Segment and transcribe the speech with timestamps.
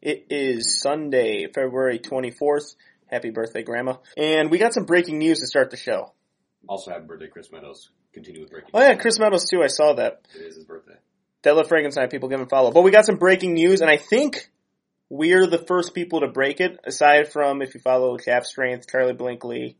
[0.00, 2.76] It is Sunday, February 24th.
[3.06, 3.96] Happy birthday, Grandma.
[4.16, 6.12] And we got some breaking news to start the show.
[6.68, 7.90] Also, happy birthday, Chris Meadows.
[8.12, 8.70] Continue with breaking.
[8.74, 10.22] Oh yeah, Chris Meadows too, I saw that.
[10.34, 10.94] It is his birthday.
[11.42, 12.70] Deadlift Frankenstein, people give him a follow.
[12.72, 14.50] But we got some breaking news, and I think
[15.08, 19.14] we're the first people to break it, aside from if you follow Cap Strength, Charlie
[19.14, 19.76] Blinkley,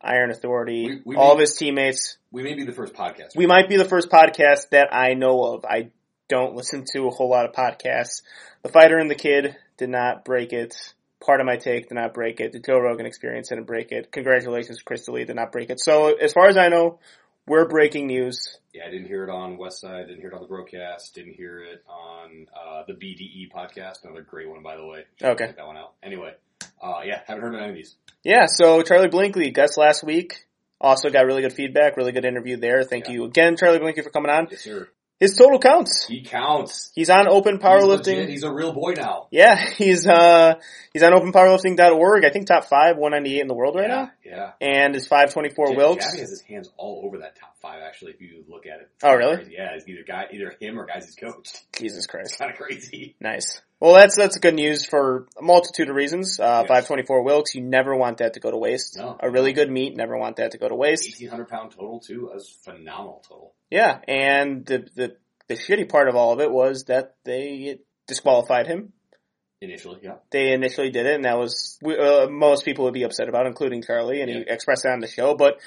[0.00, 2.18] Iron Authority, We- we all may- of his teammates.
[2.30, 3.34] We may be the first podcast.
[3.36, 5.64] We might be the first podcast that I know of.
[5.64, 5.90] I
[6.28, 8.22] don't listen to a whole lot of podcasts.
[8.62, 10.74] The Fighter and the Kid did not break it.
[11.24, 12.52] Pardon My Take did not break it.
[12.52, 14.12] The Joe Rogan Experience didn't break it.
[14.12, 15.80] Congratulations, Chris Lee did not break it.
[15.80, 17.00] So as far as I know,
[17.46, 18.58] we're breaking news.
[18.74, 20.06] Yeah, I didn't hear it on West Side.
[20.06, 21.14] Didn't hear it on the broadcast.
[21.14, 24.04] Didn't hear it on uh, the BDE podcast.
[24.04, 25.04] Another great one, by the way.
[25.22, 25.52] Okay.
[25.56, 25.94] That one out.
[26.02, 26.34] Anyway,
[26.82, 27.96] uh, yeah, haven't heard of any of these.
[28.22, 30.44] Yeah, so Charlie Blinkley, guest last week.
[30.80, 32.84] Also got really good feedback, really good interview there.
[32.84, 33.14] Thank Yeah.
[33.14, 34.46] you again, Charlie Blinkley, for coming on.
[34.50, 34.88] Yes, sir.
[35.20, 36.06] His total counts.
[36.06, 36.92] He counts.
[36.94, 38.06] He's on Open Powerlifting.
[38.18, 38.28] legit.
[38.28, 39.26] He's a real boy now.
[39.32, 40.54] Yeah, he's uh
[40.92, 42.24] he's on openpowerlifting.org.
[42.24, 44.10] I think top five, 198 in the world right yeah, now.
[44.24, 44.52] Yeah.
[44.60, 46.06] And his 524 Jack- Wilks.
[46.06, 47.82] Javi has his hands all over that top five.
[47.82, 48.90] Actually, if you look at it.
[49.02, 49.48] Oh, really?
[49.52, 51.64] Yeah, it's either guy, either him or guys he's coached.
[51.76, 52.38] Jesus It's Christ.
[52.38, 53.16] kind of crazy.
[53.20, 53.60] Nice.
[53.80, 56.40] Well, that's that's good news for a multitude of reasons.
[56.40, 56.68] Uh, Yes.
[56.68, 58.96] 524 Wilks, you never want that to go to waste.
[58.98, 59.16] No.
[59.20, 61.06] A really good meet, never want that to go to waste.
[61.08, 62.30] Eighteen hundred pound total too.
[62.32, 63.54] That's phenomenal total.
[63.70, 65.16] Yeah, and the the
[65.46, 68.92] the shitty part of all of it was that they disqualified him.
[69.60, 70.16] Initially, yeah.
[70.30, 73.82] They initially did it, and that was uh, most people would be upset about, including
[73.82, 75.34] Charlie, and he expressed that on the show.
[75.34, 75.58] But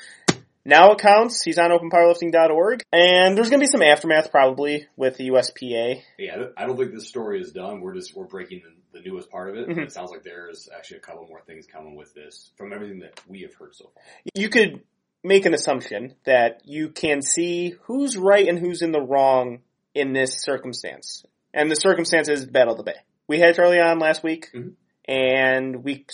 [0.65, 1.41] now it counts.
[1.43, 6.01] He's on OpenPowerlifting.org, and there's going to be some aftermath probably with the USPA.
[6.17, 7.81] Yeah, I don't think this story is done.
[7.81, 8.61] We're just we're breaking
[8.93, 9.67] the, the newest part of it.
[9.69, 9.83] Mhm.
[9.83, 13.19] It sounds like there's actually a couple more things coming with this from everything that
[13.27, 14.03] we have heard so far.
[14.35, 14.81] You could
[15.23, 19.59] make an assumption that you can see who's right and who's in the wrong
[19.93, 21.23] in this circumstance,
[21.53, 22.97] and the circumstance is Battle of the Bay.
[23.27, 24.73] We had Charlie on last week, Mhm.
[25.05, 26.05] and we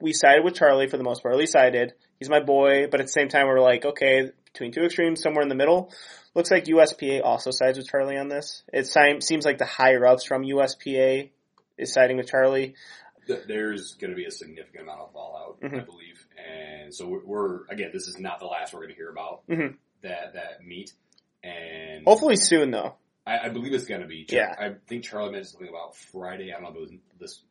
[0.00, 1.34] we sided with Charlie for the most part.
[1.34, 1.92] At least I did.
[2.20, 5.42] He's my boy, but at the same time, we're like, okay, between two extremes, somewhere
[5.42, 5.90] in the middle.
[6.34, 8.62] Looks like USPA also sides with Charlie on this.
[8.72, 11.30] It seems like the higher ups from USPA
[11.78, 12.74] is siding with Charlie.
[13.26, 15.86] There's going to be a significant amount of fallout, I Mhm.
[15.86, 17.90] believe, and so we're, again.
[17.92, 19.76] This is not the last we're going to hear about Mhm.
[20.02, 20.92] that that meet,
[21.42, 22.96] and Hopefully soon, though.
[23.26, 24.26] I, I believe it's going to be.
[24.28, 24.54] Yeah.
[24.58, 26.50] I think Charlie mentioned something about Friday.
[26.52, 27.42] I don't know if it was this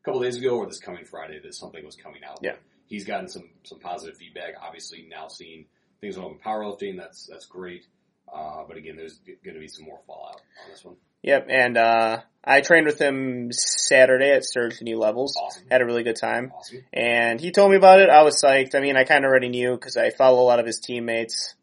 [0.00, 2.40] a couple days ago or this coming Friday that something was coming out.
[2.42, 2.56] Yeah.
[2.88, 4.54] He's gotten some some positive feedback.
[4.60, 5.66] Obviously, now seeing
[6.00, 7.86] things on open powerlifting, that's that's great.
[8.32, 10.96] Uh, but again, there's going to be some more fallout on this one.
[11.22, 15.36] Yep, and uh, I trained with him Saturday at Surge New Levels.
[15.36, 16.52] Awesome, Had a really good time.
[16.56, 16.84] awesome.
[16.92, 18.08] And he told me about it.
[18.10, 18.74] I was psyched.
[18.74, 21.54] I mean, I kind of already knew because I follow a lot of his teammates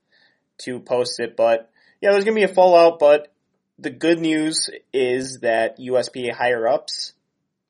[0.59, 1.37] to post it.
[1.37, 1.69] But
[2.01, 2.99] yeah, there's going to be a fallout.
[2.99, 3.31] But
[3.79, 7.13] the good news is that USPA higher ups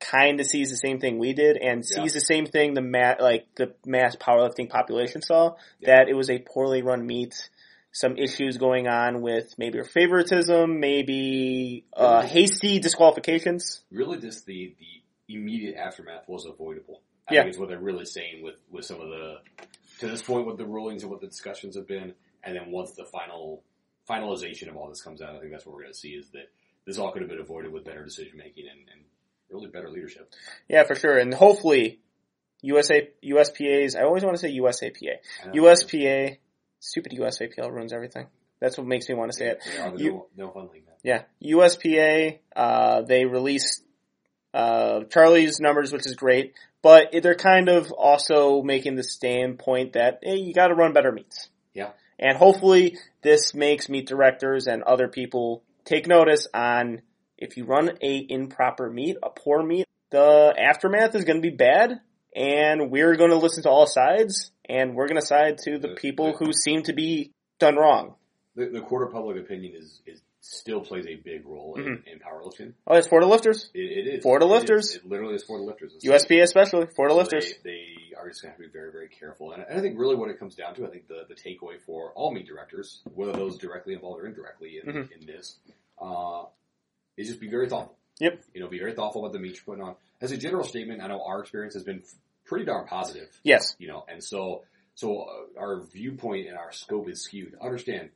[0.00, 2.02] kind of sees the same thing we did and Yeah.
[2.02, 5.96] sees the same thing the ma- like the mass powerlifting population saw Yeah.
[5.96, 7.48] that it was a poorly run meet.
[7.92, 12.28] Some issues going on with maybe favoritism, maybe uh, Really?
[12.28, 13.82] hasty disqualifications.
[13.90, 17.00] Really, just the the immediate aftermath was avoidable.
[17.28, 17.42] I Yeah.
[17.42, 19.38] think is what they're really saying with with some of the
[20.00, 22.14] to this point what the rulings and what the discussions have been,
[22.44, 23.62] and then once the final
[24.08, 26.28] finalization of all this comes out, I think that's what we're going to see is
[26.30, 26.48] that
[26.84, 29.00] this all could have been avoided with better decision making and, and
[29.50, 30.32] really better leadership.
[30.68, 31.18] Yeah, for sure.
[31.18, 32.00] And hopefully,
[32.62, 35.16] USA, USPA's, I always want to say USAPA.
[35.54, 36.38] USPA,
[36.80, 38.26] stupid USAPL ruins everything.
[38.60, 39.58] That's what makes me want to say it.
[39.96, 40.70] You- no, no.
[41.02, 41.22] Yeah.
[41.44, 43.82] USPA, uh, they released,
[44.54, 50.20] uh, Charlie's numbers, which is great, but they're kind of also making the standpoint that,
[50.22, 51.48] hey, you gotta run better meets.
[51.74, 51.90] Yeah.
[52.18, 57.02] And hopefully this makes meet directors and other people take notice on
[57.38, 62.00] if you run a improper meet, a poor meet, the aftermath is gonna be bad,
[62.34, 66.52] and we're gonna listen to all sides, and we're gonna side to the people who
[66.52, 68.14] seem to be done wrong.
[68.54, 72.08] The, the court of public opinion is, is still plays a big role in, Mm-hmm.
[72.08, 72.72] in powerlifting.
[72.86, 73.68] Oh, it's for the lifters.
[73.74, 74.52] It, it is For the It is.
[74.54, 74.94] lifters.
[74.94, 75.92] It, literally is for the lifters.
[75.96, 77.52] It's USP especially for the So lifters.
[77.64, 79.52] They, they are just going to have to be very, very careful.
[79.52, 81.80] And, and I think really what it comes down to, I think the, the takeaway
[81.84, 85.20] for all meet directors, whether those directly involved or indirectly in, Mhm.
[85.20, 85.56] in this,
[86.00, 86.44] uh,
[87.16, 87.96] is just be very thoughtful.
[88.20, 88.42] Yep.
[88.54, 89.96] You know, be very thoughtful about the meet you're putting on.
[90.20, 92.02] As a general statement, I know our experience has been
[92.44, 93.28] pretty darn positive.
[93.42, 93.74] Yes.
[93.78, 94.62] You know, and so,
[94.94, 97.54] so uh, our viewpoint and our scope is skewed.
[97.60, 98.10] Understand,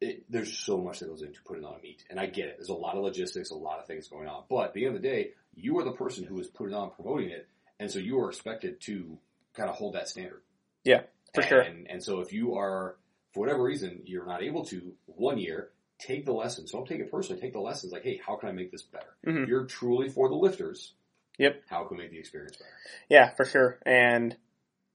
[0.00, 2.54] it, there's so much that goes into putting on a meet, and I get it.
[2.58, 4.44] There's a lot of logistics, a lot of things going on.
[4.48, 6.90] But at the end of the day, you are the person who is putting on,
[6.90, 7.48] promoting it,
[7.80, 9.18] and so you are expected to
[9.54, 10.42] kind of hold that standard.
[10.84, 11.02] Yeah,
[11.34, 11.60] for and, sure.
[11.60, 12.96] And so if you are,
[13.32, 15.70] for whatever reason, you're not able to one year,
[16.06, 16.72] take the lessons.
[16.72, 17.40] Don't take it personally.
[17.40, 17.92] Take the lessons.
[17.92, 19.14] Like, hey, how can I make this better?
[19.26, 19.44] Mhm.
[19.44, 20.94] If you're truly for the lifters,
[21.38, 21.62] Yep.
[21.68, 22.70] how can we make the experience better?
[23.08, 23.78] Yeah, for sure.
[23.86, 24.36] And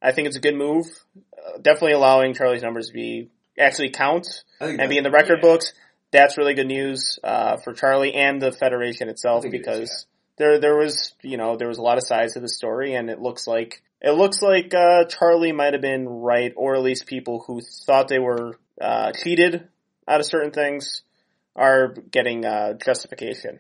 [0.02, 0.86] I think it's a good move.
[1.38, 4.28] Uh, definitely allowing Charlie's numbers to be actually count
[4.60, 5.50] and be in the record yeah.
[5.50, 5.74] books.
[6.12, 10.06] That's really good news uh, for Charlie and the federation itself think it is, because
[10.38, 13.10] there there was you know there was a lot of sides to the story and
[13.10, 17.08] it looks like it looks like uh, Charlie might have been right or at least
[17.08, 19.68] people who thought they were uh, cheated
[20.08, 21.02] out of certain things
[21.56, 23.60] are getting uh, justification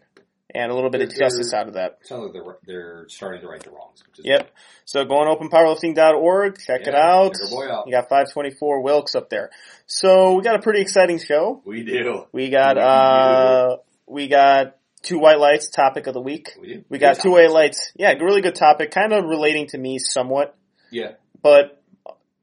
[0.53, 1.99] and a little bit of They're- justice out of that.
[2.03, 4.01] Sounds like they're they're starting to right the wrongs.
[4.23, 4.49] Yep.
[4.85, 7.33] So go on openpowerlifting.org, check it out.
[7.33, 7.83] check our boy out.
[7.87, 9.49] You got 524 Wilks up there.
[9.85, 11.61] So we got a pretty exciting show.
[11.65, 12.25] We do.
[12.31, 13.75] We got, We uh,
[14.07, 16.49] we got two white lights, topic of the week.
[16.59, 16.83] We do.
[16.89, 17.91] We got two white lights.
[17.95, 20.55] Yeah, really good topic, kind of relating to me somewhat,
[20.91, 21.11] Yeah.
[21.41, 21.81] but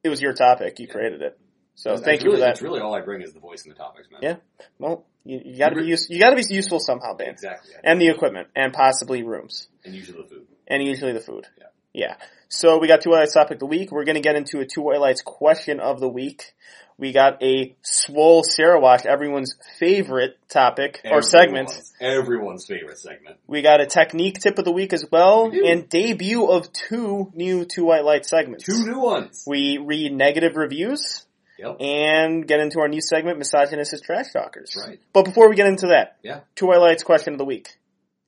[0.02, 0.78] it was your topic.
[0.78, 1.38] You created it.
[1.74, 2.46] So That's- thank you for that.
[2.46, 4.20] That's really all I bring is the voice and the topics, man.
[4.22, 4.36] Yeah.
[4.78, 7.28] Well, you, you gotta be use, you gotta be useful somehow, Ben.
[7.30, 7.72] Exactly.
[7.82, 9.68] And the equipment, and possibly rooms.
[9.84, 10.46] and usually the food.
[10.68, 11.46] and usually the food.
[11.58, 11.64] Yeah.
[11.92, 12.16] Yeah.
[12.48, 13.90] So we got two white lights topic of the week.
[13.90, 16.54] We're going to get into a two white lights question of the week.
[16.98, 21.70] We got a swole Sarah Wash, everyone's favorite topic or segment.
[21.70, 23.36] Everyone's- Everyone's favorite segment.
[23.48, 27.32] We got a technique tip of the week as well, We and debut of two
[27.34, 28.64] new two white light segments.
[28.64, 29.42] Two new ones.
[29.46, 31.26] We read negative reviews
[31.64, 31.76] Yep.
[31.80, 34.72] and get into our new segment, misogynist as trash talkers.
[34.74, 35.00] That's right.
[35.12, 36.40] But before we get into that, Yeah.
[36.54, 37.68] two white lights question of the week.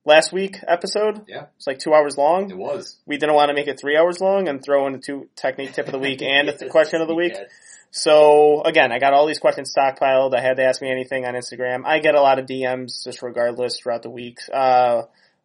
[0.05, 1.47] Last week episode, Yeah.
[1.57, 2.97] it's like two hours long It was.
[3.07, 5.73] we didn't want to make it three hours long and throw in the two technique
[5.73, 7.33] tip of the week and the question of the week.
[7.35, 7.51] Yes.
[7.91, 10.37] So again, I got all these questions stockpiled.
[10.37, 11.83] I had to ask me anything on Instagram.
[11.85, 14.39] I get a lot of DMs just regardless throughout the week.
[14.53, 15.03] Uh,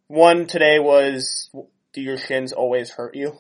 [0.08, 1.50] one today was,
[1.94, 3.40] do your shins always hurt you?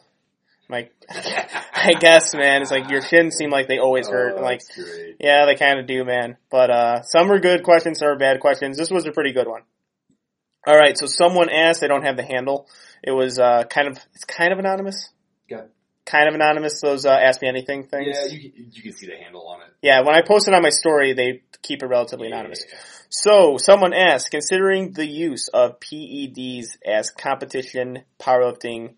[0.71, 2.61] Like, I guess, man.
[2.61, 4.35] It's like your shins seem like they always hurt.
[4.37, 5.17] Oh, like, great.
[5.19, 6.37] yeah, they kind of do, man.
[6.49, 8.77] But uh, some are good questions, some are bad questions.
[8.77, 9.61] This was a pretty good one.
[10.65, 11.83] All right, so someone asked.
[11.83, 12.67] I don't have the handle.
[13.03, 15.09] It was uh, kind of it's kind of anonymous.
[15.51, 15.65] Okay.
[16.05, 16.79] Kind of anonymous.
[16.81, 18.07] Those uh, ask me anything things.
[18.15, 19.67] Yeah, you, can- you can see the handle on it.
[19.81, 22.63] Yeah, when I post it on my story, they keep it relatively Yeah, anonymous.
[22.67, 22.83] yeah, yeah.
[23.09, 28.93] So, someone asked, considering the use of PEDs as competition, powerlifting,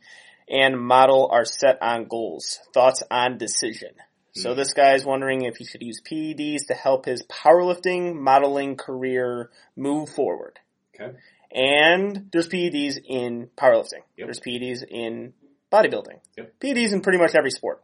[0.50, 3.92] and model are set on goals, thoughts on decision.
[4.36, 4.58] So Hmm.
[4.58, 9.52] this guy is wondering if he should use PEDs to help his powerlifting modeling career
[9.76, 10.60] move forward.
[11.00, 11.18] Okay.
[11.52, 14.02] And there's PEDs in powerlifting.
[14.18, 14.26] Yep.
[14.28, 15.34] There's PEDs in
[15.72, 16.20] bodybuilding.
[16.38, 16.54] Yep.
[16.60, 17.84] PEDs in pretty much every sport.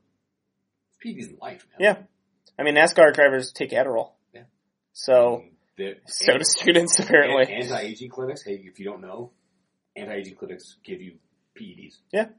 [1.05, 1.77] PEDs in life, man.
[1.79, 2.03] Yeah.
[2.57, 4.13] I mean, NASCAR drivers take Adderall.
[4.33, 4.43] Yeah.
[4.93, 5.43] So,
[5.77, 7.53] The- so do students apparently.
[7.53, 9.31] Anti-aging clinics, hey, if you don't know,
[9.95, 11.19] anti-aging clinics give you
[11.55, 11.99] PEDs.
[12.11, 12.33] PEDs.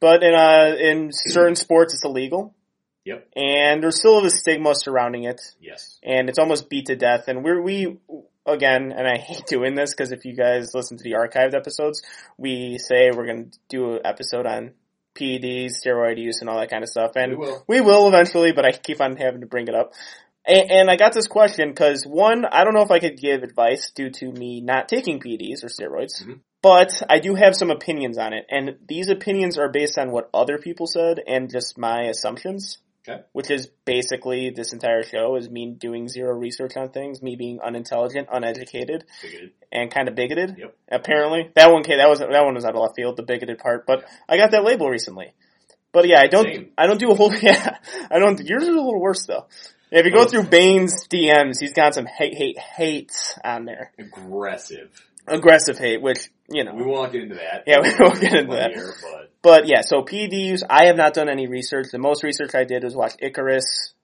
[0.00, 2.54] But in uh in certain sports it's illegal.
[3.04, 3.28] Yep.
[3.34, 5.98] And there's still a stigma surrounding it, Yes.
[6.04, 7.26] and it's almost beat to death.
[7.26, 7.98] And we're we
[8.46, 12.02] again, and I hate doing this because if you guys listen to the archived episodes,
[12.38, 14.72] we say we're going to do an episode on
[15.16, 17.12] PEDs, steroid use, and all that kind of stuff.
[17.16, 17.64] And we will.
[17.68, 19.92] we will eventually, but I keep on having to bring it up.
[20.46, 23.42] And, and I got this question because one, I don't know if I could give
[23.42, 26.40] advice due to me not taking PEDs or steroids, Mhm.
[26.62, 28.46] But I do have some opinions on it.
[28.48, 32.78] And these opinions are based on what other people said and just my assumptions.
[33.08, 33.20] Okay.
[33.32, 37.58] Which is basically this entire show is me doing zero research on things, me being
[37.60, 39.50] unintelligent, uneducated, Bigoted.
[39.72, 40.54] and kind of bigoted.
[40.56, 40.76] Yep.
[40.88, 43.58] Apparently, that one came, that was that one was out of left field, the bigoted
[43.58, 43.86] part.
[43.88, 44.06] But Yeah.
[44.28, 45.32] I got that label recently.
[45.90, 46.70] But yeah, I don't Same.
[46.78, 47.78] I don't do a whole yeah
[48.08, 49.46] I don't yours is a little worse though.
[49.90, 54.90] If you go through Bane's DMs, he's got some hate hate hates on there, Aggressive.
[55.26, 56.74] Aggressive hate, which you know.
[56.74, 57.64] We won't get into that.
[57.66, 58.70] Yeah, we won't get into that.
[58.72, 61.86] year, but But yeah, so PEDs, I have not done any research.
[61.92, 63.94] The most research I did was watch Icarus,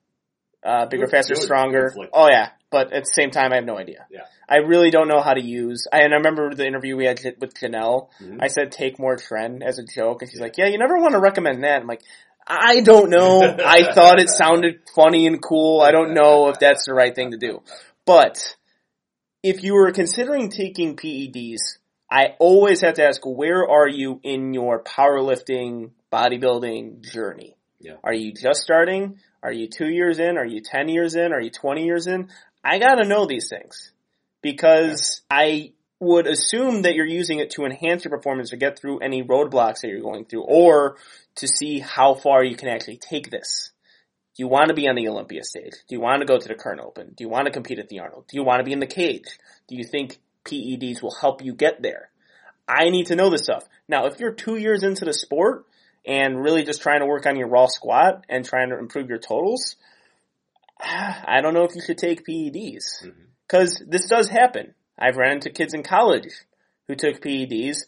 [0.62, 1.92] uh, Bigger, Good- Faster, Stronger.
[2.12, 4.06] Oh yeah, but at the same time, I have no idea.
[4.10, 4.22] Yeah.
[4.48, 5.86] I really don't know how to use.
[5.92, 8.08] I, and I remember the interview we had with Janelle.
[8.22, 8.38] Mhm.
[8.40, 11.12] I said take more tren as a joke, and she's like, "Yeah, you never want
[11.12, 12.02] to recommend that." I'm like,
[12.46, 13.42] I don't know.
[13.42, 15.80] I thought it sounded funny and cool.
[15.82, 17.62] I don't know if that's the right thing to do.
[18.06, 18.56] But
[19.48, 21.78] if you were considering taking PEDs,
[22.10, 27.56] I always have to ask, where are you in your powerlifting, bodybuilding journey?
[27.80, 27.94] Yeah.
[28.04, 29.20] Are you just starting?
[29.42, 30.36] Are you two years in?
[30.36, 31.32] Are you 10 years in?
[31.32, 32.28] Are you 20 years in?
[32.62, 33.92] I gotta know these things
[34.42, 38.98] because I would assume that you're using it to enhance your performance or get through
[38.98, 40.96] any roadblocks that you're going through or
[41.36, 43.70] to see how far you can actually take this.
[44.38, 45.72] Do you want to be on the Olympia stage?
[45.88, 47.12] Do you want to go to the Kern Open?
[47.16, 48.26] Do you want to compete at the Arnold?
[48.28, 49.26] Do you want to be in the cage?
[49.66, 52.10] Do you think PEDs will help you get there?
[52.68, 53.64] I need to know this stuff.
[53.88, 55.66] Now, if you're two years into the sport
[56.06, 59.18] and really just trying to work on your raw squat and trying to improve your
[59.18, 59.74] totals,
[60.80, 63.06] I don't know if you should take PEDs.
[63.06, 63.14] Mhm.
[63.48, 64.72] Cause this does happen.
[64.96, 66.30] I've ran into kids in college
[66.86, 67.78] who took PEDs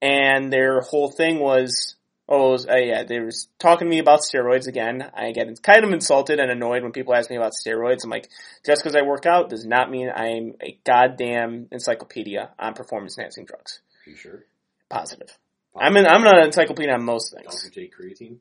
[0.00, 1.96] and their whole thing was,
[2.28, 5.10] oh, was, uh, yeah, they was talking to me about steroids again.
[5.14, 8.04] I get kind of insulted and annoyed when people ask me about steroids.
[8.04, 8.28] I'm like,
[8.64, 13.44] just because I work out does not mean I'm a goddamn encyclopedia on performance enhancing
[13.44, 13.80] drugs.
[14.06, 14.44] You sure?
[14.88, 15.36] Positive.
[15.76, 17.70] I'm an, I'm an encyclopedia on most things.
[17.74, 18.36] take creatine?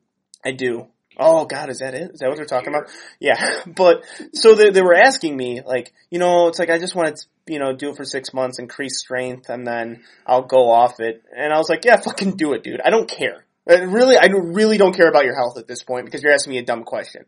[0.45, 0.87] I do.
[1.17, 2.11] Oh God, is that it?
[2.13, 2.89] Is that what they're talking about?
[3.19, 6.95] Yeah, but so they, they were asking me like, you know, it's like I just
[6.95, 10.71] want to, you know, do it for six months, increase strength, and then I'll go
[10.71, 11.23] off it.
[11.35, 12.81] And I was like, yeah, fucking do it, dude.
[12.81, 13.45] I don't care.
[13.67, 16.51] I really, I really don't care about your health at this point because you're asking
[16.51, 17.25] me a dumb question.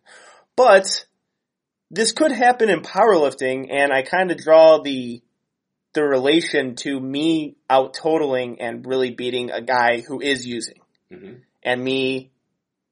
[0.56, 1.06] But
[1.92, 5.22] this could happen in powerlifting, and I kind of draw the
[5.94, 10.80] the relation to me out totaling and really beating a guy who is using,
[11.12, 11.34] Mm-hmm.
[11.63, 12.32] and me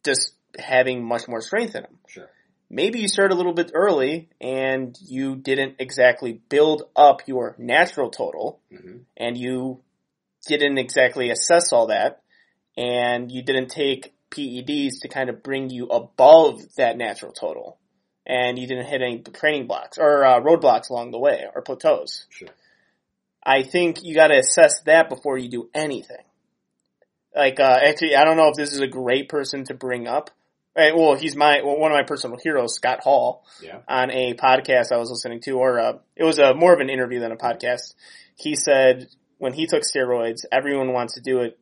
[0.05, 2.29] just having much more strength in him Sure.
[2.69, 8.09] maybe you start a little bit early and you didn't exactly build up your natural
[8.09, 8.97] total Mm-hmm.
[9.17, 9.81] and you
[10.47, 12.21] didn't exactly assess all that
[12.77, 17.77] and you didn't take PEDs to kind of bring you above that natural total
[18.25, 22.25] and you didn't hit any training blocks or uh, roadblocks along the way or plateaus.
[22.29, 22.47] Sure.
[23.45, 26.23] I think you got to assess that before you do anything.
[27.35, 30.29] Like, uh, actually, I don't know if this is a great person to bring up.
[30.75, 33.79] Uh, Well, he's my well, one of my personal heroes, Scott Hall Yeah.
[33.87, 36.89] on a podcast I was listening to, or uh, it was a more of an
[36.89, 37.93] interview than a podcast.
[38.37, 41.59] He said when he took steroids, everyone wants to do it,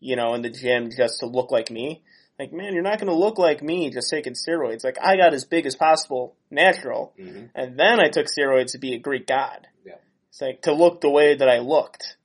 [0.00, 2.02] you know, in the gym just to look like me.
[2.38, 4.82] Like, man, you're not going to look like me just taking steroids.
[4.84, 7.46] Like, I got as big as possible natural, Mm-hmm.
[7.54, 9.66] and then I took steroids to be a Greek god.
[9.84, 9.96] Yeah.
[10.28, 12.16] It's like to look the way that I looked.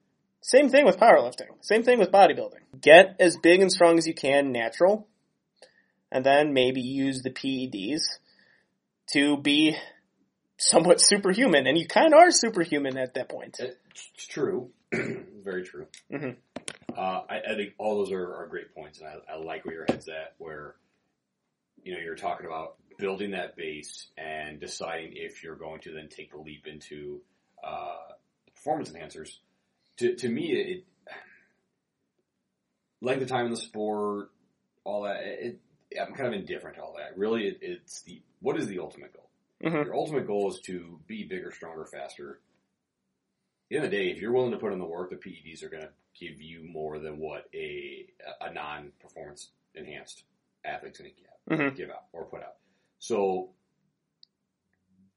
[0.41, 1.49] Same thing with powerlifting.
[1.61, 2.79] Same thing with bodybuilding.
[2.81, 5.07] Get as big and strong as you can natural,
[6.11, 7.99] and then maybe use the PEDs
[9.13, 9.75] to be
[10.57, 11.67] somewhat superhuman.
[11.67, 13.57] And you kind of are superhuman at that point.
[13.59, 14.71] It's true.
[15.43, 15.87] Very true.
[16.11, 16.35] Mhm.
[16.95, 19.75] Uh, I, I think all those are, are great points, and I, I like where
[19.75, 20.33] your head's at.
[20.37, 20.75] Where
[21.83, 26.09] you know you're talking about building that base and deciding if you're going to then
[26.09, 27.21] take the leap into
[27.63, 27.97] uh,
[28.55, 29.29] performance enhancers.
[29.97, 30.85] To to me, it
[33.01, 34.31] length of time in the sport,
[34.83, 35.17] all that.
[35.23, 35.59] It,
[35.99, 37.17] I'm kind of indifferent to all that.
[37.17, 39.29] Really, it, it's the what is the ultimate goal?
[39.63, 39.85] Mhm.
[39.85, 42.39] Your ultimate goal is to be bigger, stronger, faster.
[43.67, 45.17] At the end of the day, if you're willing to put in the work, the
[45.17, 48.07] PEDs are going to give you more than what a
[48.39, 50.23] a non-performance enhanced
[50.63, 51.75] athlete's going to give, Mhm.
[51.75, 52.55] give out or put out.
[52.99, 53.53] So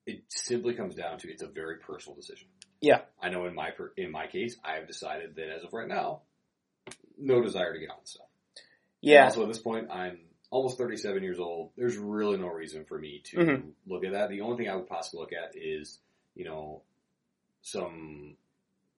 [0.07, 2.49] it simply comes down to it's a very personal decision.
[2.81, 3.03] Yeah.
[3.23, 5.87] I know in my per, in my case, I have decided that as of right
[5.89, 6.23] now,
[7.19, 8.27] no desire to get on stuff.
[9.01, 9.25] Yeah.
[9.27, 10.19] Also, at this point, I'm
[10.51, 11.73] almost 37 years old.
[11.77, 13.75] There's really no reason for me to Mhm.
[13.87, 14.31] look at that.
[14.31, 16.01] The only thing I would possibly look at is,
[16.35, 16.83] you know,
[17.63, 18.37] some,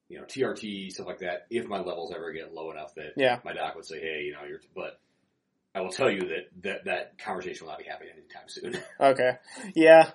[0.09, 1.47] you know, TRT stuff like that.
[1.51, 3.41] If my levels ever get low enough that Yeah.
[3.45, 5.01] my doc would say, "Hey, you know, you're," but
[5.75, 8.77] I will tell you that that that conversation will not be happening anytime soon.
[9.01, 9.39] Okay.
[9.75, 10.11] Yeah.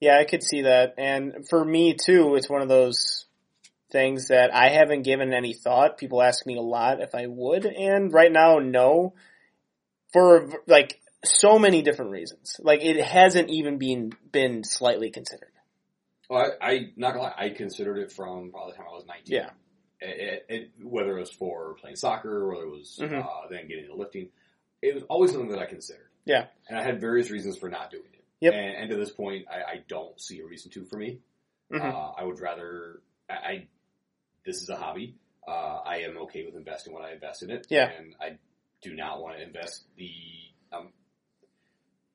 [0.00, 0.94] Yeah, I could see that.
[0.98, 3.24] And for me too, it's one of those
[3.90, 5.96] things that I haven't given any thought.
[5.96, 9.14] People ask me a lot if I would, and right now, no.
[10.12, 12.56] For like so many different reasons.
[12.60, 15.50] Like it hasn't even been been slightly considered.
[16.28, 19.06] Well, I, I not gonna lie, I considered it from probably the time I was
[19.06, 19.34] 19.
[19.34, 19.50] Yeah.
[20.00, 23.24] It, it, whether it was for playing soccer, or whether it was Mhm.
[23.24, 24.28] uh, then getting into lifting,
[24.82, 26.10] it was always something that I considered.
[26.26, 26.46] Yeah.
[26.68, 28.24] and I had various reasons for not doing it.
[28.40, 28.52] Yep.
[28.52, 31.20] And, and to this point, I, I don't see a reason to for me.
[31.72, 31.80] Mhm.
[31.80, 33.00] Uh, I would rather.
[33.30, 33.66] I, I
[34.44, 35.16] this is a hobby.
[35.48, 37.66] Uh, I am okay with investing when I invest in it.
[37.70, 37.88] Yeah.
[37.90, 38.36] and I
[38.82, 40.10] do not want to invest the
[40.72, 40.88] um,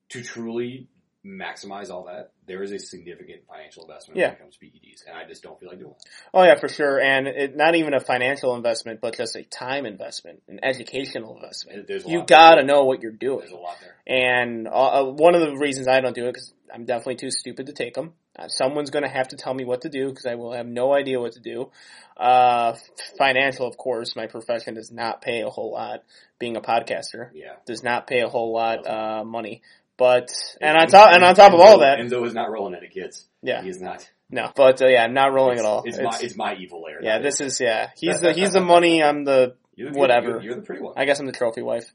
[0.09, 0.87] to truly
[1.25, 4.27] maximize all that, there is a significant financial investment Yeah.
[4.27, 6.09] when it comes to PEDs, and I just don't feel like doing that.
[6.33, 6.99] Oh yeah, for sure.
[6.99, 11.87] And it, not even a financial investment, but just a time investment, an educational investment.
[11.87, 13.39] There's a You gotta know what you're doing.
[13.39, 13.95] There's a lot there.
[14.07, 17.31] And uh, uh, one of the reasons I don't do it because I'm definitely too
[17.31, 18.13] stupid to take them.
[18.37, 20.65] Uh, someone's going to have to tell me what to do because I will have
[20.65, 21.69] no idea what to do.
[22.15, 22.75] Uh,
[23.17, 26.03] financial, of course, my profession does not pay a whole lot.
[26.39, 27.55] Being a podcaster Yeah.
[27.65, 29.61] does not pay a whole lot uh, money.
[30.01, 32.87] But and on top and on top of all that, Enzo is not rolling any
[32.87, 33.27] kids.
[33.43, 34.09] yeah, He is not.
[34.31, 34.51] no.
[34.55, 35.83] But uh, yeah, I'm not rolling it's, at all.
[35.85, 36.99] It's, It's- my it's my evil layer.
[37.03, 37.53] yeah, this his.
[37.53, 37.91] is yeah.
[37.95, 39.03] He's the he's the money.
[39.03, 40.27] I'm the You're the, whatever.
[40.29, 40.95] You're, you're the pretty one.
[40.97, 41.85] I guess I'm the trophy wife.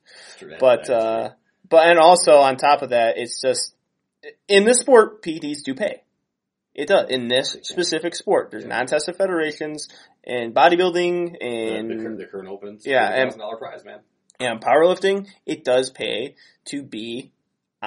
[0.61, 1.33] But is uh,
[1.69, 3.75] but and also on top of that, it's just
[4.47, 6.03] in this sport, PEDs do pay.
[6.77, 8.53] It does in this specific sport.
[8.53, 8.69] There's Yeah.
[8.77, 9.89] non-tested federations
[10.23, 12.87] in bodybuilding and the, current, the current opens.
[12.87, 13.99] Yeah, and- dollar prize, man.
[14.39, 15.27] and powerlifting.
[15.45, 16.37] It does pay
[16.67, 17.33] to be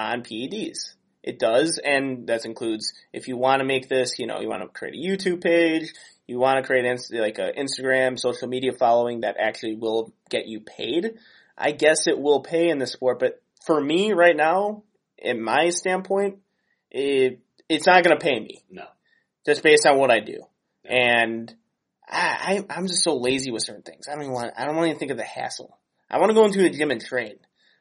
[0.00, 0.94] on PEDs.
[1.22, 4.62] It does, and that includes if you want to make this, you know, you want
[4.62, 5.92] to create a YouTube page,
[6.26, 10.60] you want to create like a Instagram, social media following that actually will get you
[10.60, 11.18] paid.
[11.58, 14.84] I guess it will pay in the sport, but for me right now,
[15.18, 16.38] in my standpoint,
[16.90, 18.84] it it's not going to pay me No.
[19.44, 20.40] just based on what I do.
[20.84, 21.54] And
[22.08, 24.08] I, I, I'm just so lazy with certain things.
[24.08, 25.78] I don't even want, I don't want to even think of the hassle.
[26.10, 27.36] I want to go into a gym and train.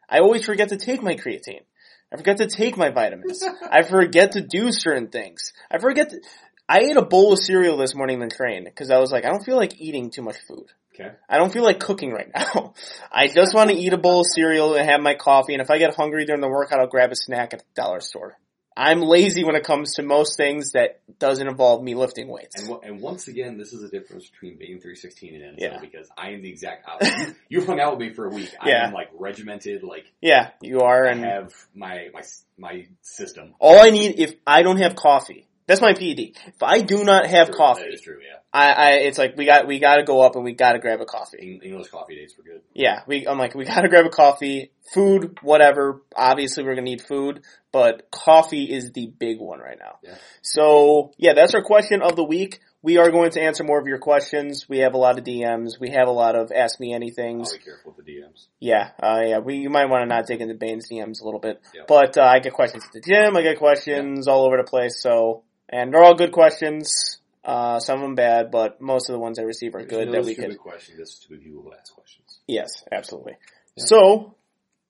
[0.07, 1.63] I always forget to take my creatine.
[2.11, 3.43] I forget to take my vitamins.
[3.69, 5.53] I forget to do certain things.
[5.69, 6.21] I forget to,
[6.67, 9.29] I ate a bowl of cereal this morning and train because I was like, I
[9.29, 10.67] don't feel like eating too much food.
[10.93, 11.11] Okay.
[11.29, 12.73] I don't feel like cooking right now.
[13.11, 15.69] I just want to eat a bowl of cereal and have my coffee, and if
[15.69, 18.35] I get hungry during the workout, I'll grab a snack at the dollar store.
[18.79, 22.55] I'm lazy when it comes to most things that doesn't involve me lifting weights.
[22.61, 25.79] And, and once again, this is the difference between being 316 and NSL Yeah.
[25.81, 27.35] because I am the exact opposite.
[27.49, 28.53] you, hung out with me for a week.
[28.57, 28.87] I Yeah.
[28.87, 32.21] am like regimented, like yeah, you are, I and have my, my,
[32.57, 33.53] my system.
[33.59, 36.19] all I need if I don't have coffee, that's my PED.
[36.47, 38.39] If I do not have True, coffee, is true, yeah.
[38.51, 40.79] I, I it's like we got we got to go up and we got to
[40.79, 41.59] grab a coffee.
[41.63, 42.61] English coffee dates were good.
[42.73, 46.01] Yeah, we I'm like we got to grab a coffee, food, whatever.
[46.15, 49.99] Obviously, we're gonna need food, but coffee is the big one right now.
[50.03, 50.15] Yeah.
[50.41, 52.59] So yeah, that's our question of the week.
[52.81, 54.67] We are going to answer more of your questions.
[54.69, 55.79] We have a lot of DMs.
[55.81, 58.47] We have a lot of ask me I'll be careful with the DMs.
[58.59, 59.39] Yeah, uh, yeah.
[59.39, 61.81] We you might want to not dig into Bane's DMs a little bit, Yeah.
[61.87, 63.35] but uh, I get questions at the gym.
[63.35, 65.01] I get questions all over the place.
[65.01, 67.17] So and they're all good questions.
[67.43, 70.13] Uh, some of them bad, but most of the ones I receive are good no
[70.13, 70.57] that we could.
[70.57, 70.97] questions.
[70.97, 72.39] There's stupid people who ask questions.
[72.47, 73.37] Yes, absolutely.
[73.75, 73.83] Yeah.
[73.85, 74.35] So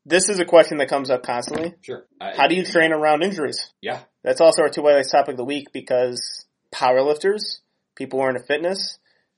[0.05, 1.75] this is a question that comes up constantly.
[1.81, 2.05] Sure.
[2.19, 3.71] I, How do you train around injuries?
[3.81, 3.99] Yeah.
[4.23, 7.59] That's also our two white lights topic of the week because powerlifters,
[7.95, 8.97] people who are into fitness,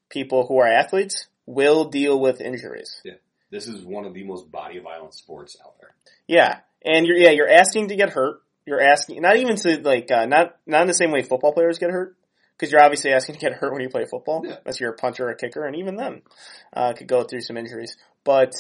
[0.10, 3.02] people who are athletes will deal with injuries.
[3.04, 3.16] Yeah.
[3.52, 5.94] This is one of the most body violent sports out there.
[6.26, 8.42] Yeah, and you're yeah you're asking to get hurt.
[8.72, 11.78] You're asking not even to like uh, not not in the same way football players
[11.78, 12.16] get hurt
[12.58, 14.44] because you're obviously asking to get hurt when you play football.
[14.46, 14.56] Yeah.
[14.64, 16.22] Unless you're a punter or a kicker, and even then
[16.72, 17.98] uh, could go through some injuries.
[18.24, 18.54] But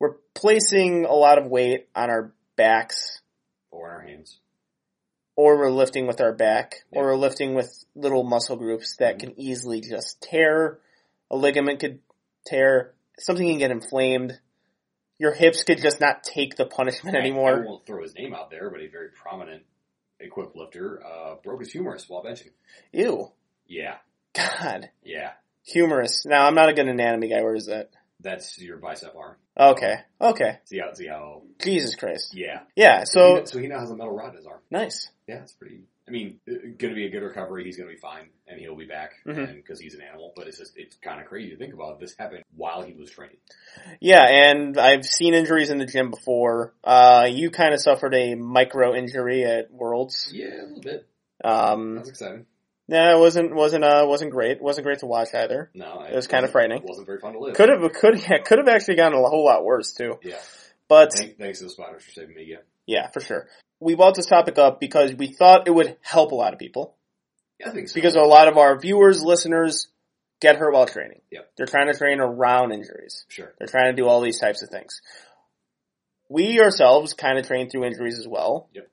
[0.00, 3.20] we're placing a lot of weight on our backs,
[3.70, 4.40] Or in our hands.
[5.36, 6.98] or we're lifting with our back, Yeah.
[6.98, 9.20] or we're lifting with little muscle groups that Mhm.
[9.20, 10.80] can easily just tear.
[11.30, 12.00] A ligament could
[12.44, 12.92] tear.
[13.20, 14.40] Something can get inflamed.
[15.20, 17.62] Your hips could just not take the punishment I- anymore.
[17.62, 19.64] I won't throw his name out there, but a very prominent
[20.18, 22.50] equipped lifter uh, broke his humerus while benching.
[22.92, 23.30] Ew.
[23.66, 23.96] Yeah.
[24.34, 24.88] God.
[25.04, 25.32] Yeah.
[25.66, 26.24] Humorous.
[26.24, 27.42] Now, I'm not a good anatomy guy.
[27.42, 27.90] Where is that?
[28.18, 29.36] That's your bicep arm.
[29.58, 29.96] Okay.
[30.20, 30.58] Okay.
[30.64, 32.32] See how, see how, Jesus Christ.
[32.34, 32.60] yeah.
[32.74, 34.60] Yeah, he, so, so he now has a metal rod in his arm.
[34.70, 35.10] nice.
[35.26, 35.82] Yeah, it's pretty.
[36.10, 37.62] I mean, going to be a good recovery.
[37.64, 40.32] He's going to be fine, and he'll be back, and because he's an animal.
[40.34, 42.00] But it's just it's kind of crazy to think about.
[42.00, 43.36] This happened while he was training.
[44.00, 46.74] Yeah, and I've seen injuries in the gym before.
[46.82, 50.30] Uh, you kind of suffered a micro injury at Worlds.
[50.34, 51.06] Yeah, a little bit.
[51.44, 52.46] Um, That's exciting.
[52.88, 54.60] yeah, it wasn't, wasn't, uh, wasn't great.
[54.60, 55.70] Wasn't great to watch either.
[55.74, 56.82] No, It was kinda wasn't- frightening.
[56.84, 57.54] Wasn't very fun to live.
[57.54, 60.18] Could have, could, yeah, could have actually gotten a whole lot worse too.
[60.22, 60.40] Yeah.
[60.88, 62.62] But, Thank, thanks to the spotters for saving me again.
[62.84, 63.46] yeah, for sure.
[63.80, 66.94] We brought this topic up because we thought it would help a lot of people.
[67.58, 67.94] Yeah, I think so.
[67.94, 69.88] Because a lot of our viewers, listeners,
[70.40, 71.20] get hurt while training.
[71.30, 71.50] Yep.
[71.56, 73.24] They're trying to train around injuries.
[73.28, 73.52] sure.
[73.58, 75.00] They're trying to do all these types of things.
[76.28, 78.68] We ourselves kind of train through injuries as well.
[78.74, 78.88] Yep.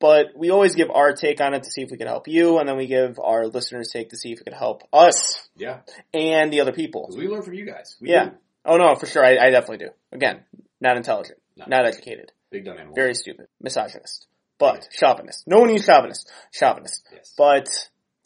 [0.00, 2.58] But we always give our take on it to see if we can help you,
[2.58, 5.78] and then we give our listeners' take to see if it can help us Yeah,
[6.14, 7.06] and the other people.
[7.06, 7.96] because we learn from you guys.
[8.00, 8.26] We Yeah.
[8.26, 8.30] do.
[8.64, 9.90] Oh no, for sure, I, I definitely do.
[10.12, 10.44] Again,
[10.80, 11.64] not intelligent, No.
[11.66, 12.96] not educated, Big dumb animals.
[12.96, 14.26] very stupid, misogynist,
[14.58, 15.44] but chauvinist.
[15.46, 17.02] No one needs chauvinist, chauvinist.
[17.12, 17.34] yes.
[17.36, 17.68] But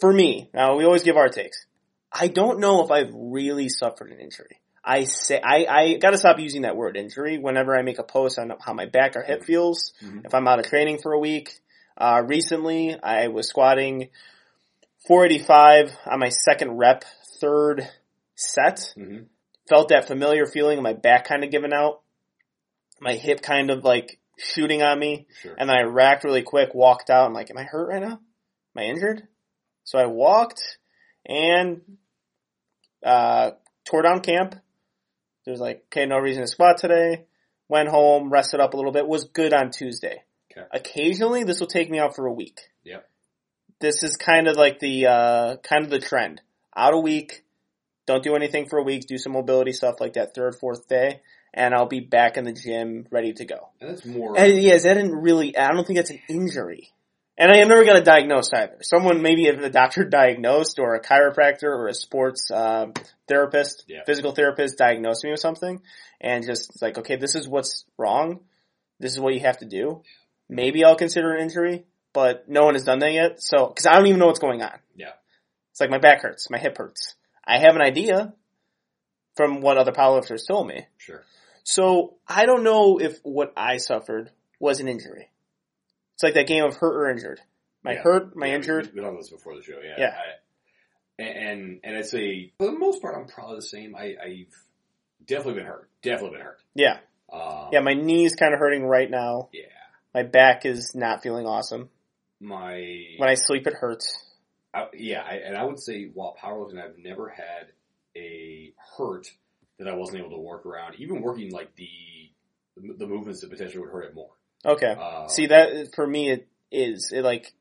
[0.01, 1.67] for me, now we always give our takes.
[2.13, 4.61] I don't know if I've really suffered an injury.
[4.85, 8.39] I say I, I gotta stop using that word injury whenever I make a post
[8.39, 9.93] on how my back or hip feels.
[10.05, 10.27] Mhm.
[10.27, 11.61] If I'm out of training for a week,
[11.97, 14.11] uh, recently I was squatting
[15.07, 17.05] 485 on my second rep,
[17.41, 17.89] third
[18.35, 18.93] set.
[18.97, 19.27] Mhm.
[19.69, 22.02] Felt that familiar feeling of my back kind of giving out,
[23.03, 25.55] my hip kind of like shooting on me, Sure.
[25.59, 27.27] and then I racked really quick, walked out.
[27.27, 28.21] I'm like, am I hurt right now?
[28.75, 29.23] Am I injured?
[29.85, 30.61] So I walked
[31.27, 31.81] and
[33.05, 33.53] uh,
[33.85, 34.55] tore down camp.
[35.45, 37.25] There's like, okay, no reason to squat today.
[37.69, 39.07] Went home, rested up a little bit.
[39.09, 40.23] Was good on Tuesday.
[40.51, 40.67] Okay.
[40.73, 42.61] Occasionally, this will take me out for a week.
[42.85, 43.09] Yep.
[43.81, 46.41] This is kind of like the uh, kind of the trend.
[46.77, 47.45] Out a week,
[48.07, 49.07] don't do anything for a week.
[49.07, 51.23] Do some mobility stuff like that third, fourth day,
[51.55, 53.69] and I'll be back in the gym ready to go.
[53.81, 54.39] And that's more.
[54.39, 55.57] And yeah, that didn't really.
[55.57, 56.91] I don't think that's an injury.
[57.39, 58.77] And I am never got it diagnosed either.
[58.83, 62.93] Someone, maybe if a doctor diagnosed, or a chiropractor, or a sports um,
[63.27, 64.05] therapist, Yeah.
[64.05, 65.81] physical therapist, diagnosed me with something,
[66.21, 68.41] and just like, okay, this is what's wrong.
[69.01, 70.03] This is what you have to do.
[70.49, 73.43] Maybe I'll consider an injury, but no one has done that yet.
[73.43, 74.79] So, because I don't even know what's going on.
[74.95, 75.13] Yeah.
[75.71, 77.15] It's like my back hurts, my hip hurts.
[77.45, 78.35] I have an idea
[79.37, 80.87] from what other powerlifters told me.
[80.99, 81.23] Sure.
[81.65, 85.31] So I don't know if what I suffered was an injury.
[86.15, 87.41] It's like that game of hurt or injured.
[87.83, 88.03] My Yeah.
[88.03, 88.91] hurt, my Yeah, injured.
[88.95, 89.79] We, we about this before the show.
[89.83, 89.95] Yeah.
[89.99, 90.15] Yeah.
[91.19, 93.95] I, and and I'd say for the most part, I'm probably the same.
[93.95, 94.55] I, I've
[95.27, 95.89] definitely been hurt.
[96.03, 96.59] Definitely been hurt.
[96.75, 96.99] Yeah,
[97.33, 97.81] Um, yeah.
[97.81, 99.49] My knee's kind of hurting right now.
[99.53, 99.63] yeah.
[100.15, 101.89] My back is not feeling awesome.
[102.41, 104.19] My When I sleep, it hurts.
[104.75, 107.69] I, yeah, I, and I would say while powerlifting, I've never had
[108.17, 109.31] a hurt
[109.79, 110.95] that I wasn't able to work around.
[110.99, 111.89] Even working like the
[112.97, 114.31] the movements that potentially would hurt it more.
[114.65, 114.95] Okay.
[114.99, 117.53] Uh, See that for me, it is it like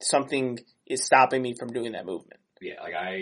[0.00, 2.40] something is stopping me from doing that movement.
[2.60, 3.14] yeah, like I,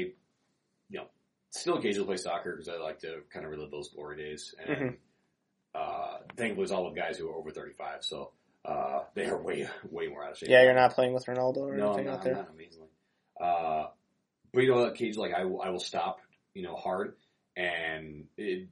[0.89, 1.07] you know,
[1.51, 4.55] still occasionally play soccer because I like to kind of relive those glory days.
[4.59, 4.97] And Mhm.
[5.75, 8.33] uh, thankfully, it's all with guys who are over thirty five, so
[8.65, 10.49] uh, they are way way more out of shape.
[10.51, 12.35] Yeah, you're not playing with Ronaldo or No, I'm anything not, out I'm there.
[12.43, 12.89] not amazingly.
[13.41, 13.87] Uh,
[14.53, 16.19] but you know, occasionally, like I will, I will stop,
[16.55, 17.15] you know, hard,
[17.61, 18.69] and it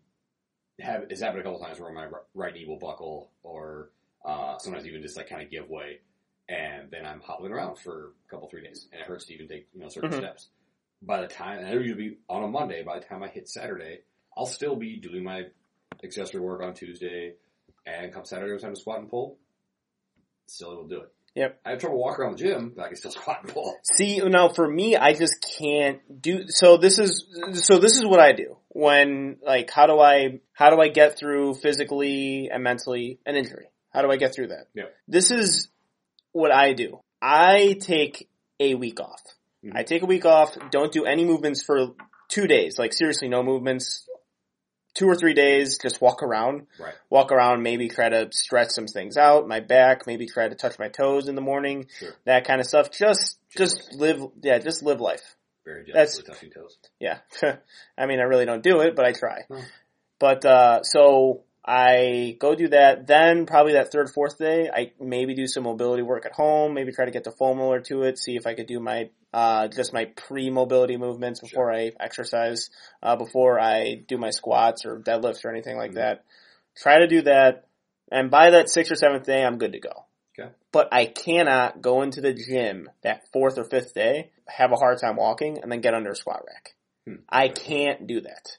[0.81, 3.91] have it's happened a couple times where my right knee will buckle, or
[4.25, 6.01] uh, sometimes even just like kind of give way,
[6.49, 9.49] and then I'm hobbling around for a couple three days, and it hurts to even
[9.49, 10.19] take you know certain Mhm.
[10.19, 10.49] steps.
[11.03, 12.83] By the time, and it'll usually be on a Monday.
[12.83, 14.01] By the time I hit Saturday,
[14.37, 15.45] I'll still be doing my
[16.03, 17.35] accessory work on Tuesday,
[17.87, 19.39] and come Saturday, it's time to squat and pull.
[20.47, 21.13] Still to do it.
[21.35, 21.61] Yep.
[21.65, 23.77] I have trouble walking around the gym, but I can still squat and pull.
[23.83, 28.19] See, now for me, I just can't do, so this is, so this is what
[28.19, 33.19] I do when, like, how do I, how do I get through physically and mentally
[33.27, 33.67] an injury?
[33.91, 34.67] How do I get through that?
[34.73, 34.85] Yeah.
[35.09, 35.69] This is
[36.31, 37.01] what I do.
[37.21, 38.29] I take
[38.61, 39.21] a week off.
[39.65, 39.73] Mhm.
[39.75, 41.89] I take a week off, don't do any movements for
[42.29, 44.09] two days, like seriously no movements,
[44.95, 46.69] two or three days, just walk around.
[46.79, 46.95] Right.
[47.11, 50.79] Walk around, maybe try to stretch some things out, my back, maybe try to touch
[50.79, 52.15] my toes in the morning, Sure.
[52.27, 52.93] that kind of stuff.
[52.93, 55.35] Just, just Just live, yeah, just live life.
[55.69, 56.79] Very That's- delicately touching toes.
[56.99, 57.19] Yeah.
[57.99, 59.43] I mean, I really don't do it, but I try.
[59.51, 59.63] Oh.
[60.19, 63.07] But, uh, so I go do that.
[63.07, 66.93] Then probably that third, fourth day, I maybe do some mobility work at home, maybe
[66.93, 69.69] try to get the foam roller to it, see if I could do my, uh,
[69.69, 72.71] just my pre-mobility movements before I exercise,
[73.03, 75.97] uh, before I do my squats or deadlifts or anything like Mhm.
[75.97, 76.25] that.
[76.77, 77.67] Try to do that.
[78.11, 80.07] And by that sixth or seventh day, I'm good to go.
[80.39, 80.51] Okay.
[80.73, 84.99] But I cannot go into the gym that fourth or fifth day, have a hard
[85.01, 86.75] time walking, and then get under a squat rack.
[87.07, 87.23] Hmm.
[87.29, 88.57] I can't do that.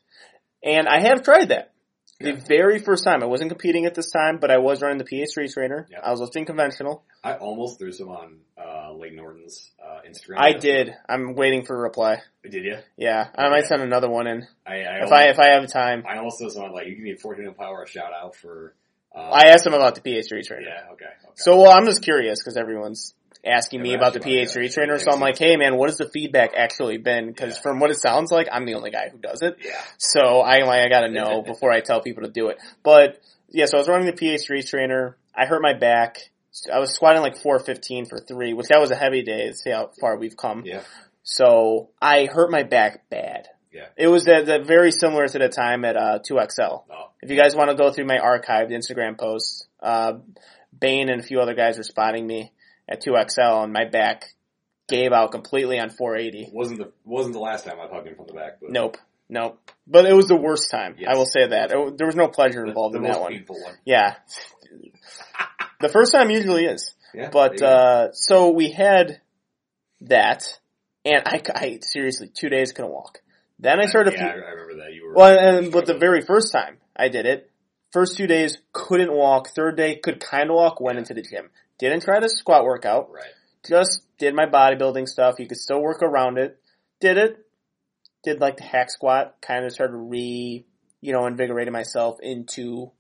[0.64, 1.72] And I have tried that.
[2.20, 2.40] The Yeah.
[2.50, 5.48] very first time, I wasn't competing at this time, but I was running the PH3
[5.54, 5.88] trainer.
[5.90, 6.02] Yeah.
[6.04, 7.06] I was lifting conventional.
[7.24, 10.38] I almost threw some on uh, Layne Norton's uh, Instagram.
[10.38, 10.94] I did.
[11.08, 12.22] I'm waiting for a reply.
[12.44, 12.78] Did you?
[12.98, 15.72] Yeah, I might send another one in I, I if almost, I if I have
[15.72, 16.04] time.
[16.06, 18.74] I almost threw some on, like you give me 14 power a shout out for.
[19.16, 20.62] Uh, I asked him about the PH3 trainer.
[20.68, 20.92] Yeah.
[20.94, 21.06] Okay.
[21.06, 21.32] okay.
[21.36, 23.14] So well, I'm just curious because everyone's
[23.46, 25.00] asking me about the asking about it, PH3 trainer.
[25.00, 27.28] So I'm like, hey man, what has the feedback actually been?
[27.28, 27.62] Because Yeah.
[27.62, 29.58] from what it sounds like, I'm the only guy who does it.
[29.64, 29.82] yeah.
[29.98, 32.58] So I like I gotta know before I tell people to do it.
[32.84, 35.18] But yeah, so I was running the PH3 trainer.
[35.36, 36.30] I hurt my back.
[36.72, 39.52] I was squatting like 415 for three, which that was a heavy day.
[39.54, 40.64] See how far we've come.
[40.66, 40.82] Yeah.
[41.24, 43.48] So I hurt my back bad.
[43.72, 43.86] Yeah.
[43.98, 46.84] It was that, that very similar to the time at uh, 2XL.
[46.90, 47.10] Oh.
[47.22, 50.14] If you guys want to go through my archived Instagram posts, uh,
[50.78, 52.52] Bane and a few other guys were spotting me
[52.88, 54.34] at 2XL and my back
[54.88, 56.50] gave out completely on 480.
[56.52, 58.60] Wasn't the wasn't the last time I hugged him from the back.
[58.60, 58.98] But Nope.
[59.30, 59.60] Nope.
[59.86, 60.96] But it was the worst time.
[60.98, 61.12] Yes.
[61.14, 61.72] I will say that.
[61.72, 63.46] It- there was no pleasure involved the in most that one.
[63.48, 63.74] one.
[63.86, 64.16] Yeah.
[65.80, 66.96] the first time usually is.
[67.14, 67.30] Yeah.
[67.32, 69.22] But, uh, so we had
[70.02, 70.44] that
[71.06, 73.20] and I, I seriously, two days couldn't walk.
[73.60, 74.14] Then I started.
[74.14, 74.94] Yeah, I, I remember that.
[74.94, 77.50] You were Well, and but the very first time I did it,
[77.92, 79.50] first two days couldn't walk.
[79.50, 80.80] Third day could kind of walk.
[80.80, 81.50] Went into the gym.
[81.78, 83.12] Didn't try the squat workout.
[83.12, 83.24] right.
[83.68, 85.36] Just did my bodybuilding stuff.
[85.40, 86.58] You could still work around it.
[87.02, 87.46] Did it.
[88.24, 89.36] Did like the hack squat.
[89.42, 90.66] Kind of started re,
[91.02, 92.92] you know, invigorating myself into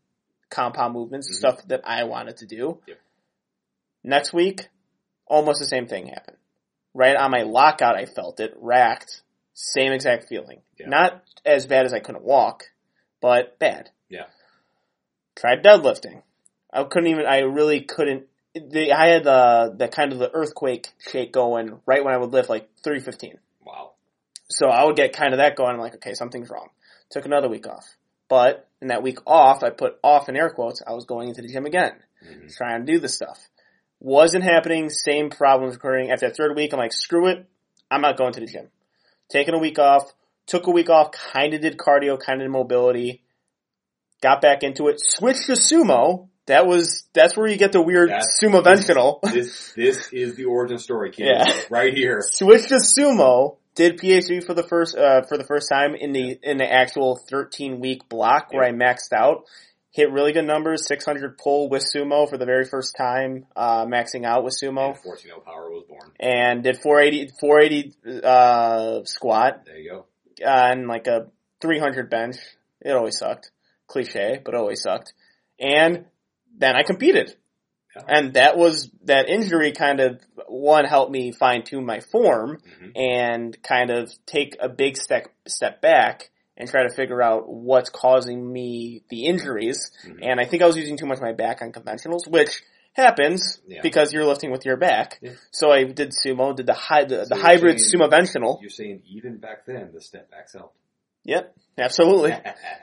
[0.50, 1.36] compound movements, Mhm.
[1.36, 2.82] stuff that I wanted to do.
[2.88, 2.98] Yep.
[4.04, 4.70] Next week,
[5.28, 6.38] almost the same thing happened.
[6.94, 9.22] Right on my lockout, I felt it racked.
[9.54, 10.62] Same exact feeling.
[10.80, 10.88] Yeah.
[10.90, 12.64] Not as bad as I couldn't walk,
[13.22, 13.90] but bad.
[14.10, 14.26] Yeah.
[15.36, 16.22] Tried deadlifting.
[16.72, 17.26] I couldn't even.
[17.26, 18.28] I really couldn't.
[18.54, 22.32] The, I had the the kind of the earthquake shake going right when I would
[22.32, 23.38] lift like three fifteen.
[23.66, 23.92] Wow.
[24.50, 25.74] So I would get kind of that going.
[25.76, 26.70] I'm like, okay, something's wrong.
[27.12, 27.86] Took another week off.
[28.28, 30.82] But in that week off, I put off in air quotes.
[30.86, 31.94] I was going into the gym again,
[32.26, 32.56] Mhm.
[32.56, 33.40] trying to do this stuff.
[34.00, 34.90] Wasn't happening.
[34.90, 36.12] Same problems occurring.
[36.12, 37.46] After that third week, I'm like, screw it.
[37.92, 38.70] I'm not going to the gym.
[39.30, 40.14] Taking a week off.
[40.48, 41.12] Took a week off.
[41.12, 42.20] Kind of did cardio.
[42.20, 43.22] Kind of did mobility.
[44.22, 45.00] Got back into it.
[45.00, 46.28] Switched to sumo.
[46.48, 49.20] That was that's where you get the weird That's- sumo conventional.
[49.32, 51.28] This this is the origin story, kid.
[51.28, 51.62] Yeah.
[51.70, 52.22] Right here.
[52.22, 56.40] switched to sumo, did PH3 for the first uh, for the first time in the
[56.42, 59.44] in the actual 13 week block where I maxed out.
[59.92, 64.24] Hit really good numbers, 600 pull with sumo for the very first time, uh, maxing
[64.24, 66.12] out with sumo, And 14 power was born.
[66.20, 70.06] and did 480 480 uh, squat There you go.
[70.46, 71.28] uh, and like a
[71.62, 72.36] 300 bench.
[72.82, 73.52] It always sucked,
[73.88, 75.14] cliche, but always sucked.
[75.60, 76.06] And
[76.58, 77.36] then I competed.
[77.96, 78.04] Yeah.
[78.08, 82.92] And that was, that injury kind of, one, helped me fine tune my form Mhm.
[82.96, 87.90] and kind of take a big step, step back and try to figure out what's
[87.90, 89.92] causing me the injuries.
[90.06, 90.20] Mhm.
[90.22, 92.62] And I think I was using too much of my back on conventionals, which
[92.94, 93.82] happens Yeah.
[93.82, 95.20] because you're lifting with your back.
[95.22, 95.32] Yeah.
[95.52, 98.60] So I did sumo, did the high, the, So the hybrid saying- sumo-ventional.
[98.62, 100.76] You're saying even back then the step backs helped.
[101.26, 102.34] Yep, absolutely.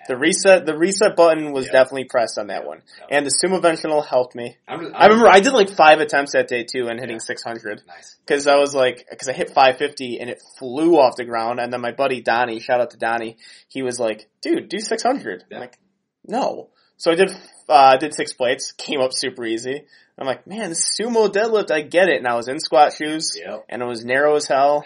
[0.08, 1.72] The reset, the reset button was Yeah.
[1.72, 2.82] definitely pressed on that one.
[3.08, 3.16] Yeah.
[3.18, 4.56] And the sumo ventional helped me.
[4.68, 7.20] I'm just, I remember I did like five attempts that day too and hitting Yeah.
[7.24, 7.82] 600.
[7.86, 8.16] Nice.
[8.26, 11.72] Cause I was like, cause I hit 550 and it flew off the ground and
[11.72, 13.36] then my buddy Donnie, shout out to Donnie,
[13.68, 15.44] he was like, dude, do 600.
[15.50, 15.56] Yeah.
[15.56, 15.78] I'm like,
[16.26, 16.68] no.
[16.98, 17.30] So I did,
[17.68, 19.84] uh, did six plates, came up super easy.
[20.18, 22.16] I'm like, man, this sumo deadlift, I get it.
[22.18, 23.66] And I was in squat shoes Yep.
[23.68, 24.84] and it was narrow as hell.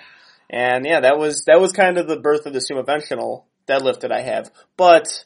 [0.50, 4.00] And yeah, that was, that was kind of the birth of the sumo conventional deadlift
[4.00, 4.50] that I have.
[4.76, 5.24] But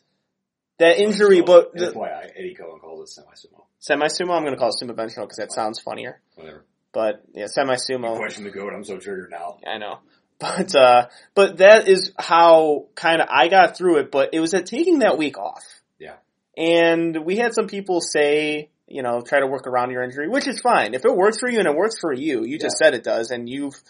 [0.79, 3.63] that injury, but that's why I, Eddie Coan calls it semi-sumo.
[3.79, 6.21] semi-sumo, I'm going to call it sumo conventional because that sounds funnier.
[6.35, 6.65] Whatever.
[6.93, 8.17] But yeah, semi-sumo.
[8.17, 8.73] Question the goat.
[8.75, 9.59] I'm so triggered now.
[9.67, 9.99] I know.
[10.41, 11.07] But, uh,
[11.37, 14.99] but that is how kind of I got through it, but it was at taking
[14.99, 15.63] that week off.
[15.99, 16.17] Yeah.
[16.59, 20.49] And we had some people say, you know, try to work around your injury, which
[20.49, 20.93] is fine.
[20.93, 23.31] If it works for you and it works for you, you just said it does
[23.31, 23.81] and you've,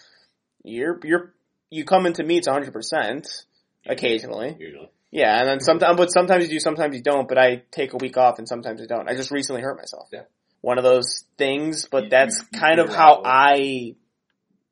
[0.65, 1.35] you're, you're,
[1.71, 3.45] you come into meets 100%
[3.87, 4.57] occasionally.
[4.59, 4.91] Usually.
[5.11, 7.29] Yeah, and then sometimes, but sometimes you do, sometimes you don't.
[7.29, 9.09] But I take a week off, and sometimes I don't.
[9.09, 10.09] I just recently hurt myself.
[10.13, 10.23] Yeah.
[10.61, 13.95] One of those things, but You- that's you- you kind of how I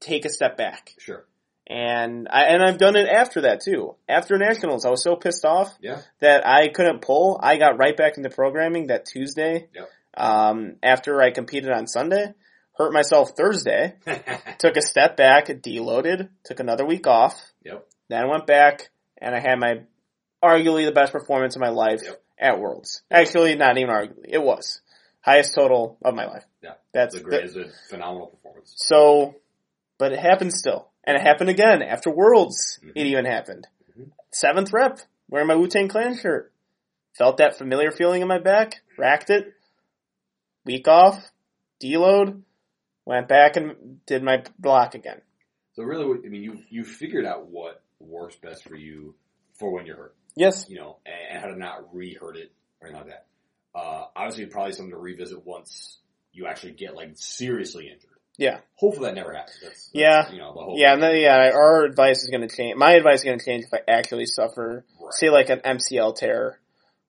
[0.00, 1.24] take a step back, Sure.
[1.68, 3.94] and I and I've done it after that too.
[4.08, 6.00] After nationals, I was so pissed off Yeah.
[6.18, 7.38] that I couldn't pull.
[7.40, 9.68] I got right back into programming that Tuesday.
[9.72, 9.88] Yep.
[10.14, 12.34] Um, after I competed on Sunday,
[12.74, 13.94] hurt myself Thursday.
[14.58, 16.28] Took a step back, deloaded.
[16.44, 17.40] Took another week off.
[17.64, 17.86] Yep.
[18.08, 19.82] Then went back, and I had my
[20.42, 22.22] arguably the best performance of my life Yep.
[22.38, 23.02] at Worlds.
[23.10, 24.80] Actually, not even arguably, it was
[25.20, 26.44] highest total of my life.
[26.62, 26.74] Yeah.
[26.92, 28.72] That's a the- great, it's a phenomenal performance.
[28.76, 29.36] so,
[29.98, 32.80] but it happened still, and it happened again after Worlds.
[32.82, 32.92] Mhm.
[32.96, 33.68] It even happened.
[33.96, 34.10] Mhm.
[34.32, 34.98] Seventh rep,
[35.30, 36.52] wearing my Wu Tang Clan shirt,
[37.16, 39.52] felt that familiar feeling in my back, racked it.
[40.64, 41.30] Week off,
[41.82, 42.42] deload,
[43.04, 45.20] went back and did my block again.
[45.74, 49.14] So really, I mean, you you figured out what works best for you
[49.54, 50.66] for when you're hurt, Yes.
[50.68, 53.26] you know, and, and how to not re-hurt it or anything like that.
[53.74, 55.98] Uh, obviously, probably something to revisit once
[56.32, 58.08] you actually get like seriously injured.
[58.38, 58.60] Yeah.
[58.76, 59.58] Hopefully, that never happens.
[59.62, 60.30] That's, that's, Yeah.
[60.32, 62.76] You know, the Yeah, and then, yeah, our advice is going to change.
[62.76, 65.12] My advice is going to change if I actually suffer, Right.
[65.14, 66.58] say, like an MCL tear.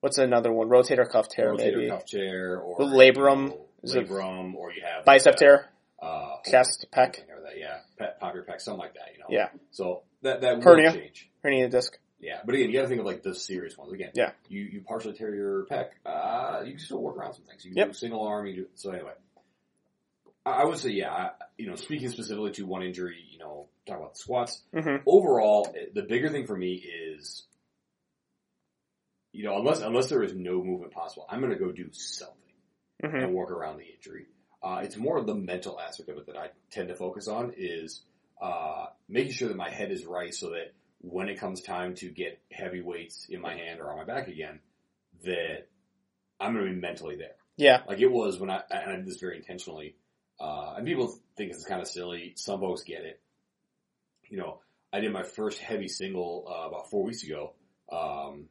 [0.00, 0.68] What's another one?
[0.68, 1.76] Rotator cuff tear, rotator maybe.
[1.76, 3.52] Rotator cuff tear or labrum.
[3.82, 5.66] you know, labrum, or you have Bicep uh, tear,
[6.04, 9.08] uh, chest, pec, or that, yeah, pec, pocket pec, something like that.
[9.14, 9.26] You know.
[9.30, 9.48] Yeah.
[9.70, 10.92] So that that will Hernia.
[10.92, 11.30] change.
[11.42, 11.96] hernia disc.
[12.20, 13.92] Yeah, but again, you got to think of like the serious ones.
[13.92, 14.30] Again, Yeah.
[14.48, 17.64] you you partially tear your pec, uh, you can still work around some things.
[17.64, 17.88] You can Yep.
[17.88, 18.46] do single arm.
[18.46, 19.12] You do so anyway.
[20.46, 23.96] I, would say, yeah, I, you know, speaking specifically to one injury, you know, talk
[23.98, 24.62] about the squats.
[24.74, 27.44] hmm Overall, the bigger thing for me is,
[29.32, 32.36] you know, unless unless there is no movement possible, I'm going to go do something
[33.02, 34.26] hmm and work around the injury.
[34.64, 37.52] Uh, it's more of the mental aspect of it that I tend to focus on
[37.54, 38.00] is
[38.40, 40.72] uh, making sure that my head is right so that
[41.02, 44.26] when it comes time to get heavy weights in my hand or on my back
[44.28, 44.60] again,
[45.24, 45.68] that
[46.40, 47.36] I'm going to be mentally there.
[47.58, 47.82] Yeah.
[47.86, 49.96] Like it was when I, and I did this very intentionally,
[50.40, 52.32] uh, and people think it's kind of silly.
[52.36, 53.20] Some folks get it.
[54.30, 54.60] You know,
[54.94, 57.52] I did my first heavy single, uh, about four weeks ago,
[57.92, 58.46] um,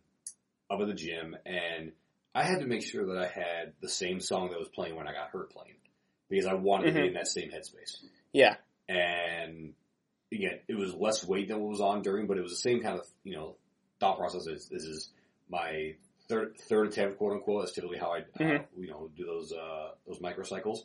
[0.70, 1.92] up at the gym and
[2.36, 5.08] I had to make sure that I had the same song that was playing when
[5.08, 5.76] I got hurt playing
[6.30, 7.02] because I wanted to Mhm.
[7.04, 8.04] be in that same headspace.
[8.32, 8.58] Yeah.
[8.90, 9.74] And
[10.32, 12.82] again, it was less weight than what was on during, but it was the same
[12.82, 13.56] kind of, you know,
[14.00, 14.46] thought process.
[14.46, 15.12] This, this is
[15.50, 15.96] my
[16.28, 17.64] third, third attempt, quote unquote.
[17.64, 18.66] That's typically how I, uh, Mhm.
[18.78, 20.80] you know, do those, uh, those microcycles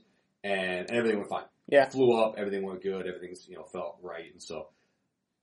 [0.44, 1.46] and, and everything went fine.
[1.68, 1.88] Yeah.
[1.88, 4.30] Flew up, everything went good, everything's, you know, felt right.
[4.32, 4.68] And so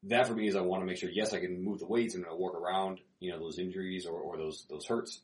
[0.04, 2.16] that for me is I want to make sure, yes, I can move the weights
[2.16, 5.22] and I work around, you know, those injuries or, or those, those hurts.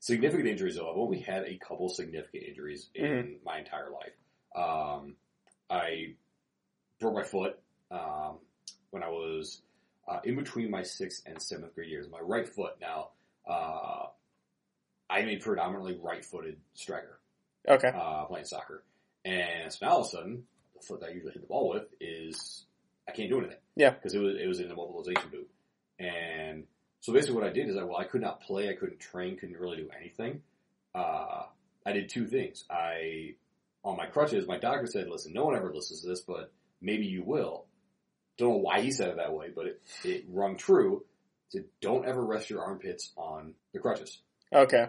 [0.00, 4.12] Significant injuries though, I've only had a couple significant injuries in my entire life.
[4.54, 5.14] Um,
[5.68, 6.14] I
[7.00, 7.58] broke my foot,
[7.90, 8.38] um,
[8.90, 9.60] when I was,
[10.08, 12.06] uh, in between my sixth and seventh grade years.
[12.10, 13.10] My right foot now,
[13.48, 14.06] uh,
[15.10, 17.20] I'm a predominantly right-footed striker
[17.68, 17.88] Okay.
[17.88, 18.84] uh, playing soccer.
[19.24, 21.68] And so now all of a sudden, the foot that I usually hit the ball
[21.70, 22.64] with is
[23.08, 23.58] I can't do anything.
[23.74, 23.90] Yeah.
[23.90, 25.48] Because it was it was in a mobilization boot.
[25.98, 26.64] And
[27.00, 29.36] so basically what I did is I well I could not play, I couldn't train,
[29.36, 30.42] couldn't really do anything.
[30.94, 31.42] Uh,
[31.84, 32.64] I did two things.
[32.70, 33.34] I
[33.84, 37.06] on my crutches, my doctor said, "Listen, no one ever listens to this, but maybe
[37.06, 37.66] you will."
[38.38, 41.04] Don't know why he said it that way, but it, it rung true.
[41.48, 44.20] Said, "Don't ever rest your armpits on the crutches."
[44.52, 44.86] Okay.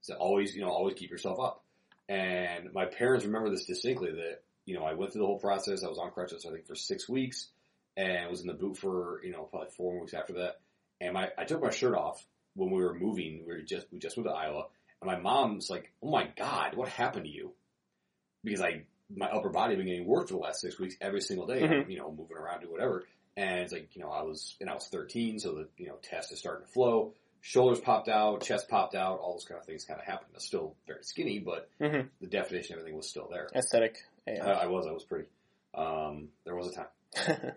[0.00, 1.64] So always, you know, always keep yourself up.
[2.08, 5.84] And my parents remember this distinctly that, you know, I went through the whole process.
[5.84, 7.48] I was on crutches, I think, for six weeks
[7.96, 10.60] and was in the boot for, you know, probably four weeks after that.
[11.00, 13.44] And my, I took my shirt off when we were moving.
[13.46, 14.66] We were just, we just moved to Iowa.
[15.00, 17.52] And my mom's like, oh my God, what happened to you?
[18.42, 18.82] Because I,
[19.14, 21.60] my upper body had been getting work for the last six weeks every single day,
[21.62, 21.88] Mhm.
[21.90, 23.04] you know, moving around, do whatever.
[23.36, 25.96] And it's like, you know, I was, and I was 13, so the, you know,
[26.02, 27.14] test is starting to flow.
[27.40, 30.30] Shoulders popped out, chest popped out, all those kind of things kind of happened.
[30.32, 33.48] I was still very skinny, but hmm the definition, of everything was still there.
[33.54, 33.98] Aesthetic.
[34.26, 34.44] I, Yeah.
[34.46, 35.28] I was, I was pretty.
[35.74, 36.86] Um, there was a time.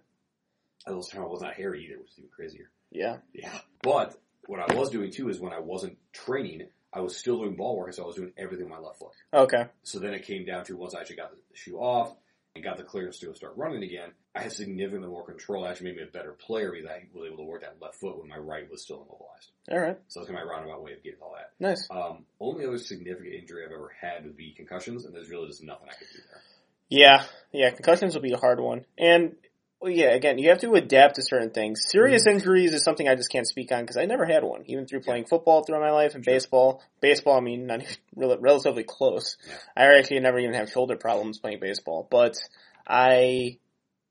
[0.86, 2.70] There was a time I was not hairy either, which is even crazier.
[2.92, 3.18] Yeah.
[3.34, 3.58] Yeah.
[3.82, 4.16] But
[4.48, 7.78] what I was doing too is when I wasn't training, I was still doing ball
[7.78, 9.14] work, so I was doing everything with my left foot.
[9.34, 9.66] Okay.
[9.84, 12.14] So then it came down to once I actually got the shoe off
[12.54, 15.66] and got the clearance to start running again, I had significantly more control.
[15.66, 18.20] Actually made me a better player because I was able to work that left foot
[18.20, 19.52] when my right was still immobilized.
[19.72, 19.98] All right.
[20.10, 21.52] So that's kind of my roundabout way of getting all that.
[21.60, 21.88] Nice.
[21.90, 25.64] Um, only other significant injury I've ever had would be concussions, and there's really just
[25.64, 26.42] nothing I could do there.
[26.90, 27.24] Yeah.
[27.54, 27.70] Yeah.
[27.70, 28.86] Concussions will be a hard one.
[28.98, 29.36] And
[29.82, 31.82] well, yeah, again, you have to adapt to certain things.
[31.88, 32.38] Serious mm-hmm.
[32.38, 35.02] injuries is something I just can't speak on because I never had one, even through
[35.02, 36.36] playing football throughout my life and Sure.
[36.36, 36.84] baseball.
[37.02, 37.82] Baseball, I mean, not
[38.16, 39.38] even relatively close.
[39.48, 39.56] Yeah.
[39.76, 42.38] I actually never even have shoulder problems playing baseball, but
[42.88, 43.58] I,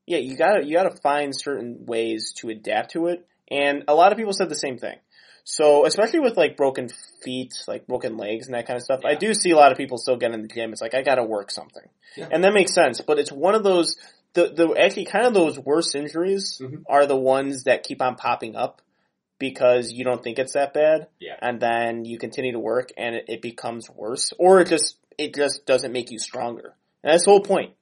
[0.06, 3.24] yeah, you gotta, you gotta find certain ways to adapt to it.
[3.48, 4.98] And a lot of people said the same thing.
[5.44, 6.88] So, especially with like broken
[7.22, 9.78] feet, like broken legs and that kind of stuff, I do see a lot of
[9.78, 10.72] people still get in the gym.
[10.72, 11.88] It's like, I gotta work something.
[12.16, 12.28] Yeah.
[12.30, 13.96] And that makes sense, but it's one of those,
[14.34, 16.84] the, the, actually kind of those worst injuries Mhm.
[16.88, 18.80] are the ones that keep on popping up
[19.38, 21.08] because you don't think it's that bad.
[21.18, 21.36] Yeah.
[21.40, 25.34] And then you continue to work and it, it becomes worse or it just, it
[25.34, 26.74] just doesn't make you stronger.
[27.02, 27.72] And that's the whole point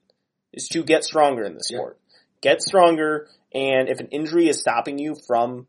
[0.53, 1.77] is to get stronger in the Yeah.
[1.77, 1.99] sport.
[2.41, 5.67] Get stronger and if an injury is stopping you from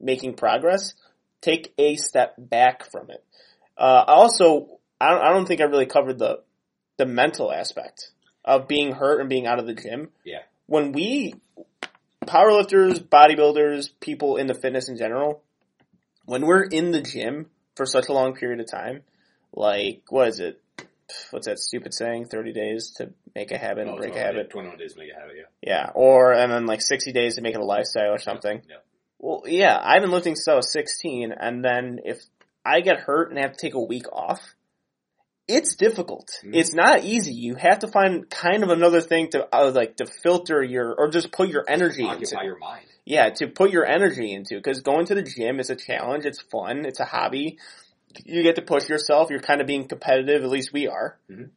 [0.00, 0.94] making progress,
[1.40, 3.22] take a step back from it.
[3.76, 6.40] Uh, also, I don't, I don't think I really covered the,
[6.96, 8.10] the mental aspect
[8.48, 10.08] of being hurt and being out of the gym.
[10.24, 10.40] Yeah.
[10.66, 11.34] When we,
[12.26, 15.42] powerlifters, bodybuilders, people in the fitness in general,
[16.24, 19.02] when we're in the gym for such a long period of time,
[19.52, 20.60] like, what is it?
[21.30, 22.26] What's that stupid saying?
[22.26, 24.44] 30 days to make a habit Oh, break a habit.
[24.44, 25.44] days- 21 days to make a habit, yeah.
[25.62, 25.90] Yeah.
[25.94, 28.62] Or, and then like 60 days to make it a lifestyle or something.
[28.68, 28.76] Yeah.
[29.18, 32.18] Well, yeah, I've been lifting since I was 16, and then if
[32.64, 34.40] I get hurt and have to take a week off,
[35.48, 36.28] it's difficult.
[36.44, 36.54] Mhm.
[36.54, 37.32] It's not easy.
[37.32, 41.08] You have to find kind of another thing to, uh, like, to filter your, or
[41.08, 42.36] just put your energy into.
[42.44, 42.86] Your mind.
[43.06, 46.42] Yeah, to put your energy into, because going to the gym is a challenge, it's
[46.42, 47.58] fun, it's a hobby.
[48.24, 51.18] You get to push yourself, you're kind of being competitive, at least we are.
[51.30, 51.50] Mhm.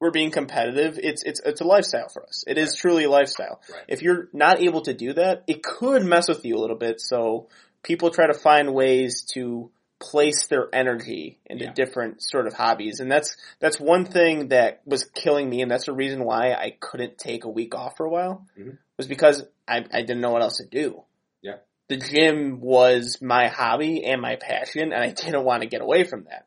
[0.00, 2.44] We're being competitive, it's, it's, it's a lifestyle for us.
[2.46, 3.60] It is truly a lifestyle.
[3.72, 3.84] Right.
[3.88, 7.00] If you're not able to do that, it could mess with you a little bit,
[7.00, 7.48] so
[7.82, 9.70] people try to find ways to
[10.10, 11.72] place their energy into Yeah.
[11.72, 15.86] different sort of hobbies, and that's, that's one thing that was killing me, and that's
[15.86, 18.78] the reason why I couldn't take a week off for a while, Mhm.
[18.98, 21.02] was because I, I didn't know what else to do
[21.42, 21.56] Yeah.
[21.88, 26.04] the gym was my hobby and my passion and I didn't want to get away
[26.04, 26.46] from that.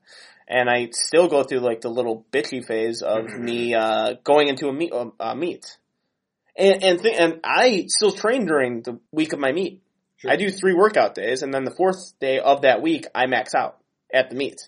[0.50, 4.68] And I still go through like the little bitchy phase of me, uh, going into
[4.70, 5.78] a meet, uh, meet.
[6.56, 9.82] And, and, th- and I still train during the week of my meet.
[10.18, 10.32] Sure.
[10.32, 13.54] I do three workout days, and then the fourth day of that week, I max
[13.54, 13.78] out
[14.12, 14.68] at the meet.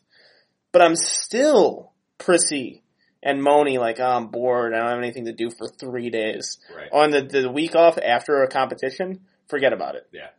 [0.72, 2.84] But I'm still prissy
[3.24, 6.60] and moany, like, oh, I'm bored, I don't have anything to do for three days.
[6.74, 6.90] Right.
[6.92, 10.08] On the, the week off after a competition, forget about it.
[10.14, 10.30] Yeah.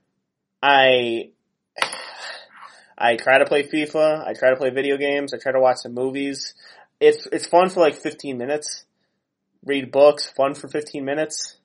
[0.62, 1.30] I,
[2.96, 5.78] I try to play FIFA, I try to play video games, I try to watch
[5.82, 6.54] some movies.
[7.00, 8.84] It's, it's fun for like 15 minutes.
[9.64, 11.56] Read books, fun for 15 minutes.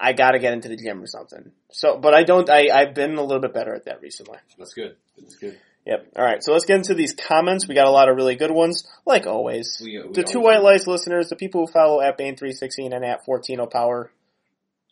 [0.00, 1.50] I gotta get into the gym or something.
[1.72, 4.38] So, but I don't, I, I've been a little bit better at that recently.
[4.56, 4.96] That's good.
[5.18, 5.58] That's good.
[5.86, 6.06] Yep.
[6.16, 7.66] Alright, so let's get into these comments.
[7.66, 9.80] We got a lot of really good ones, like always.
[9.82, 13.04] We, we The two always- White Lights listeners, the people who follow at Bane316 and
[13.04, 14.10] at Fortino oh Power,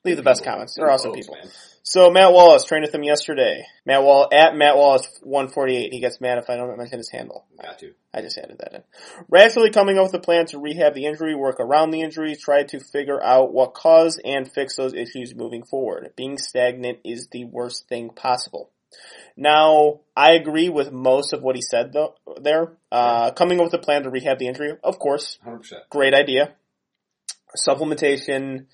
[0.06, 0.74] leave the best comments.
[0.74, 1.36] They're awesome people.
[1.82, 3.64] So Matt Wallace trained with him yesterday.
[3.84, 5.92] Matt Wall at Matt Wallace 148.
[5.92, 7.44] He gets mad if I don't mention his handle.
[7.62, 7.92] Got to.
[8.12, 8.82] I just added that in.
[9.28, 12.64] Rationally coming up with a plan to rehab the injury, work around the injury, try
[12.64, 16.12] to figure out what caused and fix those issues moving forward.
[16.16, 18.70] Being stagnant is the worst thing possible.
[19.36, 22.72] Now, I agree with most of what he said though, there.
[22.90, 25.72] Uh, coming up with a plan to rehab the injury, of course, 100%.
[25.90, 26.54] great idea.
[27.56, 28.66] Supplementation,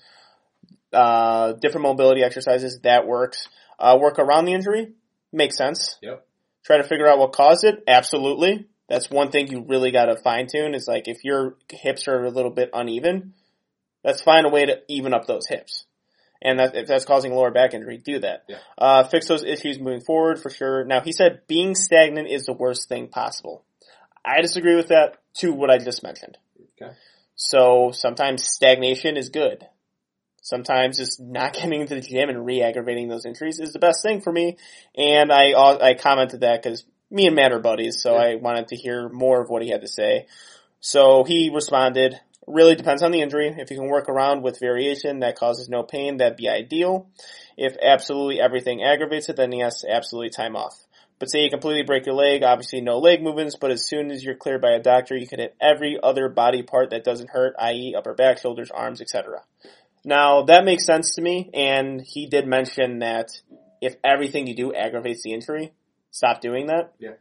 [0.93, 3.47] uh, different mobility exercises, that works.
[3.79, 4.93] Uh, work around the injury,
[5.31, 5.97] makes sense.
[6.01, 6.25] Yep.
[6.63, 8.67] Try to figure out what caused it, absolutely.
[8.87, 12.29] That's one thing you really gotta fine tune is like if your hips are a
[12.29, 13.33] little bit uneven,
[14.03, 15.85] let's find a way to even up those hips.
[16.41, 18.43] And that, if that's causing lower back injury, do that.
[18.49, 18.57] Yeah.
[18.77, 20.83] Uh, fix those issues moving forward for sure.
[20.83, 23.63] Now he said being stagnant is the worst thing possible.
[24.25, 26.37] I disagree with that to what I just mentioned.
[26.81, 26.93] Okay.
[27.35, 29.65] So sometimes stagnation is good.
[30.43, 34.21] Sometimes just not getting into the gym and re-aggravating those injuries is the best thing
[34.21, 34.57] for me.
[34.95, 38.75] And I I commented that because me and Matt are buddies, so I wanted to
[38.75, 40.27] hear more of what he had to say.
[40.79, 43.55] So he responded, really depends on the injury.
[43.57, 47.07] If you can work around with variation that causes no pain, that'd be ideal.
[47.55, 50.75] If absolutely everything aggravates it, then yes, absolutely time off.
[51.19, 54.25] But say you completely break your leg, obviously no leg movements, but as soon as
[54.25, 57.53] you're cleared by a doctor, you can hit every other body part that doesn't hurt,
[57.59, 57.93] i.e.
[57.95, 59.41] upper back, shoulders, arms, etc.
[60.05, 63.29] Now that makes sense to me, and he did mention that
[63.81, 65.73] if everything you do aggravates the injury,
[66.11, 66.93] stop doing that.
[66.99, 67.13] Yeah.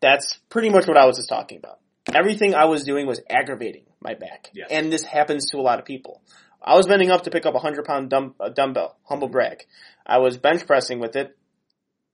[0.00, 1.78] That's pretty much what I was just talking about.
[2.14, 4.50] Everything I was doing was aggravating my back.
[4.54, 4.68] Yes.
[4.70, 6.22] And this happens to a lot of people.
[6.62, 9.64] I was bending up to pick up a hundred pound dumb, uh, dumbbell, humble brag.
[10.06, 11.36] I was bench pressing with it.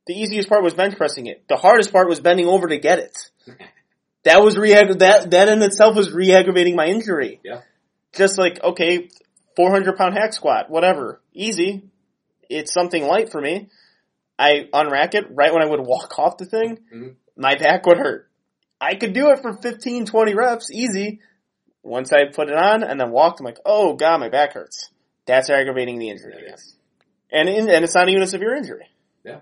[0.07, 1.45] The easiest part was bench pressing it.
[1.49, 3.31] The hardest part was bending over to get it.
[4.25, 7.41] That was re that that in itself was re-aggravating my injury.
[7.45, 7.61] Yeah.
[8.14, 9.11] Just like okay,
[9.57, 11.85] 400 pound hack squat, whatever, easy.
[12.51, 13.69] It's something light for me.
[14.39, 16.79] I unrack it right when I would walk off the thing.
[16.93, 17.15] Mhm.
[17.37, 18.29] My back would hurt.
[18.81, 21.21] I could do it for 15, 20 reps, easy.
[21.83, 24.91] Once I put it on and then walked, I'm like, oh god, my back hurts.
[25.27, 26.45] That's aggravating the injury again.
[26.51, 26.77] Yes.
[27.31, 28.87] And in, and it's not even a severe injury.
[29.25, 29.41] Yeah.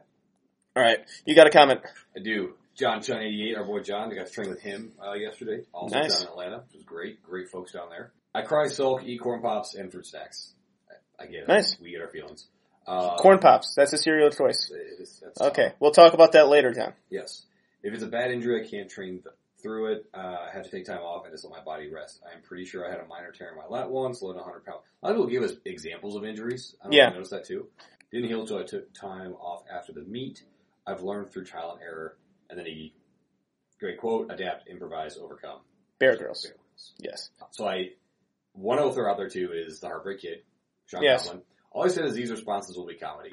[0.77, 1.81] All right, you got a comment.
[2.17, 2.55] I do.
[2.75, 4.11] John Chun eighty eight, our boy John.
[4.11, 5.63] I got to train with him uh, yesterday.
[5.73, 6.13] Also Nice.
[6.19, 7.23] down in Atlanta, which was great.
[7.23, 8.13] Great folks down there.
[8.35, 10.55] I cry, sulk, eat corn pops, and fruit snacks.
[11.19, 11.49] I, I get it.
[11.49, 11.77] Nice.
[11.81, 12.47] We get our feelings.
[12.87, 13.75] Uh, Corn pops.
[13.77, 14.71] That's a cereal choice.
[14.75, 16.95] it is- that's Okay, we'll talk about that later, John.
[17.11, 17.45] Yes.
[17.83, 20.07] If it's a bad injury, I can't train th- through it.
[20.13, 22.21] Uh, I have to take time off and just let my body rest.
[22.27, 24.81] I'm pretty sure I had a minor tear in my lat once, loading 100 pounds.
[25.03, 26.75] A lot of people give us examples of injuries.
[26.81, 27.11] I don't Yeah.
[27.11, 27.69] noticed that too.
[28.11, 30.43] Didn't heal until I took time off after the meet.
[30.87, 32.17] I've learned through trial and error.
[32.51, 32.95] And then he,
[33.79, 35.61] great quote, adapt, improvise, overcome.
[36.01, 36.51] Bear Grylls.
[36.99, 37.31] Yes.
[37.53, 37.93] So I,
[38.53, 40.43] one I will throw out there too is the Heartbreak Kid,
[40.87, 41.29] Sean Yes.
[41.29, 41.43] Conlon.
[41.71, 43.33] All I said is these responses will be comedy.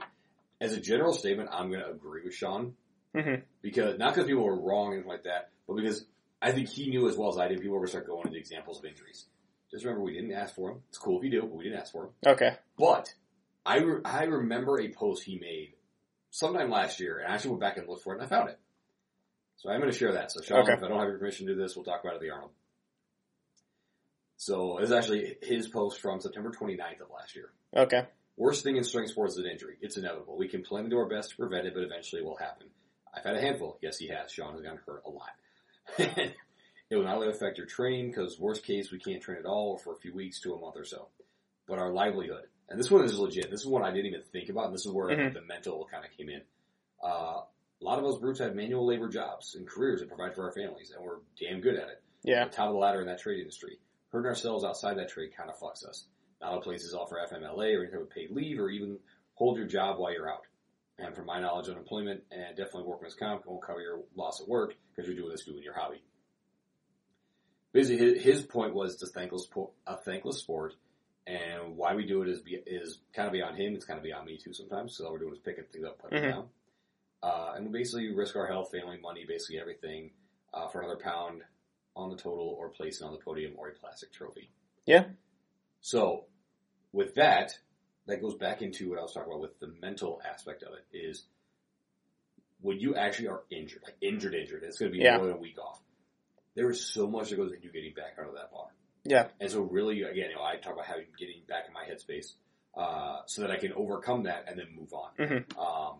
[0.61, 2.73] As a general statement, I'm going to agree with Sean
[3.15, 6.05] hmm because not because people were wrong and anything like that, but because
[6.41, 7.59] I think he knew as well as I did.
[7.59, 9.25] People were going to start going into examples of injuries.
[9.71, 10.81] Just remember, we didn't ask for them.
[10.89, 12.33] It's cool if you do, but we didn't ask for them.
[12.33, 12.51] Okay.
[12.77, 13.13] But
[13.65, 15.73] I re- I remember a post he made
[16.31, 18.49] sometime last year, and I actually went back and looked for it, and I found
[18.49, 18.59] it.
[19.57, 20.31] So I'm going to share that.
[20.31, 20.73] So Sean, Okay.
[20.73, 22.29] if I don't have your permission to do this, we'll talk about it at the
[22.29, 22.51] Arnold.
[24.39, 27.49] So it's actually his post from September 29th of last year.
[27.75, 28.05] Okay.
[28.37, 29.75] Worst thing in strength sports is an injury.
[29.81, 30.37] It's inevitable.
[30.37, 32.67] We can plan to do our best to prevent it, but eventually it will happen.
[33.13, 33.77] I've had a handful.
[33.81, 34.31] Yes, he has.
[34.31, 35.31] Sean has gotten hurt a lot.
[35.97, 36.35] it
[36.95, 39.91] will not only affect your training because worst case we can't train at all for
[39.91, 41.09] a few weeks to a month or so,
[41.67, 42.45] but our livelihood.
[42.69, 43.51] And this one is legit.
[43.51, 45.33] This is one I didn't even think about, and this is where Mhm.
[45.33, 46.43] the mental kind of came in.
[47.03, 50.45] Uh, a lot of us brutes have manual labor jobs and careers that provide for
[50.45, 52.45] our families, and we're damn good at it Yeah.
[52.45, 53.79] the top of the ladder in that trade industry.
[54.11, 56.05] Hurting ourselves outside that trade kind of fucks us.
[56.41, 58.97] Not all places offer FMLA or any type of paid leave or even
[59.35, 60.45] hold your job while you're out.
[60.97, 64.75] And from my knowledge, unemployment and definitely workman's comp won't cover your loss at work
[64.89, 66.01] because you're doing this doing your hobby.
[67.71, 69.47] Basically, his, point was it's a thankless,
[69.85, 70.73] a thankless sport
[71.27, 73.75] And why we do it is be, is kind of beyond him.
[73.75, 74.97] It's kind of beyond me too sometimes.
[74.97, 76.21] So all we're doing is picking things up, putting Mhm.
[76.23, 76.49] them down.
[77.21, 80.11] Uh, and we basically risk our health, family, money, basically everything
[80.53, 81.43] uh, for another pound
[81.99, 84.49] on the total or placing on the podium or a classic trophy.
[84.85, 85.05] Yeah.
[85.81, 86.25] So
[86.91, 87.57] with that,
[88.07, 90.97] that goes back into what I was talking about with the mental aspect of it
[90.97, 91.25] is
[92.61, 95.17] when you actually are injured, like injured, injured, it's going to be Yeah.
[95.17, 95.81] more than a week off.
[96.55, 98.67] There is so much that goes into getting back out of that bar.
[99.05, 99.29] Yeah.
[99.39, 102.33] And so really, again, you know, I talk about having getting back in my headspace,
[102.75, 105.11] uh, so that I can overcome that and then move on.
[105.17, 105.57] Mhm.
[105.57, 105.99] Um,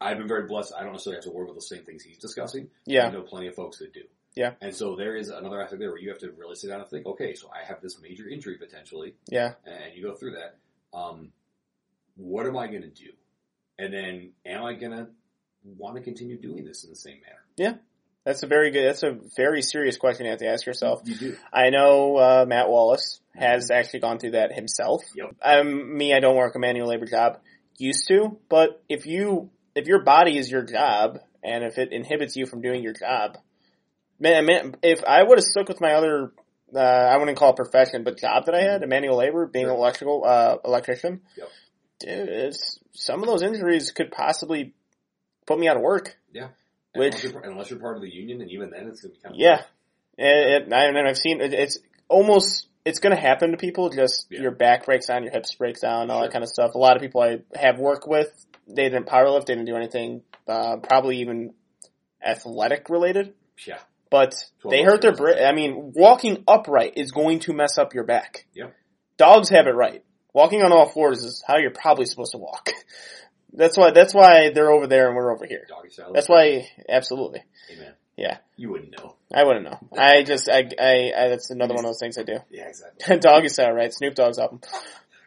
[0.00, 0.74] I've been very blessed.
[0.76, 2.70] I don't necessarily have to worry about the same things he's discussing.
[2.84, 3.06] Yeah.
[3.06, 4.02] I know plenty of folks that do.
[4.34, 4.52] Yeah.
[4.60, 6.88] And so there is another aspect there where you have to really sit down and
[6.88, 9.54] think, okay, so I have this major injury potentially, Yeah.
[9.64, 10.56] and you go through that.
[10.96, 11.32] Um,
[12.16, 13.10] what am I going to do?
[13.78, 15.08] And then am I going to
[15.76, 17.44] want to continue doing this in the same manner?
[17.56, 17.74] Yeah.
[18.24, 21.02] That's a very good, that's a very serious question you have to ask yourself.
[21.04, 21.36] You do.
[21.52, 25.02] I know uh, Matt Wallace has actually gone through that himself.
[25.14, 25.36] Yep.
[25.42, 27.40] Um, me, I don't work a manual labor job.
[27.76, 32.36] Used to, but if you if your body is your job and if it inhibits
[32.36, 33.36] you from doing your job,
[34.24, 36.32] man, man if I would have stuck with my other,
[36.74, 39.66] uh, I wouldn't call it profession, but job that I had, a manual labor, being
[39.66, 41.48] an electrical uh, electrician, Yep.
[42.00, 44.74] dude, it's, some of those injuries could possibly
[45.46, 46.16] put me out of work.
[46.32, 46.48] Yeah.
[46.96, 49.18] Which- unless, you're, unless you're part of the union, and even then, it's going to
[49.18, 49.62] be kind of Yeah,
[50.18, 53.88] and, and, I- and I've seen it, it's almost it's going to happen to people.
[53.88, 54.42] Just Yeah.
[54.42, 56.26] your back breaks down, your hips breaks down, all Sure.
[56.26, 56.74] that kind of stuff.
[56.74, 58.28] A lot of people I have worked with,
[58.68, 61.54] they didn't powerlift, they didn't do anything, uh, probably even
[62.22, 63.34] athletic related,
[63.66, 63.78] yeah.
[64.14, 64.34] But
[64.70, 65.12] they hurt their.
[65.12, 68.46] Bra- I mean, walking upright is going to mess up your back.
[68.54, 68.72] Yep.
[69.16, 70.04] Dogs have it right.
[70.32, 72.70] Walking on all fours is how you're probably supposed to walk.
[73.52, 73.90] That's why.
[73.90, 75.66] That's why they're over there and we're over here.
[75.68, 76.12] Doggy style.
[76.12, 76.68] That's why.
[76.88, 77.42] Absolutely.
[77.72, 77.92] Amen.
[78.16, 78.38] Yeah.
[78.56, 79.16] You wouldn't know.
[79.34, 79.78] I wouldn't know.
[79.98, 82.38] I just, I, I, I that's another one of those things I do.
[82.50, 83.16] Yeah, exactly.
[83.18, 83.92] Doggy style, right?
[83.92, 84.60] Snoop Dogg's album.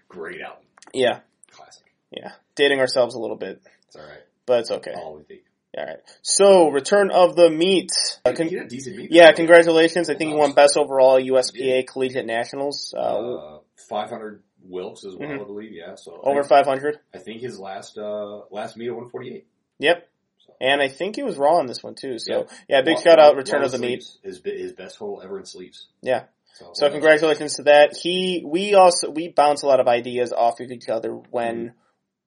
[0.07, 0.63] Great album.
[0.93, 1.19] Yeah,
[1.51, 1.83] Classic.
[2.11, 2.31] yeah.
[2.55, 4.23] Dating ourselves a little bit, It's all right.
[4.45, 4.93] but it's okay.
[4.95, 5.41] I'll always be.
[5.77, 5.97] All right.
[6.21, 7.91] So, return of the meat.
[8.25, 9.11] Uh, con- decent meet.
[9.11, 10.09] yeah, congratulations.
[10.09, 12.93] I think he won best overall USPA Collegiate Nationals.
[12.97, 13.59] Uh, Uh,
[13.89, 15.41] 500 Wilks as well, Mhm.
[15.41, 15.71] I believe.
[15.73, 16.99] Yeah, so over I, 500.
[17.13, 19.45] I think his last uh last meet at 148.
[19.79, 20.09] Yep.
[20.39, 20.53] So.
[20.59, 22.17] And I think he was raw on this one too.
[22.19, 22.43] So, Yeah.
[22.67, 24.03] yeah, big Raw- shout out, return of the meat.
[24.23, 25.87] His his best hole ever in sleeves.
[26.01, 26.23] Yeah.
[26.53, 27.95] So, So congratulations to that.
[27.95, 31.77] He, we also, we bounce a lot of ideas off of each other when Mm-hmm.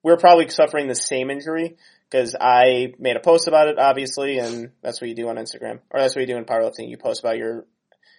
[0.04, 1.76] we're probably suffering the same injury
[2.10, 5.80] because I made a post about it, obviously, and that's what you do on Instagram,
[5.90, 6.88] or that's what you do in powerlifting.
[6.88, 7.66] You post about your,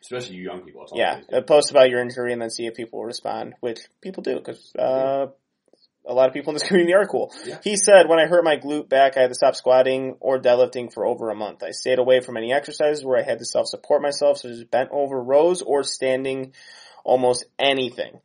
[0.02, 0.86] especially you young people.
[0.94, 4.74] Yeah, post about your injury and then see if people respond, which people do because,
[4.78, 5.28] uh,
[6.06, 7.34] a lot of people in this community are cool.
[7.46, 7.60] Yeah.
[7.64, 10.92] He said, when I hurt my glute back, I had to stop squatting or deadlifting
[10.92, 11.64] for over a month.
[11.64, 14.90] I stayed away from any exercises where I had to self-support myself, such as bent
[14.92, 16.54] over rows or standing
[17.04, 18.20] almost anything.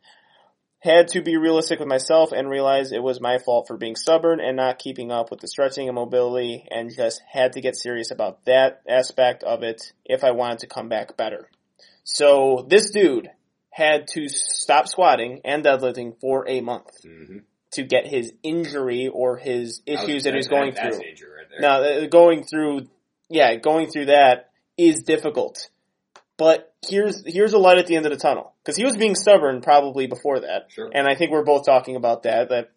[0.79, 4.39] Had to be realistic with myself and realize it was my fault for being stubborn
[4.39, 8.11] and not keeping up with the stretching and mobility and just had to get serious
[8.11, 11.49] about that aspect of it if I wanted to come back better.
[12.03, 13.31] So this dude
[13.71, 17.43] had to stop squatting and deadlifting for a month Mhm.
[17.71, 21.05] to get his injury or his issues that, he's that- going that's through.
[21.35, 21.47] right.
[21.59, 22.87] Now, uh, going through,
[23.29, 25.69] yeah, going through that is difficult.
[26.37, 29.15] But here's here's a light at the end of the tunnel because he was being
[29.15, 30.89] stubborn probably before that, Sure.
[30.93, 32.49] and I think we're both talking about that.
[32.49, 32.69] That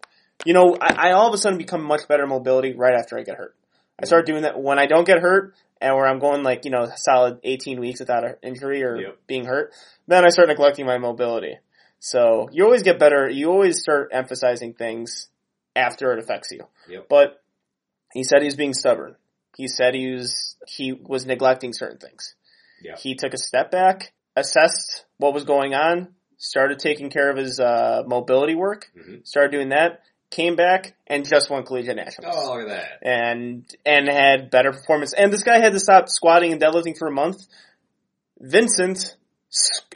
[0.45, 3.25] you know, I, I all of a sudden become much better mobility right after I
[3.25, 3.57] get hurt.
[4.01, 6.71] I start doing that when I don't get hurt and where I'm going like you
[6.71, 9.19] know solid 18 weeks without an injury or Yep.
[9.27, 9.73] being hurt.
[10.07, 11.59] Then I start neglecting my mobility.
[11.99, 13.29] So you always get better.
[13.29, 15.29] You always start emphasizing things
[15.75, 16.67] after it affects you.
[16.89, 17.09] Yep.
[17.11, 17.43] But
[18.13, 19.17] he said he was being stubborn.
[19.57, 22.35] He said he was he was neglecting certain things.
[22.81, 22.95] Yeah.
[22.97, 26.09] He took a step back, assessed what was going on,
[26.39, 29.27] started taking care of his uh, mobility work, Mhm.
[29.27, 30.01] started doing that,
[30.31, 32.35] came back, and just won collegiate nationals.
[32.37, 32.89] Oh, look at that.
[33.03, 35.13] And and had better performance.
[35.13, 37.39] And this guy had to stop squatting and deadlifting for a month.
[38.41, 39.17] Vincent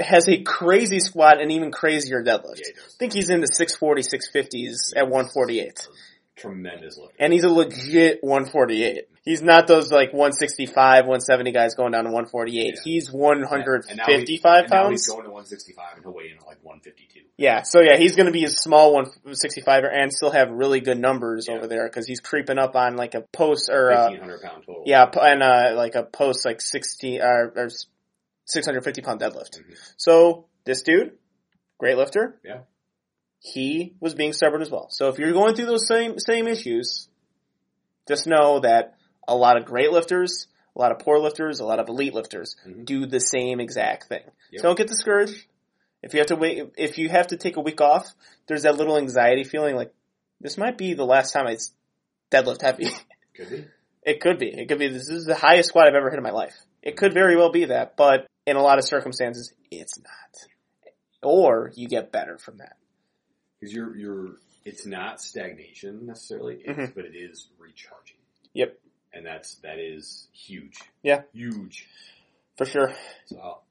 [0.00, 2.58] has a crazy squat and even crazier deadlift.
[2.58, 5.86] Yeah, I think he's in the 640, 650s at 148.
[6.36, 7.14] Tremendous lifter.
[7.20, 9.04] And he's a legit 148.
[9.22, 12.74] He's not those like 165, 170 guys going down to 148.
[12.74, 12.80] Yeah.
[12.84, 15.06] He's And now he- 155 and he's pounds.
[15.06, 17.20] going to 165 and he'll weigh in at like 152.
[17.36, 20.98] Yeah, so yeah, he's going to be a small 165er and still have really good
[20.98, 21.54] numbers Yeah.
[21.56, 24.82] over there because he's creeping up on like a post or uh, 1500 pound total.
[24.86, 27.68] yeah, and uh, like a post like 60 or, or
[28.46, 29.58] 650 pound deadlift.
[29.60, 29.76] Mhm.
[29.96, 31.12] So this dude,
[31.78, 32.38] great lifter.
[32.44, 32.60] Yeah.
[33.46, 34.86] He was being stubborn as well.
[34.88, 37.08] So if you're going through those same same issues,
[38.08, 38.94] just know that
[39.28, 42.56] a lot of great lifters, a lot of poor lifters, a lot of elite lifters
[42.66, 42.86] Mhm.
[42.86, 44.22] do the same exact thing.
[44.50, 44.60] Yep.
[44.60, 45.44] So don't get discouraged.
[46.02, 48.14] If you have to wait, if you have to take a week off,
[48.46, 49.92] there's that little anxiety feeling like
[50.40, 51.56] this might be the last time I
[52.30, 52.88] deadlift heavy.
[53.36, 53.64] Could be.
[54.04, 54.48] it could be.
[54.48, 54.88] It could be.
[54.88, 56.54] This is the highest squat I've ever hit in my life.
[56.82, 60.48] It could very well be that, but in a lot of circumstances, it's not.
[61.22, 62.76] Or you get better from that.
[63.64, 64.28] Because you're, you're,
[64.66, 66.94] it's not stagnation necessarily, it's, Mhm.
[66.94, 68.18] but it is recharging.
[68.52, 68.78] Yep.
[69.14, 70.78] And that's, that is huge.
[71.02, 71.22] Yeah.
[71.32, 71.88] Huge.
[72.58, 72.92] For sure.
[73.24, 73.62] So,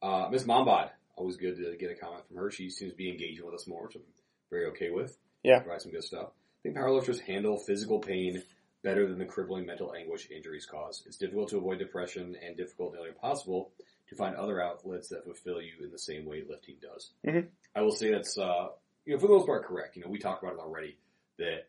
[0.00, 2.52] uh, Miss Mombod, always good to get a comment from her.
[2.52, 4.02] She seems to be engaging with us more, which I'm
[4.48, 5.18] very okay with.
[5.42, 5.58] Yeah.
[5.58, 6.28] Provide some good stuff.
[6.28, 8.44] I think powerlifters handle physical pain
[8.84, 11.02] better than the crippling mental anguish injuries cause.
[11.04, 13.72] It's difficult to avoid depression and difficult, nearly impossible,
[14.08, 17.10] to find other outlets that fulfill you in the same way lifting does.
[17.26, 17.48] Mhm.
[17.74, 18.68] I will say that's, uh,
[19.04, 19.96] you know, for the most part correct.
[19.96, 20.96] You know, we talked about it already
[21.38, 21.66] that,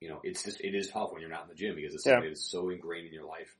[0.00, 2.06] you know, it's just, it is tough when you're not in the gym because it's
[2.06, 2.14] Yeah.
[2.14, 3.54] something that's so ingrained in your life.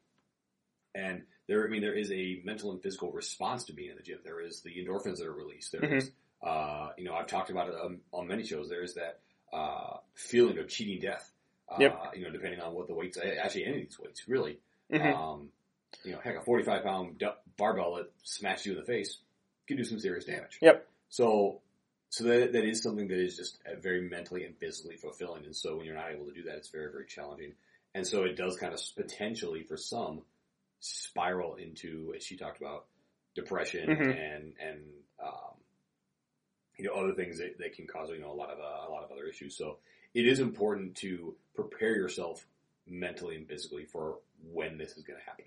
[0.95, 4.03] And there, I mean, there is a mental and physical response to being in the
[4.03, 4.19] gym.
[4.25, 5.73] There is the endorphins that are released.
[5.73, 6.11] There is,
[6.43, 8.69] uh, you know, I've talked about it on, on many shows.
[8.69, 9.21] There is that,
[9.53, 11.31] uh, feeling of cheating death.
[11.69, 12.13] Uh, Yep.
[12.17, 14.61] you know, depending on what the weights, actually any of these weights, really.
[14.91, 15.15] Mhm.
[15.15, 15.51] Um,
[16.05, 17.23] you know, heck, a 45 pound
[17.57, 19.19] barbell that smashed you in the face
[19.67, 20.59] can do some serious damage.
[20.63, 20.87] Yep.
[21.09, 21.61] So,
[22.17, 25.45] so that, that is something that is just uh, very mentally and physically fulfilling.
[25.45, 27.53] And so when you're not able to do that, it's very, very challenging.
[27.95, 30.23] And so it does kind of potentially for some
[30.81, 32.87] spiral into, as she talked about,
[33.35, 34.17] depression Mhm.
[34.17, 34.81] and, and,
[35.23, 35.61] um,
[36.79, 38.91] you know, other things that, that can cause, you know, a lot of, uh, a
[38.91, 39.55] lot of other issues.
[39.55, 39.77] So
[40.15, 42.47] it is important to prepare yourself
[42.87, 44.21] mentally and physically for
[44.55, 45.45] when this is going to happen.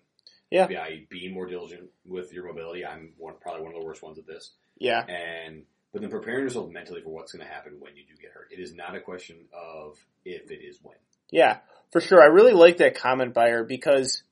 [0.52, 0.68] Yeah.
[0.68, 2.86] By being more diligent with your mobility.
[2.86, 4.52] I'm one, probably one of the worst ones at this.
[4.78, 5.04] Yeah.
[5.08, 8.32] And, but then preparing yourself mentally for what's going to happen when you do get
[8.32, 8.50] hurt.
[8.52, 10.96] It is not a question of if, it is when.
[11.32, 11.58] Yeah,
[11.92, 12.22] for sure.
[12.22, 14.24] I really like that comment by her because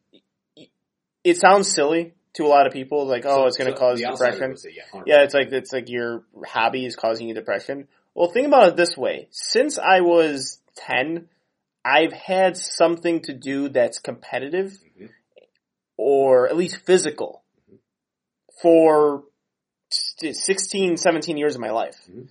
[1.24, 3.80] it sounds silly to a lot of people, like, oh, So- it's going to so
[3.80, 4.58] cause depression.
[4.58, 7.88] say, yeah, Yeah, it's like it's like your hobby is causing you depression.
[8.14, 11.30] Well, think about it this way: since I was ten,
[11.86, 15.10] I've had something to do that's competitive Mhm.
[15.98, 17.44] or at least physical
[18.62, 19.27] for s-
[20.20, 21.96] 16, 17 years of my life.
[22.10, 22.28] Mhm.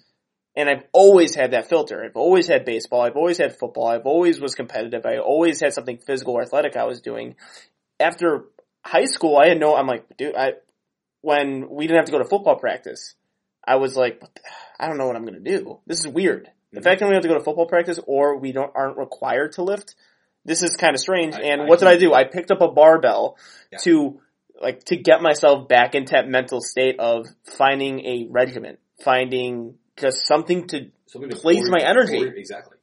[0.59, 2.03] And I've always had that filter.
[2.05, 3.03] I've always had baseball.
[3.03, 3.87] I've always had football.
[3.89, 5.05] I've always was competitive.
[5.05, 7.37] I always had something physical or athletic I was doing.
[8.01, 8.47] After
[8.85, 10.55] high school, I had no, I'm like, dude, I,
[11.21, 13.15] when we didn't have to go to football practice,
[13.67, 14.23] I was like,
[14.81, 15.81] I don't know what I'm going to do.
[15.87, 16.51] This is weird.
[16.73, 16.85] The Mhm.
[16.85, 19.63] fact that we have to go to football practice or we don't aren't required to
[19.63, 19.95] lift,
[20.45, 21.35] this is kind of strange.
[21.35, 22.15] I- and I what did can- I do?
[22.15, 23.37] I picked up a barbell
[23.73, 23.79] Yeah.
[23.83, 24.21] to
[24.61, 30.27] like to get myself back into that mental state of finding a regiment, finding just
[30.27, 32.23] something to Something place pour- my energy.
[32.37, 32.77] exactly.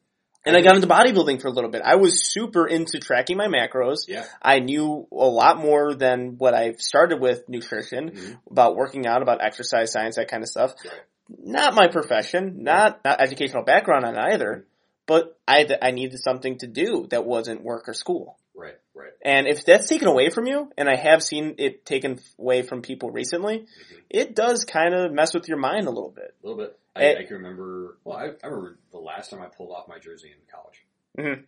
[0.45, 1.81] and I got into bodybuilding for a little bit.
[1.85, 4.07] I was super into tracking my macros.
[4.09, 4.25] Yeah.
[4.41, 8.39] I knew a lot more than what I started with nutrition Mhm.
[8.51, 10.73] about working out, about exercise science, that kind of stuff.
[10.83, 10.93] Right.
[11.29, 14.65] Not my profession, not, not educational background on either,
[15.05, 18.37] but I, I needed something to do that wasn't work or school.
[18.53, 18.75] Right.
[18.95, 19.11] Right.
[19.23, 22.81] And if that's taken away from you, and I have seen it taken away from
[22.83, 24.03] people recently, Mhm.
[24.09, 26.35] it does kind of mess with your mind a little bit.
[26.43, 26.79] A little bit.
[26.95, 27.15] I, Eh.
[27.19, 27.97] I can remember.
[28.03, 30.85] Well, I, I remember the last time I pulled off my jersey in college,
[31.17, 31.45] Mhm.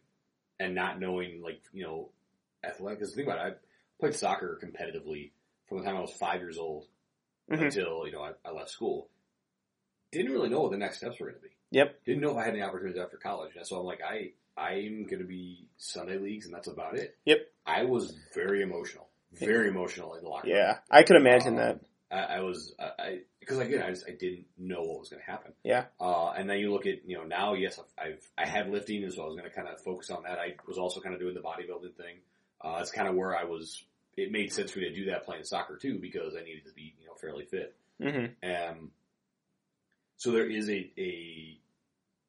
[0.59, 2.09] and not knowing, like you know,
[2.63, 2.99] athletic.
[2.99, 3.57] Because think about it, I
[3.99, 5.31] played soccer competitively
[5.67, 6.87] from the time I was five years old
[7.51, 7.61] Mhm.
[7.65, 9.07] until you know I, I left school.
[10.11, 11.53] Didn't really know what the next steps were going to be.
[11.71, 12.05] Yep.
[12.05, 15.03] Didn't know if I had any opportunities after college, and so I'm like, I I'm
[15.03, 17.17] going to be Sunday leagues, and that's about it.
[17.25, 17.39] Yep.
[17.65, 20.55] I was very emotional, very emotional in the locker room.
[20.55, 21.79] Yeah, I could imagine Um, that.
[22.11, 25.29] I, I was, I, because again, I just I didn't know what was going to
[25.29, 25.53] happen.
[25.63, 25.85] Yeah.
[25.99, 29.03] Uh, and then you look at you know now, yes, I've, I've I had lifting,
[29.03, 30.37] and so I was going to kind of focus on that.
[30.39, 32.17] I was also kind of doing the bodybuilding thing.
[32.61, 33.83] Uh, that's kind of where I was.
[34.15, 36.73] It made sense for me to do that playing soccer too because I needed to
[36.73, 37.75] be you know fairly fit.
[38.01, 38.91] hmm Um,
[40.17, 41.57] so there is a a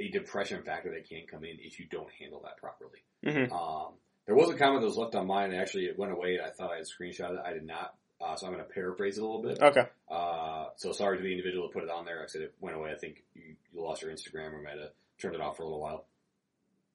[0.00, 3.02] a depression factor that can come in if you don't handle that properly.
[3.24, 3.94] hmm Um,
[4.26, 6.38] there was a comment that was left on mine, and actually it went away.
[6.44, 7.40] I thought I had screenshot it.
[7.44, 7.94] I did not.
[8.20, 9.60] Uh, so I'm going to paraphrase it a little bit.
[9.60, 9.82] Okay.
[10.10, 12.22] Uh, so sorry to the individual that put it on there.
[12.22, 12.90] I said it went away.
[12.90, 14.90] I think you, you lost your Instagram or might have
[15.20, 16.06] turned it off for a little while.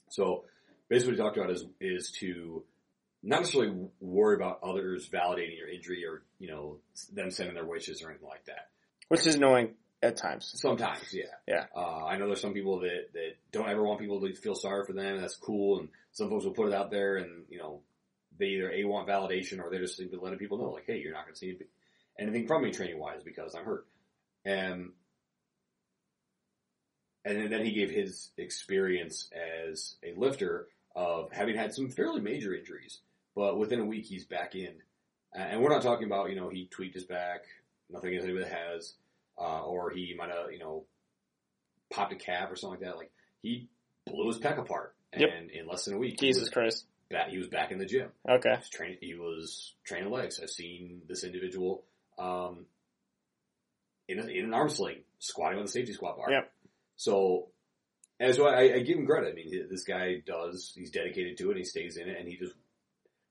[0.09, 0.45] So
[0.89, 2.63] basically what he talked about is, is to
[3.23, 6.77] not necessarily worry about others validating your injury or, you know,
[7.13, 8.69] them sending their wishes or anything like that.
[9.07, 10.51] Which is annoying at times.
[10.55, 11.25] Sometimes, yeah.
[11.47, 11.65] Yeah.
[11.75, 14.85] Uh, I know there's some people that, that don't ever want people to feel sorry
[14.85, 15.15] for them.
[15.15, 15.79] and That's cool.
[15.79, 17.81] And some folks will put it out there and, you know,
[18.37, 21.25] they either A, want validation or they're just letting people know, like, hey, you're not
[21.25, 21.57] going to see
[22.17, 23.85] anything from me training wise because I'm hurt.
[24.43, 24.91] And,
[27.23, 29.29] and then he gave his experience
[29.69, 32.99] as a lifter of having had some fairly major injuries,
[33.35, 34.73] but within a week he's back in.
[35.33, 37.43] And we're not talking about, you know, he tweaked his back,
[37.89, 38.95] nothing anybody that has.
[39.39, 40.85] Uh, or he might have you know
[41.91, 42.97] popped a calf or something like that.
[42.97, 43.11] Like
[43.41, 43.69] he
[44.05, 45.29] blew his pec apart, and Yep.
[45.53, 46.85] in less than a week, Jesus Christ.
[47.09, 48.09] back, he was back in the gym.
[48.29, 48.49] Okay.
[48.49, 50.39] He was, train, he was training legs.
[50.41, 51.83] I've seen this individual
[52.17, 52.65] um,
[54.07, 56.31] in, a, in an arm sling, squatting on the safety squat bar.
[56.31, 56.51] Yep.
[56.95, 57.49] So,
[58.19, 59.31] as well, I, I give him credit.
[59.31, 62.37] I mean, this guy does, he's dedicated to it, he stays in it, and he
[62.37, 62.53] just,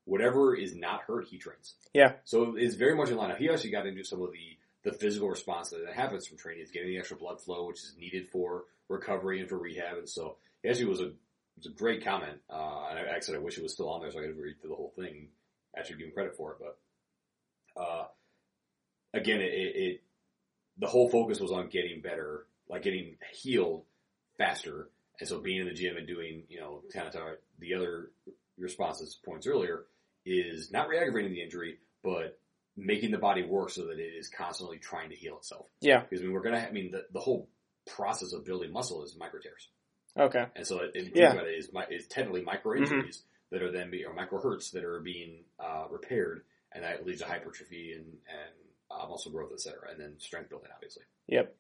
[0.05, 1.74] whatever is not hurt, he trains.
[1.94, 2.14] Yeah.
[2.24, 3.34] So it's very much in line.
[3.38, 6.62] He actually got into some of the, the physical response that happens from training.
[6.62, 9.99] It's getting the extra blood flow, which is needed for recovery and for rehab.
[9.99, 11.12] And so, it actually was a,
[11.57, 12.39] was a great comment.
[12.49, 14.61] Uh, and I, said, I wish it was still on there so I could read
[14.61, 15.28] through the whole thing.
[15.76, 18.07] Actually give him credit for it, but, uh,
[19.14, 20.03] again, it, it, it
[20.78, 23.85] the whole focus was on getting better, like getting healed
[24.37, 24.89] faster.
[25.20, 27.14] And so being in the gym and doing, you know, kind of
[27.59, 28.11] the other
[28.59, 29.85] responses points earlier
[30.24, 32.39] is not re-aggravating the injury, but
[32.76, 35.66] making the body work so that it is constantly trying to heal itself.
[35.80, 36.00] Yeah.
[36.00, 37.48] Because I mean, we're to, I mean, the, the whole
[37.86, 39.68] process of building muscle is micro tears.
[40.18, 40.46] Okay.
[40.56, 41.34] And so it, it, Yeah.
[41.34, 45.00] it, is, is technically micro injuries that are then being, or micro hurts that are
[45.00, 46.42] being, uh, repaired
[46.72, 48.54] and that leads to hypertrophy and, and,
[48.90, 51.02] uh, muscle growth, et cetera, and then strength building, obviously.
[51.28, 51.54] Yep.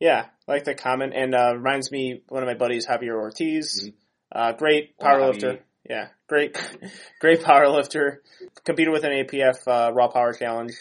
[0.00, 3.88] Yeah, I like the comment, and uh, reminds me one of my buddies, Javier Ortiz.
[3.88, 3.94] Mhm.
[4.30, 5.54] Uh, great powerlifter.
[5.56, 5.60] Javi.
[5.88, 6.56] Yeah, great,
[7.20, 8.18] great powerlifter.
[8.64, 10.74] Competed with an APF uh, Raw Power Challenge.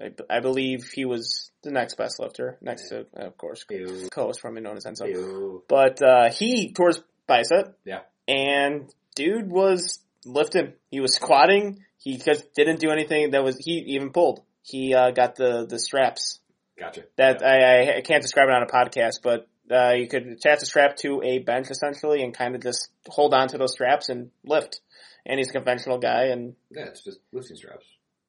[0.00, 4.08] I, I believe he was the next best lifter, next to, of course, Ew.
[4.12, 5.08] co-host formerly known as Enzo.
[5.08, 5.64] Ew.
[5.68, 7.76] But uh, he tore his bicep.
[7.84, 8.00] Yeah.
[8.28, 10.74] And dude was lifting.
[10.90, 11.84] He was squatting.
[11.98, 13.56] He just didn't do anything that was.
[13.58, 14.42] He even pulled.
[14.62, 16.40] He uh, got the the straps.
[16.78, 17.04] Gotcha.
[17.16, 17.48] That Yeah.
[17.48, 20.96] I, I can't describe it on a podcast, but uh, you could attach a strap
[20.96, 24.80] to a bench essentially and kind of just hold on to those straps and lift.
[25.24, 26.26] And he's a conventional guy.
[26.26, 27.86] And Yeah, it's just lifting straps.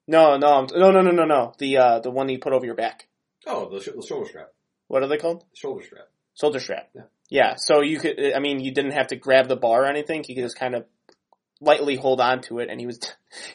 [0.07, 1.53] no, no, no, no, no, no, no.
[1.59, 3.07] The uh, the one you put over your back.
[3.45, 4.51] Oh, the, sh- the shoulder strap.
[4.87, 5.43] What are they called?
[5.53, 6.07] Shoulder strap.
[6.39, 6.89] Shoulder strap.
[6.95, 7.01] Yeah.
[7.29, 7.53] Yeah.
[7.57, 10.23] So you could, I mean, you didn't have to grab the bar or anything.
[10.27, 10.85] You could just kind of
[11.61, 12.99] lightly hold on to it, and he was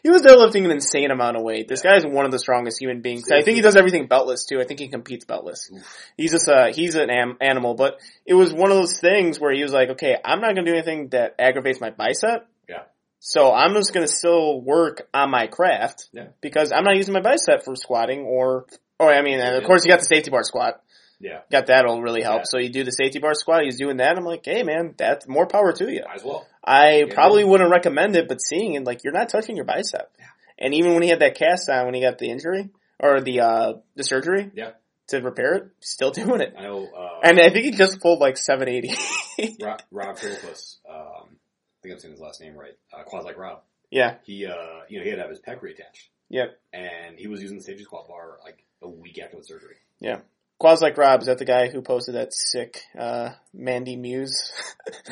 [0.02, 1.68] he was there lifting an insane amount of weight.
[1.68, 3.30] This guy is one of the strongest human beings.
[3.30, 4.60] I think he does everything beltless too.
[4.60, 5.70] I think he competes beltless.
[6.16, 7.74] He's just a he's an am- animal.
[7.74, 10.64] But it was one of those things where he was like, okay, I'm not going
[10.66, 12.46] to do anything that aggravates my bicep.
[12.68, 12.82] Yeah.
[13.20, 16.28] So I'm just going to still work on my craft Yeah.
[16.40, 18.66] because I'm not using my bicep for squatting or.
[19.00, 20.80] Oh, I mean, and of course you got the safety bar squat
[21.22, 22.40] Yeah, got that'll really help.
[22.40, 22.44] Yeah.
[22.46, 24.18] So you do the safety bar squat, he's doing that.
[24.18, 26.02] I'm like, hey man, that's more power to you.
[26.04, 26.46] might as well.
[26.64, 27.14] I Yeah.
[27.14, 30.10] probably wouldn't recommend it, but seeing it, like you're not touching your bicep.
[30.18, 30.26] Yeah.
[30.58, 33.40] And even when he had that cast on, when he got the injury or the
[33.40, 34.72] uh the surgery, Yeah.
[35.08, 36.54] to repair it, still doing it.
[36.58, 36.86] I know.
[36.86, 39.56] Uh, And I think he just pulled like 780.
[39.64, 42.76] Rob, Rob Philippus, um, I think I'm saying his last name right.
[42.92, 43.62] Uh, Quad like Rob.
[43.90, 44.52] yeah, He, uh,
[44.88, 46.58] you know, he had to have his pec reattached, yep.
[46.72, 49.76] and he was using the safety squat bar like a week after the surgery.
[50.00, 50.20] Quaz
[50.62, 54.52] like Rob, is that the guy who posted that sick uh Mandy Muse?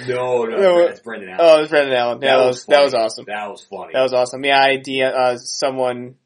[0.09, 1.41] No, no, it's Brendan Allen.
[1.41, 2.19] oh, it was Brendan Allen.
[2.23, 3.25] Yeah, that, was, that was awesome.
[3.29, 3.93] That was funny.
[3.93, 4.45] That was awesome.
[4.45, 6.17] Yeah, I D uh someone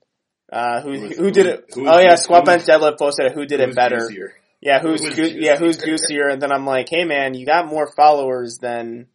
[0.53, 3.33] uh who Who was- who did it who oh yeah, squat bench deadlift posted it,
[3.33, 3.99] who did It better.
[4.09, 4.35] juicier.
[4.61, 6.29] Yeah, who's Who ju- yeah, who's juicier?
[6.29, 9.09] And then I'm like, hey man, you got more followers than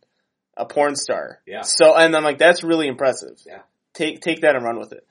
[0.55, 1.39] a porn star.
[1.47, 1.62] Yeah.
[1.64, 3.38] So and I'm like, that's really impressive.
[3.47, 3.62] Yeah.
[3.95, 5.07] Take take that and run with it.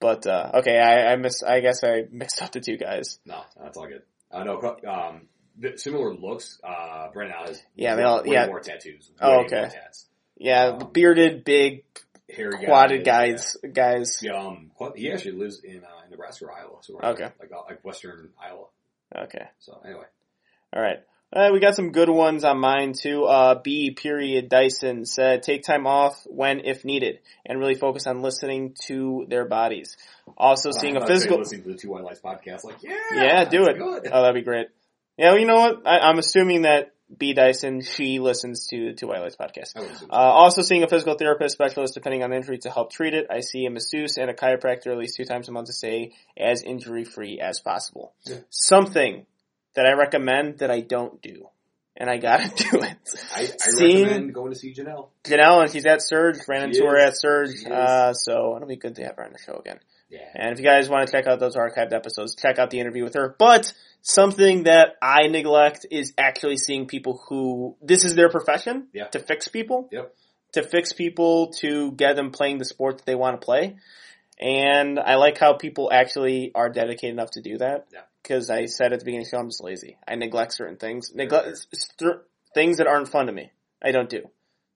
[0.00, 3.18] But uh okay, I, I missed I guess I mixed up the two guys.
[3.24, 4.02] No, that's all good.
[4.30, 5.22] Uh, no, um,
[5.58, 6.60] the similar looks.
[6.62, 8.46] Uh, Allen has Yeah, way, yeah.
[8.46, 9.10] more tattoos.
[9.20, 9.70] Oh, okay.
[10.36, 11.84] Yeah, Um, bearded, big,
[12.30, 14.18] Hairy quadded guys guys.
[14.22, 17.28] Yeah, um, he actually lives in uh, Nebraska or Iowa, so we're Okay.
[17.40, 18.66] like uh, like western Iowa.
[19.16, 19.46] Okay.
[19.58, 20.04] So anyway,
[20.74, 20.98] All right.
[21.30, 23.24] Uh, we got some good ones on mine too.
[23.24, 28.22] Uh, B period Dyson said, take time off when if needed and really focus on
[28.22, 29.96] listening to their bodies.
[30.36, 32.64] Also seeing I'm a about to say physical, listening to the Two White Lights podcast,
[32.64, 33.78] like yeah, yeah, do it.
[33.78, 34.08] Good.
[34.10, 34.68] Oh, that'd be great.
[35.18, 35.86] Yeah, well, you know what?
[35.86, 39.76] I, I'm assuming that B Dyson, she listens to, to White Lights podcast.
[39.76, 42.92] I would assume Uh, also seeing a physical therapist specialist depending on injury to help
[42.92, 43.26] treat it.
[43.30, 46.12] I see a masseuse and a chiropractor at least two times a month to stay
[46.36, 48.12] as injury free as possible.
[48.24, 48.36] Yeah.
[48.50, 49.26] Something
[49.78, 51.48] that I recommend that I don't do.
[51.96, 52.96] And I gotta do it.
[53.34, 55.08] I, I Seeing- recommend going to see Janelle.
[55.24, 58.94] Janelle, and she's at Surge, ran into her at Surge, uh, so it'll be good
[58.96, 59.80] to have her on the show again.
[60.10, 62.80] Yeah, And if you guys want to check out those archived episodes, check out the
[62.80, 63.34] interview with her.
[63.38, 69.08] But something that I neglect is actually seeing people who, this is their profession, Yeah.
[69.08, 69.88] to fix people.
[69.92, 70.14] Yep.
[70.54, 73.76] To fix people, to get them playing the sport that they want to play.
[74.40, 77.88] And I like how people actually are dedicated enough to do that.
[77.92, 78.00] Yeah.
[78.24, 79.96] Cause I said at the beginning of the show, I'm just lazy.
[80.06, 81.12] I neglect certain things.
[81.14, 81.52] Neglect, fair.
[81.52, 82.12] it's- it's th-
[82.54, 83.52] things that aren't fun to me.
[83.82, 84.28] I don't do.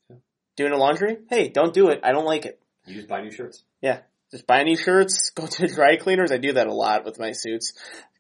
[0.09, 0.17] Yeah.
[0.57, 1.19] Doing the laundry?
[1.29, 2.01] Hey, don't do it.
[2.03, 2.61] I don't like it.
[2.87, 3.63] you just buy new shirts.
[3.81, 4.01] Yeah.
[4.31, 6.33] Just buy new shirts, go to dry cleaners.
[6.33, 7.75] I do that a lot with my suits.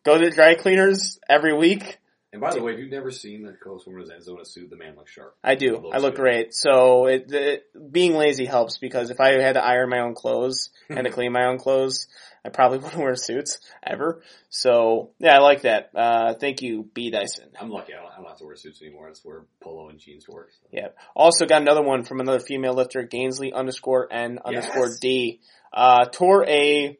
[0.05, 1.99] Go to dry cleaners every week.
[2.33, 4.97] And by the way, if you've never seen the Coast Swimmer's Arizona suit, the man
[4.97, 5.37] looks sharp.
[5.45, 5.91] I do.
[5.93, 6.55] I look great.
[6.55, 10.70] So it, it, being lazy helps because if I had to iron my own clothes
[10.89, 12.07] and to clean my own clothes,
[12.43, 14.22] I probably wouldn't wear suits ever.
[14.49, 15.91] So yeah, I like that.
[15.95, 17.51] Uh, thank you, B Dyson.
[17.61, 17.93] I'm lucky.
[17.93, 19.09] I don't, I don't have to wear suits anymore.
[19.09, 20.53] I just wear polo and jeans to work.
[20.53, 20.68] So.
[20.72, 20.89] Yeah.
[21.14, 24.99] Also got another one from another female lifter, Gainsley underscore N underscore Yes.
[25.01, 25.41] D.
[25.70, 26.99] Uh, tore a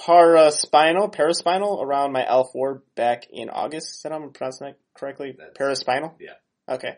[0.00, 3.96] paraspinal, paraspinal around my L4 back in August.
[3.96, 5.36] Is that how I'm pronouncing that correctly?
[5.36, 6.14] That's- Paraspinal?
[6.18, 6.34] yeah.
[6.68, 6.96] Okay.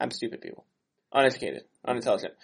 [0.00, 0.64] I'm stupid people.
[1.12, 1.64] Uneducated.
[1.84, 2.34] Unintelligent.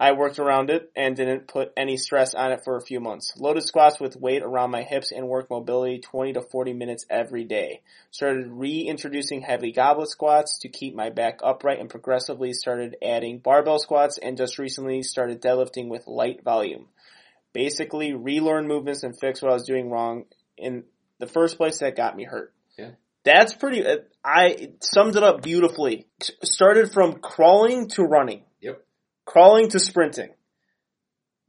[0.00, 3.32] I worked around it and didn't put any stress on it for a few months.
[3.36, 7.42] Loaded squats with weight around my hips and work mobility 20 to 40 minutes every
[7.42, 7.80] day.
[8.12, 13.80] Started reintroducing heavy goblet squats to keep my back upright and progressively started adding barbell
[13.80, 16.86] squats and just recently started deadlifting with light volume.
[17.52, 20.24] Basically relearn movements and fix what I was doing wrong
[20.56, 20.84] in
[21.18, 22.52] the first place that got me hurt.
[22.78, 22.90] Yeah.
[23.24, 26.06] That's pretty, uh, I summed it up beautifully.
[26.44, 28.84] Started from crawling to running Yep.
[29.24, 30.30] crawling to sprinting.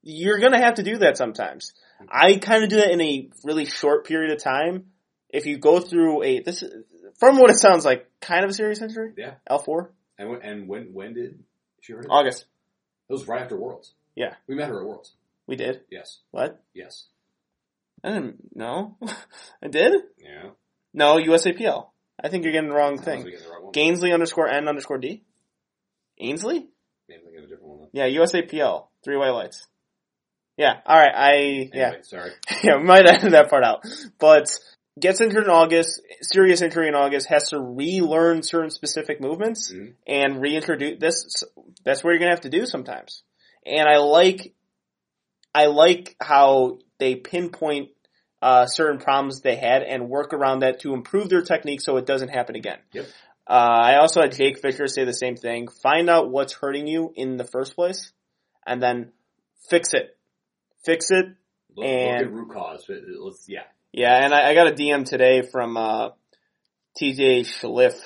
[0.01, 1.73] You're gonna have to do that sometimes.
[2.09, 4.91] I kind of do that in a really short period of time.
[5.29, 6.85] If you go through a this, is-
[7.19, 9.13] from what it sounds like, kind of a serious injury.
[9.17, 9.35] Yeah.
[9.47, 11.43] L four And when, and when when did
[11.81, 12.09] she hurt it?
[12.09, 12.45] August.
[13.09, 13.93] It was right after Worlds.
[14.15, 14.35] Yeah.
[14.47, 15.13] We met her at Worlds.
[15.49, 16.19] We did Yes.
[16.31, 16.63] what?
[16.75, 17.07] Yes.
[18.03, 18.55] I didn't.
[18.55, 18.97] No,
[19.63, 19.93] I did.
[20.17, 20.51] Yeah.
[20.93, 21.87] No, USAPL.
[22.23, 23.23] I think you're getting the wrong thing.
[23.23, 23.31] the
[23.61, 23.73] one.
[23.73, 25.23] Gainsley underscore N underscore D.
[26.19, 26.67] Ainsley?
[27.07, 27.87] Maybe I'm a different one.
[27.93, 28.87] Yeah, USAPL.
[29.03, 29.67] Three white lights.
[30.57, 30.75] Yeah.
[30.85, 31.13] All right.
[31.15, 31.93] I yeah.
[32.03, 32.31] Sorry.
[32.63, 33.83] yeah, we might edit that part out.
[34.19, 34.49] But
[34.99, 39.93] gets injured in August, serious injury in August, has to relearn certain specific movements Mhm.
[40.05, 41.43] and reintroduce this.
[41.85, 43.23] That's what you're gonna have to do sometimes.
[43.65, 44.53] And I like,
[45.53, 47.89] I like how they pinpoint
[48.41, 52.05] uh, certain problems they had and work around that to improve their technique so it
[52.05, 52.79] doesn't happen again.
[52.93, 53.05] Yep.
[53.47, 55.67] Uh, I also had Jake Fisher say the same thing.
[55.67, 58.11] Find out what's hurting you in the first place,
[58.65, 59.11] and then
[59.69, 60.15] fix it.
[60.85, 61.25] Fix it,
[61.75, 62.85] Look, And- look at root cause.
[62.87, 63.63] Let's, yeah.
[63.91, 66.09] yeah, and I, I got a DM today from uh,
[67.01, 67.99] TJ Schliff.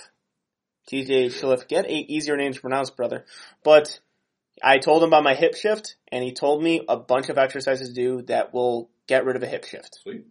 [0.92, 3.26] TJ Schliff, get a easier name to pronounce, brother.
[3.64, 4.00] But
[4.64, 7.90] I told him about my hip shift, and he told me a bunch of exercises
[7.90, 10.00] to do that will get rid of a hip shift.
[10.02, 10.26] Sweet.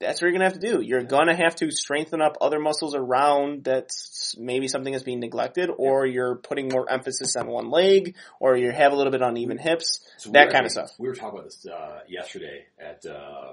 [0.00, 0.80] That's what you're gonna have to do.
[0.80, 5.70] You're gonna have to strengthen up other muscles around that's maybe something is being neglected,
[5.76, 9.58] or you're putting more emphasis on one leg, or you have a little bit uneven
[9.58, 10.00] hips.
[10.16, 10.90] So That kind of stuff.
[10.98, 13.52] We were talking about this uh, yesterday at uh,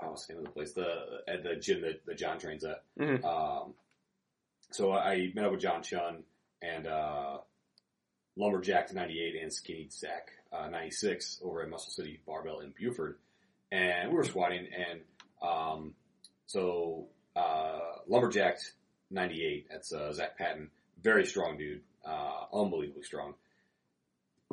[0.00, 0.72] oh, what's the name of the place?
[0.74, 2.82] The at the gym that, that John trains at.
[3.00, 3.24] Mhm.
[3.24, 3.74] Um,
[4.70, 6.22] so I met up with John Chun
[6.62, 7.38] and uh,
[8.36, 13.16] Lumberjack 98 and Skinny Zach uh, 96 over at Muscle City Barbell in Buford,
[13.70, 15.00] and we were squatting and
[15.42, 15.94] um,
[16.46, 17.06] so
[17.36, 17.78] uh,
[18.08, 18.58] Lumberjack
[19.10, 19.66] 98.
[19.70, 20.70] That's uh, Zach Patton,
[21.02, 23.34] very strong dude, uh, unbelievably strong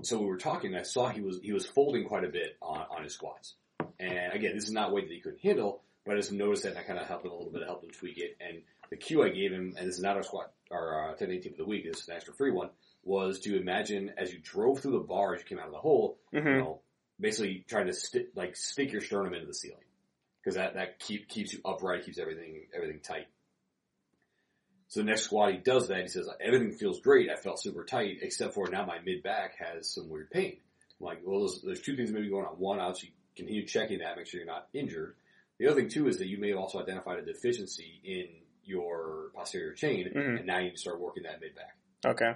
[0.04, 0.72] so we were talking.
[0.72, 3.56] and I saw he was he was folding quite a bit on on his squats.
[4.00, 6.70] And again, this is not weight that he couldn't handle, but I just noticed that
[6.70, 8.38] and I kind of helped him a little bit, helped him tweak it.
[8.40, 11.32] And the cue I gave him, and this is not our squat, our uh, 10
[11.32, 12.70] 18 of the week, this is an extra free one,
[13.04, 15.80] was to imagine as you drove through the bar as you came out of the
[15.80, 16.82] hole, hmm you know,
[17.20, 19.84] basically trying to stick like stick your sternum into the ceiling
[20.42, 23.28] because that that keep keeps you upright, keeps everything everything tight.
[24.88, 26.02] So the next squat he does that.
[26.02, 27.30] He says everything feels great.
[27.30, 30.58] I felt super tight, except for now my mid back has some weird pain.
[31.00, 32.54] I'm like, well, there's, there's two things maybe going on.
[32.60, 35.16] One, obviously, continue checking that, make sure you're not injured.
[35.60, 38.28] The other thing too is that you may have also identified a deficiency in
[38.64, 40.38] your posterior chain, Mhm.
[40.40, 41.78] and now you need to start working that mid back.
[42.06, 42.34] Okay.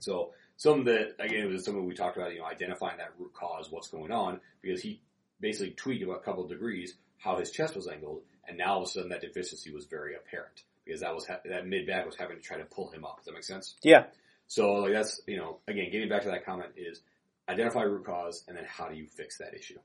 [0.00, 3.32] So something that again it was something we talked about, you know, identifying that root
[3.32, 5.00] cause, what's going on, because he
[5.40, 8.82] basically tweaked about a couple of degrees how his chest was angled, and now all
[8.82, 12.06] of a sudden that deficiency was very apparent because that was ha- that mid back
[12.06, 13.18] was having to try to pull him up.
[13.18, 13.74] Does that make sense?
[13.82, 14.04] Yeah.
[14.46, 17.00] So like that's you know again getting back to that comment is
[17.48, 19.78] identify root cause and then how do you fix that issue?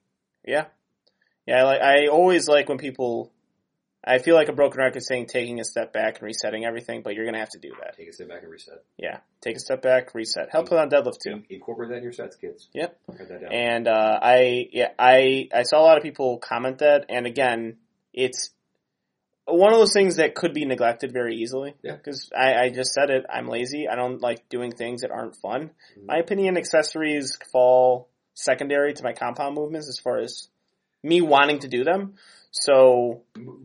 [0.46, 0.66] Yeah.
[1.46, 3.32] Yeah, I like I always like when people
[4.08, 7.16] I feel like a broken record saying taking a step back and resetting everything, but
[7.16, 7.98] you're gonna have to do that.
[7.98, 8.84] Take a step back and reset.
[8.98, 9.20] Yeah.
[9.42, 10.50] Take a step back, reset.
[10.52, 11.42] Help put on deadlift too.
[11.50, 12.70] Incorporate that in your sets, kids.
[12.74, 13.00] Yep.
[13.08, 13.52] Write that down.
[13.52, 17.78] And uh I yeah, I I saw a lot of people comment that and again,
[18.14, 18.52] it's
[19.48, 21.76] one of those things that could be neglected very easily.
[21.84, 21.96] Yeah.
[21.96, 23.88] Because I, I just said it, I'm lazy.
[23.88, 25.72] I don't like doing things that aren't fun.
[25.98, 26.06] Mhm.
[26.06, 30.50] My opinion, accessories fall secondary to my compound movements as far as
[31.04, 32.16] me wanting to do them.
[32.62, 33.24] So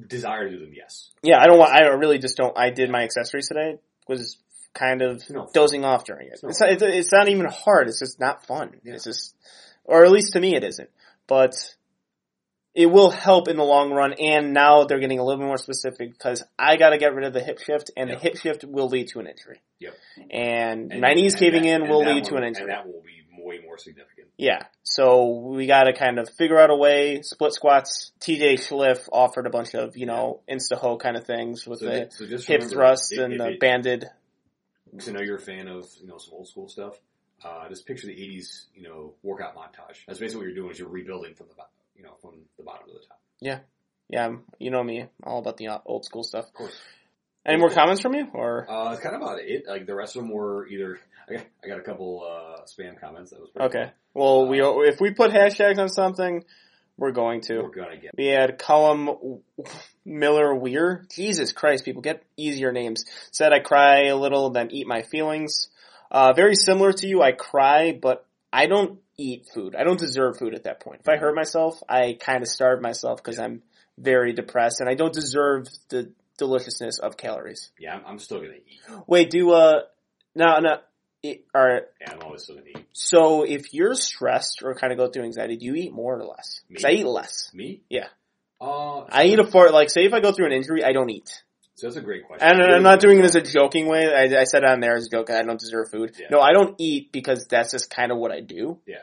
[0.08, 1.10] Desire to do them, yes.
[1.22, 1.72] yeah, I don't want.
[1.72, 2.56] I really just don't.
[2.58, 3.78] I did my accessories today.
[4.08, 4.36] Was
[4.74, 5.48] kind of No.
[5.54, 6.40] dozing off during it.
[6.42, 6.48] No.
[6.48, 7.86] It's not, it's, it's not even hard.
[7.88, 8.72] It's just not fun.
[8.84, 9.34] It's just,
[9.84, 10.90] or at least to me, it isn't.
[11.28, 11.54] but
[12.74, 14.12] it will help in the long run.
[14.14, 17.24] And now they're getting a little bit more specific because I got to get rid
[17.26, 18.18] of the hip shift, and Yep.
[18.18, 19.60] the hip shift will lead to an injury.
[19.80, 19.94] Yep.
[20.30, 22.62] And, And- my knees and caving that- in will lead to an injury.
[22.64, 24.28] And that will be way more significant.
[24.36, 24.64] Yeah.
[24.82, 27.22] So we got to kind of figure out a way.
[27.22, 28.12] Split squats.
[28.20, 31.86] TJ Schliff offered a bunch of you know insta ho kind of things with So,
[31.86, 34.06] the so just hip remember, thrust and the banded.
[34.90, 36.98] Because I know you're a fan of you know some old school stuff.
[37.44, 40.04] Uh, just picture the '80s, you know, workout montage.
[40.06, 40.70] That's basically what you're doing.
[40.72, 41.62] Is you're rebuilding from the bo-
[41.96, 43.20] you know from the bottom to the top.
[43.40, 43.60] Yeah,
[44.22, 46.46] I'm- you know me, all about the old school stuff.
[46.48, 46.76] Of course.
[47.46, 49.66] Any more comments from you, or Uh, it's kind of about it.
[49.66, 50.98] Like the rest of them were either.
[51.38, 53.30] I got, a couple uh, spam comments.
[53.30, 53.92] That was pretty okay?
[54.14, 56.44] Well, we Uh, if we put hashtags on something,
[56.96, 57.62] we're going to.
[57.62, 58.12] We're gonna get.
[58.16, 59.40] We had Cullum
[60.04, 61.06] Miller Weir.
[61.14, 63.04] Jesus Christ, people get easier names.
[63.30, 65.68] Said I cry a little, then eat my feelings.
[66.10, 69.76] Uh, very similar to you, I cry, but I don't eat food.
[69.76, 71.00] I don't deserve food at that point.
[71.00, 73.62] If I hurt myself, I kind of starve myself because I'm
[73.96, 77.70] very depressed and I don't deserve the deliciousness of calories.
[77.78, 78.80] Yeah, I'm, I'm still gonna eat.
[79.06, 79.82] Wait, do, uh,
[80.34, 80.78] no, no,
[81.22, 82.86] it, alright, Yeah, I'm always still gonna eat.
[82.92, 86.24] so if you're stressed or kind of go through anxiety, do you eat more or
[86.24, 86.60] less?
[86.68, 87.50] Because I eat less.
[87.54, 87.82] Me?
[87.88, 88.08] Yeah.
[88.60, 91.08] Uh, I eat a fort, like say if I go through an injury, I don't
[91.10, 91.42] eat.
[91.76, 92.46] So that's a great question.
[92.46, 94.12] And I'm not doing it as a joking way.
[94.14, 95.30] I, I said on there as a joke.
[95.30, 96.12] I don't deserve food.
[96.18, 96.26] Yeah.
[96.30, 98.78] No, I don't eat because that's just kind of what I do.
[98.86, 98.98] Yeah.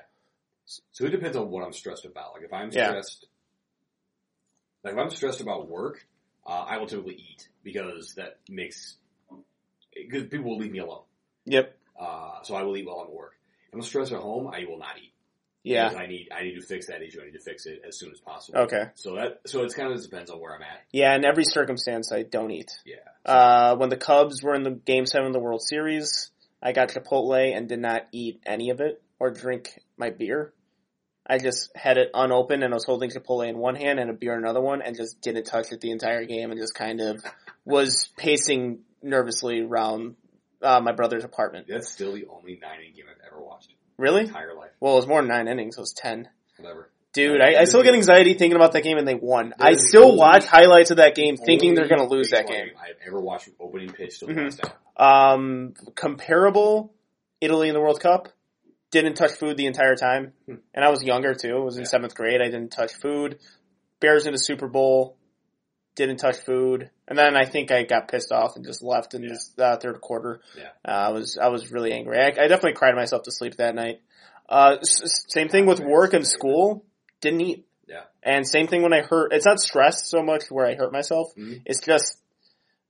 [0.92, 2.34] So it depends on what I'm stressed about.
[2.34, 2.90] Like if I'm Yeah.
[2.90, 3.26] stressed,
[4.84, 6.06] like if I'm stressed about work,
[6.46, 8.98] uh, I will typically eat because that makes
[9.96, 11.02] because people will leave me alone.
[11.46, 11.76] Yep.
[12.00, 13.34] Uh, so I will eat while I'm at work.
[13.70, 15.14] If I'm stressed at home, I will not eat.
[15.64, 15.90] Yeah.
[15.90, 17.20] Because I need I need to fix that issue.
[17.22, 18.60] I need to fix it as soon as possible.
[18.60, 18.84] Okay.
[18.96, 20.84] So that so it's kind of depends on where I'm at.
[20.92, 21.14] Yeah.
[21.16, 22.72] In every circumstance, I don't eat.
[22.86, 22.96] Yeah.
[23.26, 26.32] Uh, when the Cubs were in the Game Seven of the World Series,
[26.62, 30.54] I got Chipotle and did not eat any of it or drink my beer.
[31.30, 34.14] I just had it unopened and I was holding Chipotle in one hand and a
[34.14, 37.02] beer in another one and just didn't touch it the entire game and just kind
[37.02, 37.22] of
[37.66, 40.16] was pacing nervously around
[40.62, 41.68] uh, my brother's apartment.
[41.70, 43.74] That's still the only nine inning game I've ever watched.
[43.98, 44.24] Really?
[44.24, 44.72] My entire life.
[44.80, 45.78] Well, it was more than nine innings.
[45.78, 46.30] It was ten.
[46.58, 46.90] Whatever.
[47.14, 49.54] Dude, I, I still get anxiety thinking about that game and they won.
[49.60, 52.68] I still watch highlights of that game thinking they're going to lose that game.
[52.80, 54.60] I've ever watched opening pitch Mhm.
[54.98, 55.34] out.
[55.36, 56.94] Um, comparable,
[57.42, 58.30] Italy in the World Cup.
[58.92, 60.34] Didn't touch food the entire time.
[60.46, 60.56] Hmm.
[60.76, 61.56] And I was younger too.
[61.58, 61.90] I was in Yeah.
[61.90, 62.40] seventh grade.
[62.42, 63.40] I didn't touch food.
[64.00, 65.18] Bears in the Super Bowl.
[65.96, 66.92] Didn't touch food.
[67.08, 69.30] And then I think I got pissed off and just left in Yeah.
[69.30, 70.42] this uh, third quarter.
[70.58, 70.70] Yeah.
[70.86, 72.20] Uh, I was, I was really angry.
[72.20, 74.02] I, I definitely cried myself to sleep that night.
[74.50, 76.86] Uh, s- same thing with work and school.
[77.22, 77.66] Didn't eat.
[77.88, 78.04] Yeah.
[78.24, 79.32] And same thing when I hurt.
[79.34, 81.28] It's not stress so much where I hurt myself.
[81.38, 81.62] Mhm.
[81.66, 82.18] It's just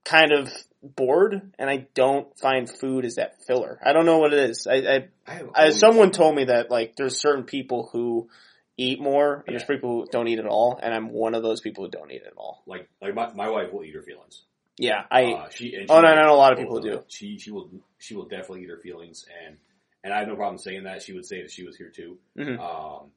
[0.04, 0.50] kind of
[0.82, 3.80] bored, and I don't find food as that filler.
[3.84, 4.66] I don't know what it is.
[4.68, 8.30] I, I, I I someone told me that like there's certain people who
[8.78, 11.62] eat more, and there's people who don't eat at all, and I'm one of those
[11.62, 12.64] people who don't eat at all.
[12.66, 14.44] like like my, my wife will eat her feelings.
[14.78, 15.34] Yeah, I.
[15.34, 17.04] uh, she and oh, she no, I know a lot of people do.
[17.08, 19.58] She she will she will definitely eat her feelings, and
[20.04, 21.02] and I have no problem saying that.
[21.02, 22.18] She would say that she was here too.
[22.38, 22.60] Mhm.
[22.60, 23.12] Um,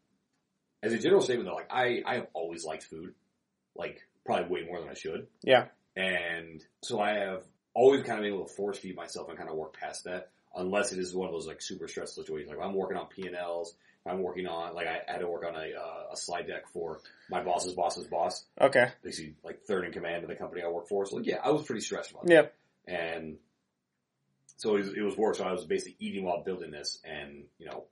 [0.82, 3.14] as a general statement, though, like I I have always liked food,
[3.76, 5.26] like probably way more than I should.
[5.42, 5.66] Yeah.
[5.96, 7.42] and so I have
[7.74, 10.30] always kind of been able to force feed myself and kind of work past that,
[10.56, 12.50] unless it is one of those like super stressful situations.
[12.50, 13.74] Like I'm working on P and Ls.
[14.07, 17.01] I'm working on like I had to work on a uh, a slide deck for
[17.30, 18.86] my boss's boss's boss, Okay.
[19.03, 21.05] basically like third in command of the company I work for.
[21.07, 22.42] So like, yeah, I was pretty stressed about Yeah.
[22.42, 22.55] that.
[22.86, 23.36] And
[24.57, 25.36] so it was, it was work.
[25.36, 27.84] So I was basically eating while building this and, you know,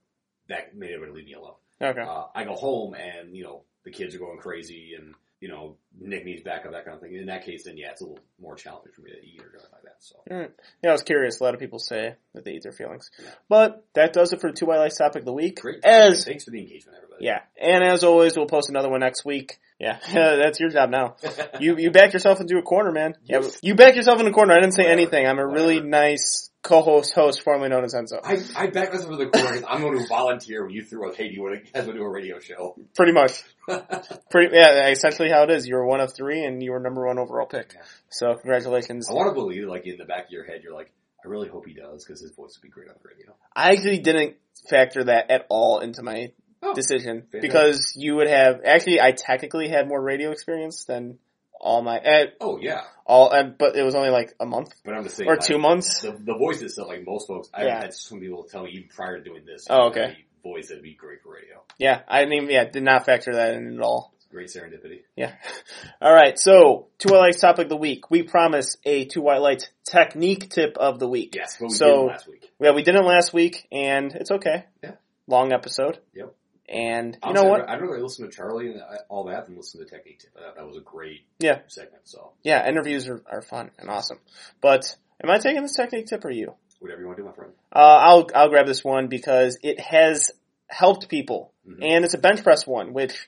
[0.47, 1.53] that made everybody leave me alone.
[1.81, 2.01] Okay.
[2.01, 5.75] Uh, I go home and, you know, the kids are going crazy and, you know,
[5.99, 7.15] Nick needs backup, that kind of thing.
[7.15, 9.51] In that case, then yeah, it's a little more challenging for me to eat or
[9.59, 9.95] something like that.
[9.99, 11.39] So Yeah, I was curious.
[11.39, 13.09] A lot of people say that they eat their feelings,
[13.47, 15.61] but that does it for the two white lights topic of the week.
[15.61, 15.83] great.
[15.85, 17.25] As Thanks for the engagement, everybody.
[17.25, 19.59] yeah, and as always, we'll post another one next week.
[19.79, 21.15] Yeah, that's your job now.
[21.61, 23.15] You you backed yourself into a corner, man.
[23.23, 24.53] Yeah, you backed yourself in a corner.
[24.53, 25.01] I didn't say Whatever.
[25.01, 25.25] anything.
[25.27, 28.19] I'm a really nice co-host, host, formerly known as Enzo.
[28.23, 31.09] I, I back myself in the corner because I'm going to volunteer when you threw
[31.09, 32.75] up, hey, do you want to guys want to do a radio show?
[32.95, 33.43] Pretty much,
[34.31, 34.89] pretty yeah.
[34.89, 35.67] Essentially, how it is.
[35.67, 37.73] You were one of three, and you were number one overall pick.
[37.75, 37.81] Yeah.
[38.09, 39.07] So congratulations.
[39.09, 40.91] I want to believe, like, in the back of your head, you're like,
[41.23, 43.33] I really hope he does because his voice would be great on the radio.
[43.55, 44.35] I actually didn't
[44.69, 46.31] factor that at all into my
[46.61, 47.41] Oh, decision fantastic.
[47.41, 48.99] because you would have actually.
[48.99, 51.17] I technically had more radio experience than
[51.59, 52.81] all my eh, Oh, yeah.
[53.05, 55.45] all, and, but it was only like a month But I'm just saying, or like,
[55.45, 56.01] two months.
[56.01, 57.81] The, the voice itself, like most folks, I've Yeah.
[57.81, 60.17] had some people tell me even prior to doing this, Oh, okay.
[60.43, 61.61] voice that'd be great for radio.
[61.77, 64.13] Yeah, I didn't yeah, did not factor that in at all.
[64.31, 65.01] Great serendipity.
[65.15, 65.33] Yeah.
[66.01, 66.37] All right.
[66.37, 68.11] So, two white lights topic of the week.
[68.11, 71.33] We promise a two white lights technique tip of the week.
[71.35, 72.51] Yes, but we So- did last week.
[72.59, 74.65] Yeah, we did it last week, and it's okay.
[74.83, 74.91] Yeah.
[75.25, 75.97] Long episode.
[76.13, 76.35] Yep.
[76.69, 77.67] And you Honestly, know what?
[77.69, 80.31] I'd, rather listen to Charlie and all that than listen to the Technique Tip.
[80.37, 81.61] I thought that was a great Yeah.
[81.67, 82.03] segment.
[82.07, 84.19] So Yeah, interviews are, are fun and awesome.
[84.61, 86.53] But am I taking this technique tip or you?
[86.79, 87.51] whatever you want to do, my friend.
[87.73, 90.31] Uh, I'll I'll grab this one because it has
[90.67, 91.79] helped people, Mhm.
[91.81, 93.27] and it's a bench press one, which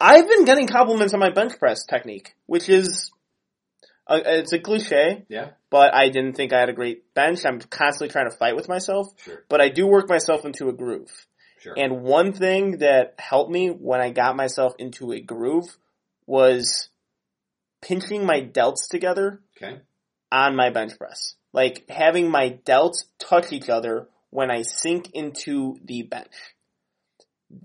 [0.00, 3.10] I've been getting compliments on my bench press technique, which is
[4.06, 7.46] uh, it's a cliche, Yeah, but I didn't think I had a great bench.
[7.46, 10.72] I'm constantly trying to fight with myself, sure, but I do work myself into a
[10.72, 11.26] groove.
[11.66, 11.74] Sure.
[11.76, 15.76] And one thing that helped me when I got myself into a groove
[16.26, 16.88] was
[17.82, 19.80] pinching my delts together okay,
[20.30, 21.34] on my bench press.
[21.52, 26.34] Like having my delts touch each other when I sink into the bench.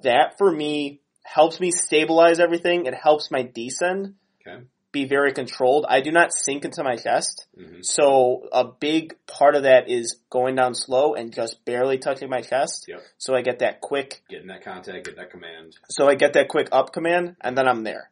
[0.04, 2.86] That for me helps me stabilize everything.
[2.86, 4.16] It helps my descend
[4.47, 4.64] okay.
[4.92, 5.86] Be very controlled.
[5.88, 7.48] I do not sink into my chest.
[7.58, 12.30] hmm So a big part of that is going down slow and just barely touching
[12.30, 12.86] my chest.
[12.88, 13.02] Yep.
[13.18, 15.76] So I get that quick Getting that contact, get that command.
[15.89, 18.10] so I get that quick up command and then I'm there.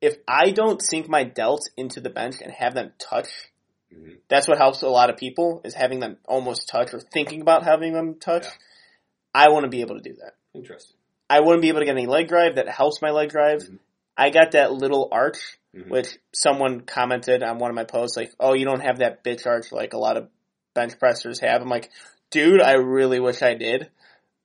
[0.00, 3.28] If I don't sink my delts into the bench and have them touch,
[3.92, 7.40] hmm that's what helps a lot of people is having them almost touch or thinking
[7.40, 8.44] about having them touch.
[8.44, 8.50] Yeah.
[9.34, 10.34] I want to be able to do that.
[10.54, 10.96] Interesting.
[11.28, 13.60] I wouldn't be able to get any leg drive that helps my leg drive.
[13.62, 13.78] Mhm.
[14.16, 15.88] I got that little arch, Mhm.
[15.88, 19.46] which someone commented on one of my posts, like, "Oh, you don't have that bitch
[19.46, 20.28] arch like a lot of
[20.74, 21.90] bench pressers have." I'm like,
[22.30, 23.88] dude, I really wish I did.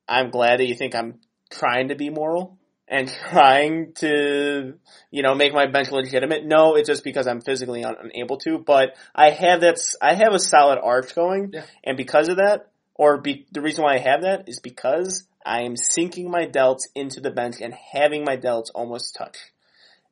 [0.07, 1.19] I'm glad that you think I'm
[1.49, 2.57] trying to be moral
[2.88, 4.76] and trying to,
[5.09, 6.45] you know, make my bench legitimate.
[6.45, 8.59] No, it's just because I'm physically un- unable to.
[8.59, 9.78] But I have that.
[10.01, 11.65] I have a solid arch going, Yeah.
[11.84, 15.61] and because of that, or be, the reason why I have that is because I
[15.61, 19.38] am sinking my delts into the bench and having my delts almost touch.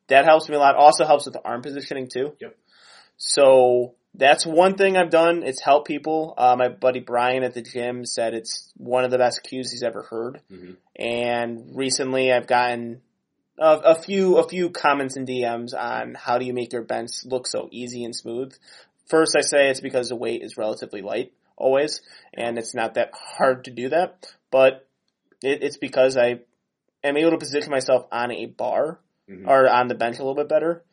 [0.07, 0.75] That helps me a lot.
[0.75, 2.33] Also helps with the arm positioning too.
[2.39, 2.55] Yep.
[3.17, 5.43] So that's one thing I've done.
[5.43, 6.33] It's helped people.
[6.37, 9.83] Uh, my buddy Brian at the gym said it's one of the best cues he's
[9.83, 10.41] ever heard.
[10.49, 13.01] hmm And recently I've gotten
[13.57, 17.11] a, a few, a few comments and DMs on how do you make your bench
[17.25, 18.53] look so easy and smooth.
[19.07, 22.01] First I say it's because the weight is relatively light always
[22.33, 24.87] and it's not that hard to do that, but
[25.41, 26.39] it, it's because I
[27.03, 30.35] am able to position myself on a bar hmm or on the bench a little
[30.35, 30.83] bit better.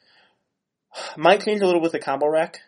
[1.16, 2.60] Might change a little with the combo rack.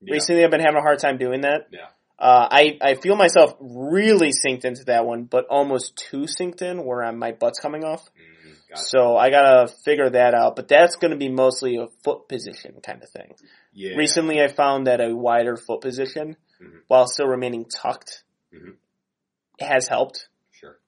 [0.00, 0.14] Yeah.
[0.14, 1.68] Recently, I've been having a hard time doing that.
[1.70, 1.86] Yeah.
[2.18, 6.84] Uh, I I feel myself really synced into that one, but almost too synced in
[6.84, 8.08] where I'm, my butt's coming off.
[8.16, 8.54] Mhm.
[8.70, 8.82] Gotcha.
[8.84, 10.56] So I gotta figure that out.
[10.56, 13.34] But that's going to be mostly a foot position kind of thing.
[13.72, 13.96] Yeah.
[13.96, 16.80] Recently, I found that a wider foot position, Mhm.
[16.88, 18.76] while still remaining tucked, Mhm.
[19.60, 20.28] has helped.
[20.52, 20.78] Sure.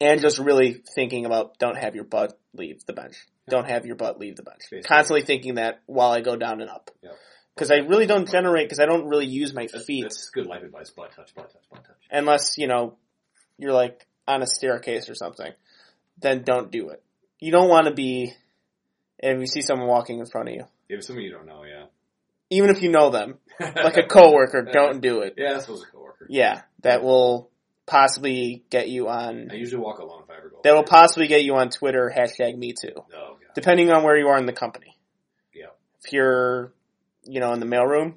[0.00, 3.16] And just really thinking about don't have your butt leave the bench.
[3.48, 4.60] Don't have your butt leave the bench.
[4.70, 4.82] Basically.
[4.82, 6.90] Constantly thinking that while I go down and up.
[7.54, 10.46] Because I really don't generate, because I don't really use my That's, feet that's good
[10.46, 10.90] life advice.
[10.90, 11.96] Butt touch, butt touch, butt touch.
[12.10, 12.96] unless, you know,
[13.58, 15.52] you're like on a staircase or something.
[16.18, 17.02] Then don't do it.
[17.40, 18.32] You don't want to be,
[19.18, 21.86] if you see someone walking in front of you, If someone you don't know, yeah.
[22.48, 25.34] even if you know them, like a coworker, don't do it.
[25.36, 26.26] Yeah, that's supposed to coworker.
[26.30, 27.50] Yeah, that will
[27.86, 30.60] possibly get you on, I usually walk alone if I ever go.
[30.64, 32.92] that will possibly get you on Twitter, hashtag me too.
[32.96, 33.36] Oh god.
[33.54, 34.96] depending on where you are in the company.
[35.54, 35.66] Yeah.
[36.04, 36.72] If you're,
[37.24, 38.14] you know, in the mailroom,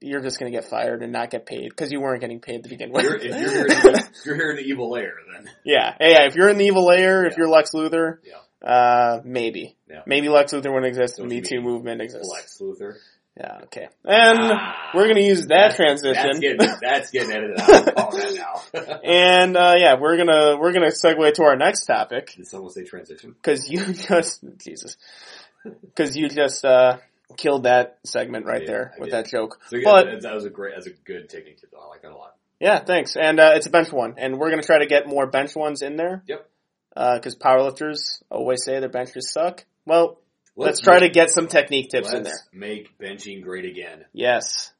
[0.00, 2.64] you're just going to get fired and not get paid because you weren't getting paid
[2.64, 3.04] to begin with.
[3.04, 6.24] You're, if you're here, in you're here in the evil layer, then yeah, yeah.
[6.24, 8.68] If you're in the evil layer, if you're Lex Luthor, Yeah.
[8.68, 10.00] uh, maybe, Yeah.
[10.06, 11.16] maybe Lex Luthor wouldn't exist.
[11.18, 12.28] The Me Too movement exists.
[12.32, 12.94] Lex Luthor.
[13.36, 13.88] Yeah, okay.
[14.04, 14.90] And Ah.
[14.94, 16.22] we're going to use that That's- transition.
[16.22, 18.12] That's getting, that's getting edited out.
[18.12, 18.34] That
[18.74, 19.00] now.
[19.04, 22.84] and uh, yeah, we're gonna we're gonna segue to our next topic Did someone say
[22.84, 23.30] transition?
[23.32, 24.96] because you just Jesus,
[25.64, 26.98] because you just uh,
[27.38, 29.24] killed that segment right there I with did.
[29.24, 29.60] that joke.
[29.68, 31.78] So yeah, But- that, that was a great, that's a good technique though.
[31.80, 32.34] I like that a lot.
[32.60, 33.16] Yeah, thanks.
[33.16, 35.80] And uh, it's a bench one, and we're gonna try to get more bench ones
[35.82, 36.22] in there.
[36.28, 36.48] Yep.
[36.94, 39.64] Because powerlifters always say their benches suck.
[39.86, 40.18] Well,
[40.56, 42.32] let's, try to get some technique tips in there.
[42.32, 44.04] Let's make benching great again.
[44.12, 44.72] Yes.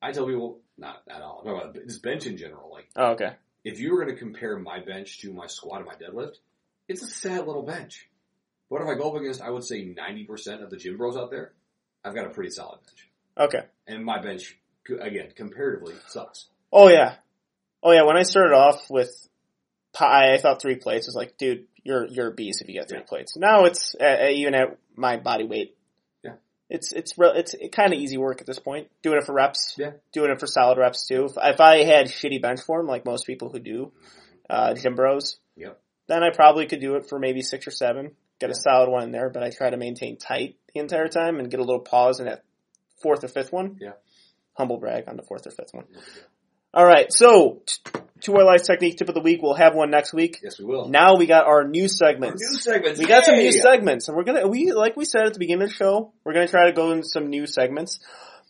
[0.00, 1.40] I tell people, not at all.
[1.40, 2.70] I'm talking about this bench in general.
[2.70, 3.32] Like, Oh, okay.
[3.64, 6.36] if you were going to compare my bench to my squat and my deadlift,
[6.88, 8.08] it's a sad little bench.
[8.70, 11.30] But if I go up against, I would say 90% of the gym bros out
[11.30, 11.52] there,
[12.04, 13.08] I've got a pretty solid bench.
[13.38, 13.66] Okay.
[13.86, 14.56] And my bench,
[14.88, 16.46] again, comparatively, sucks.
[16.72, 17.16] Oh yeah.
[17.82, 18.02] Oh yeah.
[18.02, 19.10] When I started off with
[19.92, 22.88] pie, I thought three plates was like, dude, you're you're a beast if you get
[22.88, 23.04] three Yeah.
[23.04, 23.36] plates.
[23.36, 25.76] Now it's uh, even at my body weight.
[26.22, 26.34] Yeah.
[26.68, 27.32] It's it's real.
[27.34, 28.88] It's kind of easy work at this point.
[29.02, 29.74] Doing it for reps.
[29.78, 29.92] Yeah.
[30.12, 31.24] Doing it for solid reps too.
[31.24, 33.92] If, if I had shitty bench form like most people who do,
[34.50, 35.80] uh, gym bros, Yep.
[36.08, 38.12] then I probably could do it for maybe six or seven.
[38.38, 41.40] Get a solid one in there, but I try to maintain tight the entire time
[41.40, 42.44] and get a little pause in that
[43.02, 43.78] fourth or fifth one.
[43.80, 43.92] Yeah.
[44.52, 45.86] Humble brag on the fourth or fifth one.
[46.74, 47.62] All right, so
[48.20, 49.40] Two White Lights Technique Tip of the Week.
[49.42, 50.40] We'll have one next week.
[50.42, 50.88] Yes, we will.
[50.88, 52.42] Now we got our new Our segments.
[52.42, 52.98] new segments.
[52.98, 55.64] We got some new segments, and we're gonna we like we said at the beginning
[55.64, 58.00] of the show, we're gonna try to go in some new segments.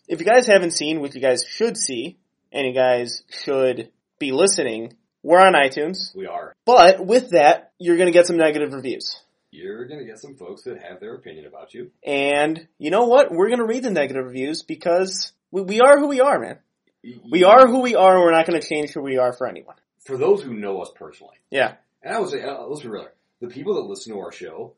[0.07, 2.17] If you guys haven't seen, which you guys should see,
[2.51, 4.93] and you guys should be listening,
[5.23, 6.15] we're on iTunes.
[6.15, 6.53] We are.
[6.65, 9.21] But with that, you're gonna get some negative reviews.
[9.51, 11.91] You're gonna get some folks that have their opinion about you.
[12.05, 13.31] And you know what?
[13.31, 16.59] We're gonna read the negative reviews because we, we are who we are, man.
[17.03, 18.15] We are who we are.
[18.15, 19.75] And we're not gonna change who we are for anyone.
[19.99, 21.75] For those who know us personally, Yeah.
[22.01, 23.07] and I would say, uh, let's be real.
[23.41, 24.73] The people that listen to our show,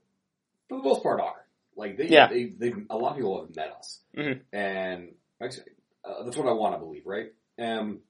[0.68, 1.46] for the most part, are
[1.76, 2.28] like they, Yeah.
[2.28, 4.42] they, they a lot of people have met us, Mhm.
[4.52, 5.72] and actually,
[6.04, 7.32] uh, that's what I want to believe, right?
[7.58, 8.02] Um,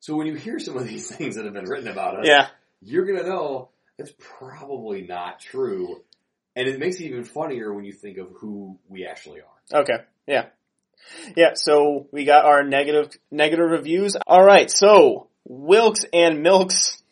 [0.00, 2.48] so when you hear some of these things that have been written about us, Yeah.
[2.80, 6.02] you're gonna know it's probably not true,
[6.54, 9.80] and it makes it even funnier when you think of who we actually are.
[9.82, 10.04] Okay.
[10.26, 10.46] Yeah.
[11.36, 14.16] Yeah, so we got our negative negative reviews.
[14.28, 17.02] Alright, so Wilks and Milks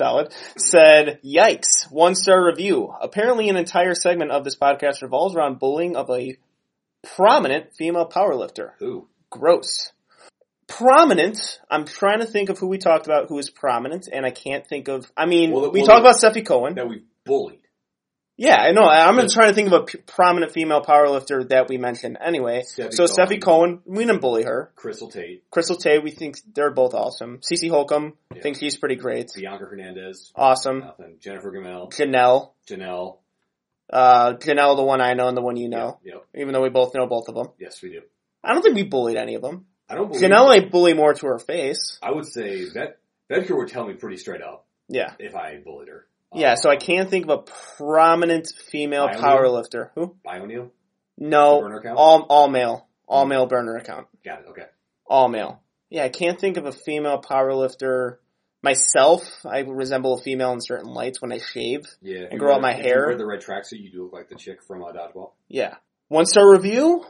[0.00, 2.92] solid said, Yikes, one star review.
[3.00, 6.36] Apparently an entire segment of this podcast revolves around bullying of a
[7.16, 8.70] prominent female powerlifter.
[8.78, 9.08] Who?
[9.30, 9.92] Gross.
[10.66, 14.30] Prominent, I'm trying to think of who we talked about who is prominent, and I
[14.30, 16.74] can't think of, I mean, Well, we well, talked about Stefi Cohen.
[16.76, 17.59] That we've bullied.
[18.42, 18.84] Yeah, I know.
[18.88, 19.26] I'm Yeah.
[19.30, 22.62] trying to think of a p- prominent female powerlifter that we mentioned anyway.
[22.62, 23.26] Stefi so Cohen.
[23.28, 24.72] Stefi Cohen, we didn't bully her.
[24.76, 27.40] Crystal Tate, Crystal Tay, we think they're both awesome.
[27.40, 28.40] Cece Holcomb, Yeah.
[28.40, 29.30] think she's pretty great.
[29.36, 30.78] Bianca Hernandez, Awesome.
[30.80, 31.18] nothing.
[31.20, 33.18] Jennifer Gamel, Janelle, Janelle.
[33.92, 36.24] uh, Janelle, the one I know and the one you know, Yep, yep.
[36.34, 37.48] even though we both know both of them.
[37.58, 38.00] Yes, we do.
[38.42, 39.66] I don't think we bullied any of them.
[39.86, 40.22] I don't believe.
[40.22, 41.98] Janelle, I bully more to her face.
[42.02, 42.96] I would say that
[43.30, 45.12] Vedker would tell me pretty straight up Yeah.
[45.18, 46.06] if I bullied her.
[46.34, 47.42] Yeah, so I can't think of a
[47.76, 49.90] prominent female powerlifter.
[49.94, 50.16] Who?
[50.26, 50.70] Bioneal
[51.18, 51.98] No, burner account.
[51.98, 52.86] all, all male.
[53.08, 54.06] All male burner account.
[54.24, 54.46] Got it.
[54.50, 54.66] Okay.
[55.06, 55.60] All male.
[55.88, 58.18] Yeah, I can't think of a female powerlifter.
[58.62, 61.86] Myself, I resemble a female in certain lights when I shave.
[62.02, 62.26] Yeah.
[62.30, 63.06] And grow out my if you hair.
[63.06, 65.32] wear the red tracksuit, you do look like the chick from uh, Dodgeball.
[65.48, 65.76] Yeah.
[66.08, 67.04] One star review.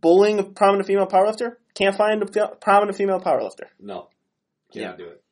[0.00, 1.56] Bullying a prominent female powerlifter.
[1.74, 3.66] Can't find a prominent female powerlifter.
[3.80, 4.08] No,
[4.72, 5.22] cannot do it.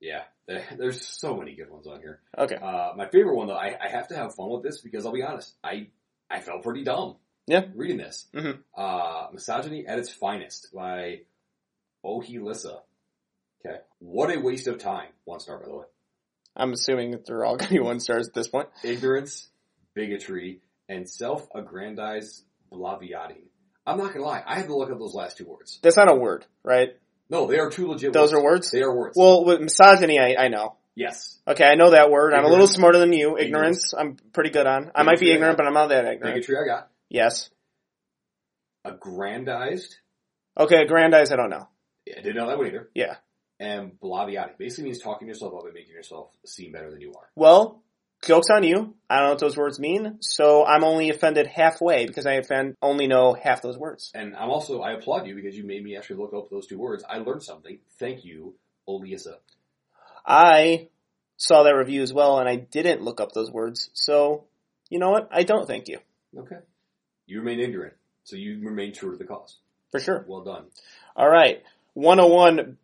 [0.00, 0.22] Yeah.
[0.50, 2.20] There- There's so many good ones on here.
[2.36, 2.56] Okay.
[2.56, 5.12] Uh, my favorite one though, I, I have to have fun with this because I'll
[5.12, 5.86] be honest, I
[6.28, 7.16] I felt pretty dumb.
[7.46, 7.64] Yeah.
[7.74, 8.26] Reading this.
[8.34, 8.58] Mhm.
[8.76, 11.20] Uh, Misogyny at its finest by
[12.04, 12.80] Ohi Lissa.
[13.64, 13.78] Okay.
[14.00, 15.08] What a waste of time.
[15.24, 15.84] One star by the way.
[16.56, 18.68] I'm assuming that they're all going to be one stars at this point.
[18.82, 19.48] Ignorance,
[19.94, 23.42] bigotry, and self-aggrandized blaviating.
[23.86, 25.78] I'm not gonna lie, I had to look up those last two words.
[25.82, 26.90] That's not a word, right?
[27.30, 28.34] No, they are two legit Those words.
[28.34, 28.70] are words?
[28.72, 29.16] They are words.
[29.16, 30.76] Well, with misogyny, I, I know.
[30.96, 31.38] yes.
[31.46, 32.34] Okay, I know that word.
[32.34, 33.38] I'm a little smarter than you.
[33.38, 33.92] Ignorance.
[33.92, 34.90] Ignorance, I'm pretty good on.
[34.94, 36.34] I might be ignorant, but I'm not that ignorant.
[36.34, 36.90] Bigotry I got.
[37.08, 37.48] Yes.
[38.84, 39.96] Aggrandized.
[40.58, 41.68] Okay, aggrandized, I don't know.
[42.06, 42.90] Yeah, I didn't know that one either.
[42.94, 43.16] Yeah.
[43.58, 47.28] And blaviating basically means talking yourself up and making yourself seem better than you are.
[47.36, 47.82] Well,
[48.22, 48.94] joke's on you.
[49.08, 52.76] I don't know what those words mean, so I'm only offended halfway because I offend,
[52.80, 54.10] only know half those words.
[54.14, 56.78] And I'm also, I applaud you because you made me actually look up those two
[56.78, 57.04] words.
[57.08, 57.78] I learned something.
[57.98, 58.54] Thank you,
[58.88, 59.36] Oliasa.
[60.26, 60.88] I
[61.36, 64.44] saw that review as well, and I didn't look up those words, so
[64.88, 65.28] you know what?
[65.32, 65.98] I don't thank you.
[66.36, 66.58] Okay.
[67.26, 67.94] You remain ignorant,
[68.24, 69.56] so you remain true to the cause.
[69.90, 70.24] For sure.
[70.28, 70.66] Well done.
[71.16, 71.62] All right.
[71.94, 72.76] 101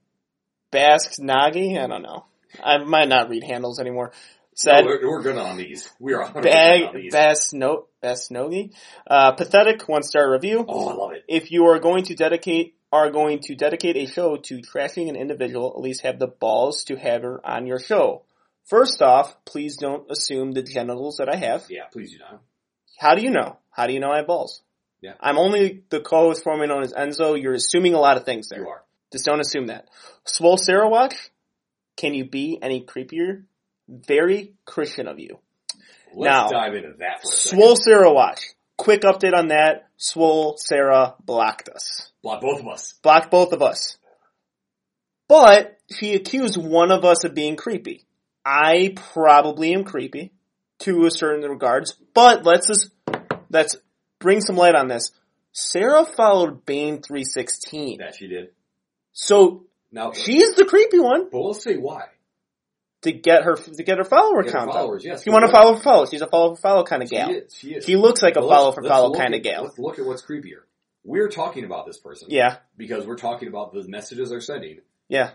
[0.71, 1.83] Basque Nagi?
[1.83, 2.25] I don't know.
[2.63, 4.13] I might not read handles anymore.
[4.57, 5.91] Said No, we're, we're good on these.
[6.01, 7.13] We are 100% on Bag these.
[7.13, 8.73] Basno Basnogi.
[9.07, 10.65] Uh, pathetic one star review.
[10.67, 11.25] Oh, I love it.
[11.29, 15.17] If you are going to dedicate are going to dedicate a show to trashing an
[15.17, 18.23] individual, at least have the balls to have her on your show.
[18.65, 21.67] First off, please don't assume the genitals that I have.
[21.69, 22.41] Yeah, please do not.
[22.99, 23.59] How do you know?
[23.71, 24.63] How do you know I have balls?
[25.03, 25.15] Yeah.
[25.21, 27.41] I'm only the co-host formerly known as Enzo.
[27.41, 28.61] You're assuming a lot of things there.
[28.61, 28.83] You are.
[29.13, 29.89] Just don't assume that.
[30.25, 31.15] Swole Sarah watch.
[31.97, 33.45] Can you be any creepier?
[33.89, 35.39] Very Christian of you.
[36.15, 37.59] Let's Now, dive into that for a second.
[37.59, 38.41] Swole Sarah watch.
[38.77, 39.89] Quick update on that.
[39.97, 42.11] Swole Sarah blocked us.
[42.23, 42.95] Blocked both of us.
[43.03, 43.99] Blocked both of us.
[45.29, 48.05] But she accused one of us of being creepy.
[48.45, 50.33] I probably am creepy
[50.81, 52.91] to a certain regards, but let's just
[53.51, 53.77] let's
[54.19, 55.11] bring some light on this.
[55.53, 57.99] Sarah followed Bane 316.
[57.99, 58.51] That she did.
[59.13, 62.05] So Now, she's the creepy one but let's say why.
[63.07, 65.07] To get her to get her follower Get her count followers, up.
[65.07, 65.21] yes.
[65.21, 67.17] If you want to follow for follow, she's a follow for follow kind of She
[67.17, 67.31] gal.
[67.31, 67.55] is.
[67.55, 67.85] She is.
[67.85, 69.65] She looks like a follow for follow kind of gal.
[69.65, 70.63] Let's look at what's creepier.
[71.05, 72.29] We're talking about this person.
[72.31, 74.81] Yeah, Because we're talking about the messages they're sending.
[75.09, 75.31] yeah.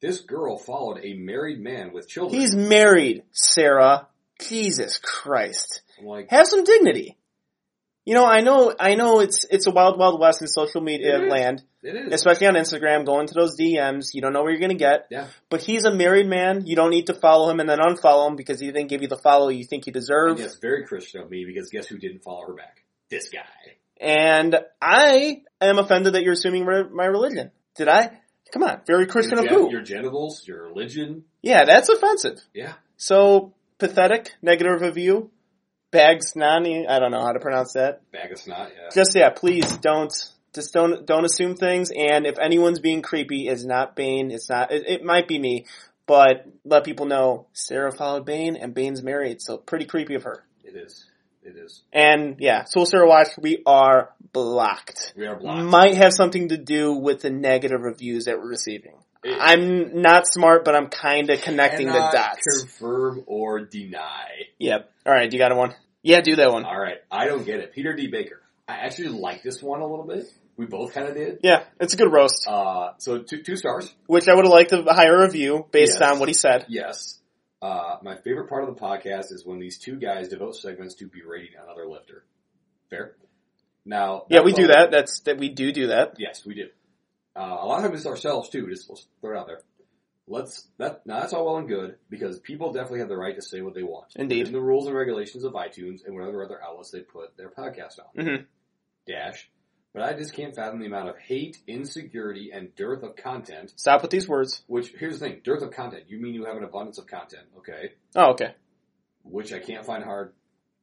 [0.00, 2.40] This girl followed a married man with children.
[2.40, 4.08] He's married, Sarah.
[4.40, 5.82] Jesus Christ.
[6.02, 7.16] Like, Have some dignity.
[8.04, 11.18] You know, I know, I know it's, it's a wild, wild west in social media
[11.18, 11.30] It is.
[11.30, 12.12] land, It is.
[12.14, 14.06] especially on Instagram, going to those DMs.
[14.12, 15.06] You don't know where you're gonna get.
[15.10, 15.28] Yeah.
[15.50, 16.66] But he's a married man.
[16.66, 19.08] You don't need to follow him and then unfollow him because he didn't give you
[19.08, 20.30] the follow you think you deserve.
[20.32, 22.82] And yes, very Christian of me because guess who didn't follow her back?
[23.08, 23.40] This guy.
[24.00, 27.52] And I am offended that you're assuming re- my religion.
[27.76, 28.18] Did I?
[28.52, 29.70] Come on, very Christian your, of gen- who?
[29.70, 31.24] your genitals, your religion.
[31.40, 32.38] Yeah, that's offensive.
[32.52, 32.74] Yeah.
[32.96, 35.30] So pathetic, negative review,
[35.92, 36.88] bags nani.
[36.88, 38.10] I don't know how to pronounce that.
[38.10, 38.70] Bag of snot.
[38.74, 38.88] Yeah.
[38.92, 40.12] Just yeah, please don't.
[40.52, 41.90] Just don't don't assume things.
[41.90, 44.32] And if anyone's being creepy, it's not Bane.
[44.32, 44.72] It's not.
[44.72, 45.66] It, it might be me,
[46.06, 50.44] but let people know Sarah followed Bane, and Bane's married, so pretty creepy of her.
[50.64, 51.06] it is.
[51.44, 51.82] It is.
[51.92, 55.12] And yeah, Soul Sarah Watch, we are blocked.
[55.16, 55.64] We are blocked.
[55.64, 58.94] Might have something to do with the negative reviews that we're receiving.
[59.24, 62.60] It- I'm not smart, but I'm kind of connecting the dots.
[62.60, 64.28] Confirm or deny.
[64.58, 64.90] Yep.
[65.06, 65.74] All right, you got a one?
[66.02, 66.64] Yeah, do that one.
[66.64, 66.98] All right.
[67.10, 67.72] I don't get it.
[67.72, 68.08] Peter D.
[68.08, 68.40] Baker.
[68.66, 70.24] I actually like this one a little bit.
[70.56, 71.38] We both kind of did.
[71.42, 73.92] Yeah, it's a good roast, Uh, so two, two stars.
[74.06, 76.10] which I would have liked a higher review based Yes.
[76.10, 76.66] on what he said.
[76.68, 77.18] Yes.
[77.60, 81.06] Uh, my favorite part of the podcast is when these two guys devote segments to
[81.06, 82.24] berating another lifter.
[82.90, 83.14] Fair.
[83.84, 84.90] Now, Yeah, we do that.
[84.90, 86.14] That's that we do do that.
[86.18, 86.68] Yes, we do.
[87.34, 88.68] Uh, a lot of times it's ourselves too.
[88.68, 89.60] Just let's throw it out there.
[90.28, 93.42] Let's that now that's all well and good because people definitely have the right to
[93.42, 94.12] say what they want.
[94.16, 94.46] Indeed.
[94.46, 97.98] In the rules and regulations of iTunes and whatever other outlets they put their podcast
[97.98, 98.24] on.
[98.24, 98.46] Mhm.
[99.06, 99.50] Dash.
[99.92, 103.74] But I just can't fathom the amount of hate, insecurity, and dearth of content.
[103.76, 104.62] Stop with these words.
[104.66, 106.04] Which here's the thing: dearth of content.
[106.08, 107.92] You mean you have an abundance of content, okay?
[108.14, 108.54] Oh, okay.
[109.24, 110.32] Which I can't find hard.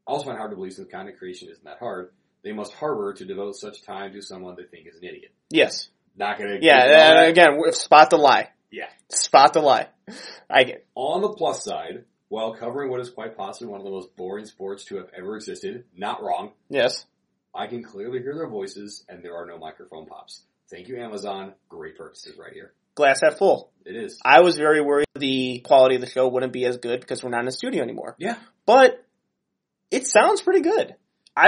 [0.08, 2.12] I also find hard to believe since content creation isn't that hard.
[2.44, 5.32] They must harbor to devote such time to someone they think is an idiot.
[5.50, 5.90] Yes.
[6.16, 6.58] Not gonna.
[6.62, 6.88] Yeah.
[6.88, 7.30] give all that.
[7.30, 8.50] again, spot the lie.
[8.72, 8.88] Yeah.
[9.10, 9.88] Spot the lie.
[10.50, 10.86] I get.
[10.96, 14.46] On the plus side, while covering what is quite possibly one of the most boring
[14.46, 17.06] sports to have ever existed, not wrong, Yes.
[17.54, 20.44] I can clearly hear their voices and there are no microphone pops.
[20.70, 21.54] Thank you, Amazon.
[21.68, 22.74] Great purchases right here.
[22.94, 23.72] Glass half full.
[23.86, 24.20] It is.
[24.24, 27.32] I was very worried the quality of the show wouldn't be as good because we're
[27.32, 28.16] not in a studio anymore.
[28.20, 28.36] Yeah.
[28.68, 29.04] But
[29.90, 30.94] it sounds pretty good.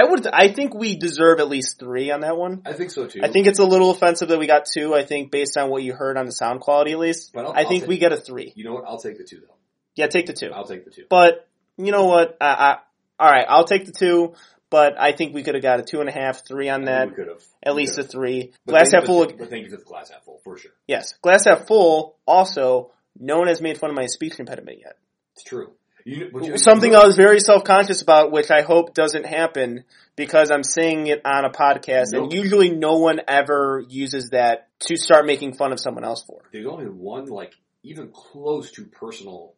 [0.00, 0.26] I would.
[0.26, 2.62] I think we deserve at least three on that one.
[2.64, 3.20] I think so too.
[3.22, 4.94] I think it's a little offensive that we got two.
[4.94, 7.52] I think based on what you heard on the sound quality, at least, But I'll-
[7.54, 8.52] I think we take- get a three.
[8.56, 8.84] You know what?
[8.86, 9.54] I'll take the two though.
[9.94, 10.50] Yeah, take the two.
[10.52, 11.04] I'll take the two.
[11.10, 11.46] But
[11.76, 12.36] you know what?
[12.40, 12.78] I, I,
[13.22, 14.34] all right, I'll take the two.
[14.70, 17.08] But I think we could have got a two and a half, three on that.
[17.10, 17.42] we could have.
[17.62, 18.52] At least a three.
[18.64, 19.26] But Glass half full.
[19.26, 20.70] But thank you for the glass half full for sure.
[20.86, 22.16] Yes, glass half full.
[22.26, 22.90] Also,
[23.20, 24.96] no one has made fun of my speech impediment yet.
[25.34, 25.72] It's true.
[26.04, 29.84] You, Something I was very self conscious about, which I hope doesn't happen
[30.16, 34.96] because I'm saying it on a podcast, and usually no one ever uses that to
[34.96, 36.42] start making fun of someone else for.
[36.52, 39.54] There's only one like even close to personal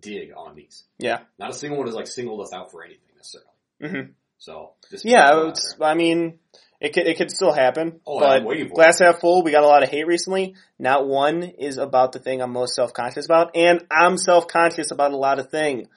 [0.00, 0.84] dig on these.
[0.98, 1.20] Yeah.
[1.38, 3.50] Not a single one has like singled us out for anything necessarily.
[3.80, 5.76] hmm So just Yeah, throw it out it's.
[5.80, 6.38] I mean,
[6.80, 8.00] it could it could still happen.
[8.06, 9.42] Oh, but I'm waiting for glass half full.
[9.42, 10.54] We got a lot of hate recently.
[10.78, 14.90] Not one is about the thing I'm most self conscious about, and I'm self conscious
[14.90, 15.88] about a lot of things.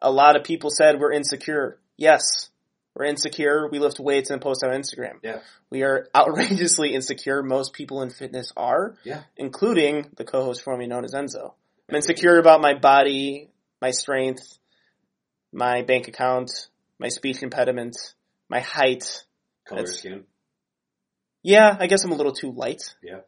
[0.00, 1.78] A lot of people said we're insecure.
[1.96, 2.50] Yes,
[2.96, 3.68] we're insecure.
[3.70, 5.18] We lift weights and post on Instagram.
[5.22, 5.40] Yeah.
[5.68, 7.42] We are outrageously insecure.
[7.42, 8.94] Most people in fitness are.
[9.04, 9.22] Yeah.
[9.36, 11.52] Including the co-host for me known as Enzo.
[11.88, 13.50] I'm insecure about my body,
[13.82, 14.58] my strength,
[15.52, 16.50] my bank account,
[16.98, 17.96] my speech impediment,
[18.48, 19.24] my height.
[19.66, 20.24] Color it's- skin.
[21.42, 22.94] Yeah, I guess I'm a little too light.
[23.02, 23.20] Yeah.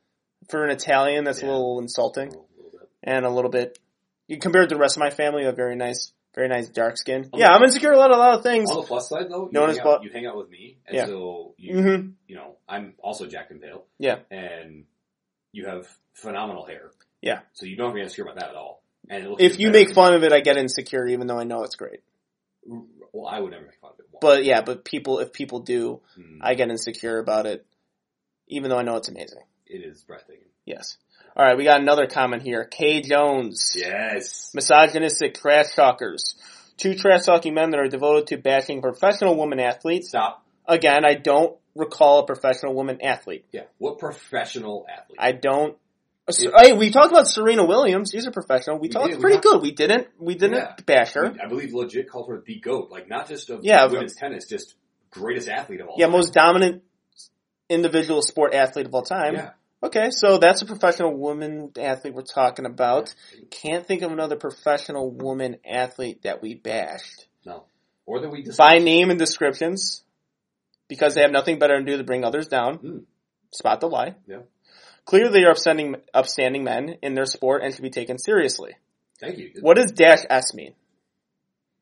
[0.50, 1.48] For an Italian, that's Yeah.
[1.48, 2.28] a little A insulting.
[2.30, 2.88] little, little bit.
[3.02, 3.78] And a little bit,
[4.26, 7.30] you compared to the rest of my family, a very nice, very nice dark skin.
[7.32, 7.38] Oh.
[7.38, 8.70] Yeah, I'm insecure a lot, a lot of things.
[8.70, 11.06] On the plus side though, you, hang out, you hang out with me, and Yeah.
[11.06, 13.86] so you hmm you know I'm also jacked and pale.
[13.98, 14.20] Yeah.
[14.30, 14.84] and
[15.52, 16.90] you have phenomenal hair.
[17.22, 17.40] Yeah.
[17.52, 18.82] so you don't have to be insecure about that at all.
[19.08, 21.76] And If you make fun of it, I get insecure, even though I know it's
[21.76, 22.00] great.
[22.66, 24.06] well, I would never make fun of it.
[24.20, 27.64] But yeah, but people, if people do, Hmm, I get insecure about it,
[28.48, 29.42] even though I know it's amazing.
[29.66, 30.48] it is breathtaking.
[30.64, 30.96] Yes.
[31.36, 32.64] All right, we got another comment here.
[32.64, 33.72] K Jones.
[33.76, 36.34] Yes, Misogynistic trash talkers.
[36.76, 40.08] Two trash talking men that are devoted to bashing professional women athletes.
[40.10, 40.44] stop.
[40.66, 43.46] Again, I don't recall a professional woman athlete.
[43.52, 45.18] Yeah, what professional athlete?
[45.20, 45.76] I don't.
[46.36, 48.10] Hey, we talked about Serena Williams.
[48.12, 48.76] She's a professional.
[48.78, 49.62] We, We talked did, pretty talked- good.
[49.62, 50.08] We didn't.
[50.18, 50.74] We didn't Yeah.
[50.84, 51.34] bash her.
[51.42, 54.74] I believe legit called her the goat, like not just of Yeah, women's tennis, just
[55.10, 55.94] greatest athlete of all.
[55.98, 56.12] Yeah, time.
[56.12, 56.82] most dominant
[57.68, 59.34] individual sport athlete of all time.
[59.34, 59.50] Yeah.
[59.82, 63.14] Okay, so that's a professional woman athlete we're talking about.
[63.50, 67.26] Can't think of another professional woman athlete that we bashed.
[67.46, 67.64] No,
[68.04, 68.58] or that we discussed.
[68.58, 70.02] By name and descriptions,
[70.88, 72.74] because they have nothing better to do to bring others down.
[72.78, 72.98] Hmm.
[73.52, 74.14] Spot the lie.
[74.26, 74.38] Yeah.
[75.08, 78.76] Clearly, they are upstanding, upstanding men in their sport and should be taken seriously.
[79.18, 79.52] Thank you.
[79.62, 80.74] What does dash S mean?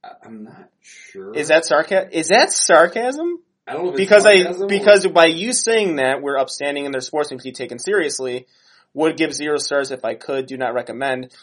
[0.05, 1.35] I- I'm not sure.
[1.35, 2.11] Is that sarcasm?
[2.13, 3.43] Is that sarcasm?
[3.67, 6.93] I don't know because I sarcasm or- because by you saying that we're upstanding in
[6.93, 8.47] their sports to be taken seriously,
[8.95, 10.47] would give zero stars if I could.
[10.47, 11.35] Do not recommend.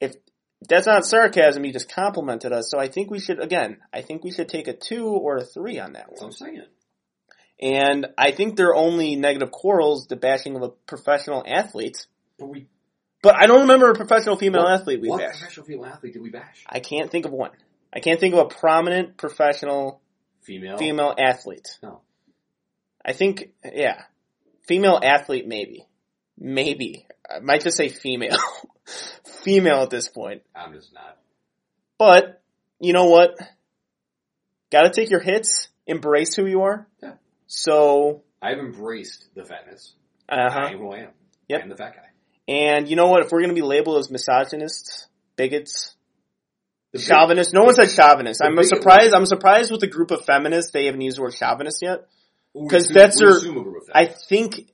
[0.00, 0.16] If
[0.68, 2.72] that's not sarcasm, you just complimented us.
[2.72, 3.76] So I think we should again.
[3.92, 6.50] I think we should take a two or a three on that That's what one.
[6.50, 6.66] I'm saying.
[7.60, 12.06] And I think their only negative quarrels the bashing of a professional athlete.
[12.38, 12.66] But we
[13.22, 15.38] But I don't remember a professional female what, athlete we what bashed.
[15.40, 16.64] professional female athlete did we bash?
[16.68, 17.50] I can't think of one.
[17.92, 20.00] I can't think of a prominent professional
[20.42, 20.78] Female.
[20.78, 21.78] female athlete.
[21.82, 22.00] No.
[23.04, 24.02] I think, yeah.
[24.66, 25.86] Female athlete, maybe.
[26.38, 27.06] Maybe.
[27.28, 28.36] I might just say female.
[29.42, 30.42] female at this point.
[30.54, 31.18] I'm just not.
[31.98, 32.40] But,
[32.78, 33.36] you know what?
[34.70, 36.86] Gotta take your hits, embrace who you are.
[37.02, 37.14] Yeah.
[37.48, 39.94] So, I've embraced the fatness.
[40.28, 40.58] Uh-huh.
[40.60, 41.08] I am who I am.
[41.48, 41.60] Yep.
[41.60, 42.02] I am the fat guy.
[42.46, 43.24] And you know what?
[43.24, 45.94] If we're gonna be labeled as misogynists, bigots,
[46.92, 48.40] The big- chauvinists, no one said chauvinist.
[48.44, 51.82] I'm surprised, I'm surprised with the group of feminists, they haven't used the word chauvinist
[51.82, 52.06] yet.
[52.54, 54.70] Because that's their- assume a group of I think,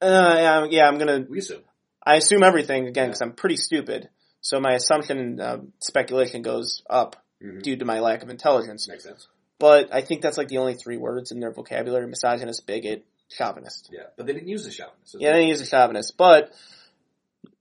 [0.00, 1.62] uh, yeah, yeah, I'm gonna we assume.
[2.06, 4.08] I assume everything again because I'm pretty stupid.
[4.40, 7.62] So my assumption and uh, speculation goes up Mhm.
[7.62, 8.86] due to my lack of intelligence.
[8.88, 9.28] Makes sense.
[9.58, 13.90] But I think that's like the only three words in their vocabulary: misogynist, bigot, chauvinist.
[13.92, 15.16] Yeah, but they didn't use the chauvinist.
[15.18, 16.52] Yeah, they didn't use the chauvinist, but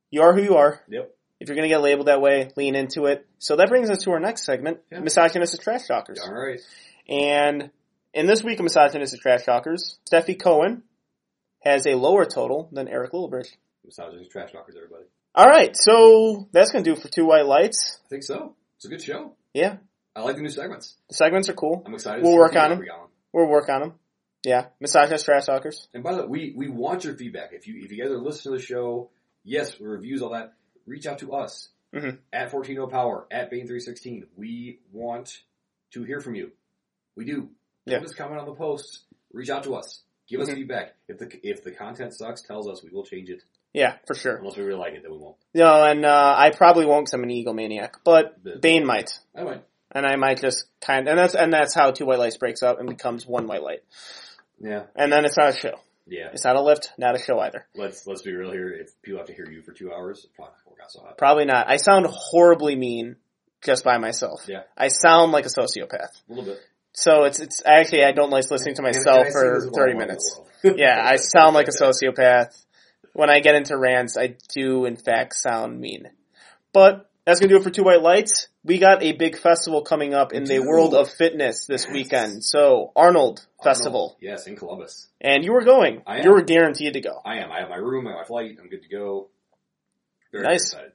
[0.09, 0.81] you are who you are.
[0.87, 1.15] Yep.
[1.39, 3.27] If you're going to get labeled that way, lean into it.
[3.39, 4.99] So that brings us to our next segment: Yeah.
[5.01, 6.19] misogynist trash talkers.
[6.19, 6.59] All right.
[7.07, 7.69] And
[8.13, 10.83] in this week of misogynist trash talkers, Stefi Cohen
[11.63, 13.49] has a lower total than Eric Lilliebridge.
[13.85, 15.03] Misogynist trash talkers, everybody.
[15.35, 17.99] All right, so that's going to do it for two white lights.
[18.05, 18.55] I think so.
[18.75, 19.33] It's a good show.
[19.53, 19.77] Yeah,
[20.15, 20.95] I like the new segments.
[21.09, 21.83] the segments are cool.
[21.85, 22.23] I'm excited.
[22.23, 22.79] We'll to work on them.
[22.79, 23.07] we got on.
[23.31, 23.93] We'll work on them.
[24.45, 25.87] Yeah, misogynist trash talkers.
[25.93, 27.53] And by the way, we, we want your feedback.
[27.53, 29.09] If you if you guys are listening to the show,
[29.43, 30.53] yes, we reviews, all that,
[30.85, 32.17] reach out to us Mhm.
[32.33, 34.23] at 140 Power, at Bane316.
[34.35, 35.37] We want
[35.93, 36.51] to hear from you.
[37.15, 37.49] We do.
[37.85, 37.99] Yeah.
[37.99, 39.03] Just comment on the posts.
[39.31, 40.01] Reach out to us.
[40.27, 40.55] Give us Mhm.
[40.55, 40.95] feedback.
[41.07, 43.43] If the if the content sucks, tells us we will change it.
[43.73, 44.35] Yeah, for sure.
[44.37, 45.37] Unless we really like it, then we won't.
[45.55, 49.43] No, and uh, I probably won't because I'm an egomaniac, but The- Bane might, I
[49.43, 49.63] might.
[49.93, 52.79] And I might just kind and that's and that's how two white lights breaks up
[52.79, 53.83] and becomes one white light,
[54.59, 54.83] Yeah.
[54.95, 55.79] and then it's not a show.
[56.05, 56.29] Yeah.
[56.33, 57.65] It's not a lift, not a show either.
[57.75, 58.69] Let's let's be real here.
[58.69, 61.17] If people have to hear you for two hours, probably not work out so hot.
[61.17, 61.69] Probably not.
[61.69, 63.15] I sound horribly mean
[63.63, 64.43] just by myself.
[64.47, 64.63] Yeah.
[64.77, 66.09] I sound like a sociopath.
[66.29, 66.59] A little bit.
[66.91, 69.93] So it's it's actually I don't like listening to myself for this with all thirty
[69.97, 70.39] minutes.
[70.63, 72.47] yeah, I sound like a sociopath.
[73.13, 76.09] When I get into rants, I do in fact sound mean.
[76.73, 78.47] But that's gonna do it for Two White Lights.
[78.63, 81.93] We got a big festival coming up in the world of fitness this Yes.
[81.93, 82.43] weekend.
[82.43, 84.17] So Arnold Festival, Arnold.
[84.21, 85.07] Yes, in Columbus.
[85.21, 86.01] and you were going.
[86.05, 86.25] I am.
[86.25, 87.21] You were guaranteed to go.
[87.25, 87.51] I am.
[87.51, 88.57] I have my room, I have my flight.
[88.61, 89.29] I'm good to go.
[90.31, 90.71] Very Nice.
[90.73, 90.91] excited.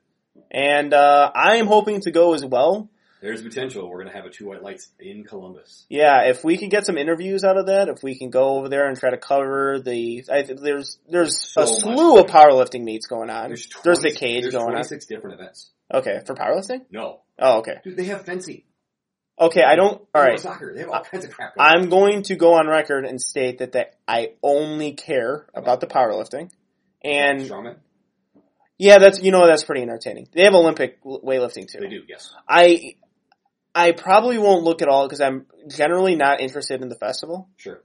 [0.50, 2.88] And uh, I am hoping to go as well.
[3.20, 3.90] There's potential.
[3.90, 5.84] We're gonna have a two white lights in Columbus.
[5.88, 8.68] Yeah, if we can get some interviews out of that, if we can go over
[8.68, 13.08] there and try to cover the, I, there's there's So a slew of powerlifting meets
[13.08, 13.48] going on.
[13.48, 14.72] There's, There's the cage there's going on.
[14.84, 15.70] 26 different events.
[15.92, 16.82] Okay, for powerlifting?
[16.90, 17.76] No, Oh, okay.
[17.84, 18.62] dude, they have fencing.
[19.40, 20.02] Okay, I don't.
[20.14, 20.26] All right.
[20.30, 20.74] They have soccer.
[20.74, 21.54] They have all kinds of crap.
[21.54, 21.68] Going.
[21.68, 25.86] I'm going to go on record and state that that I only care about the
[25.86, 26.50] powerlifting,
[27.04, 27.76] and strongman.
[28.78, 30.26] yeah, that's you know that's pretty entertaining.
[30.32, 31.78] They have Olympic weightlifting too.
[31.80, 32.02] They do.
[32.08, 32.34] Yes.
[32.48, 32.96] I
[33.74, 37.48] I probably won't look at all because I'm generally not interested in the festival.
[37.58, 37.80] Sure.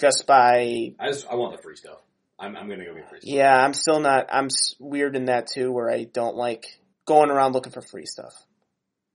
[0.00, 1.98] Just by I just I want the free stuff.
[2.38, 3.28] I'm I'm gonna go get free stuff.
[3.28, 4.28] yeah, I'm still not.
[4.32, 4.48] I'm
[4.78, 8.34] weird in that too, where I don't like going around looking for free stuff.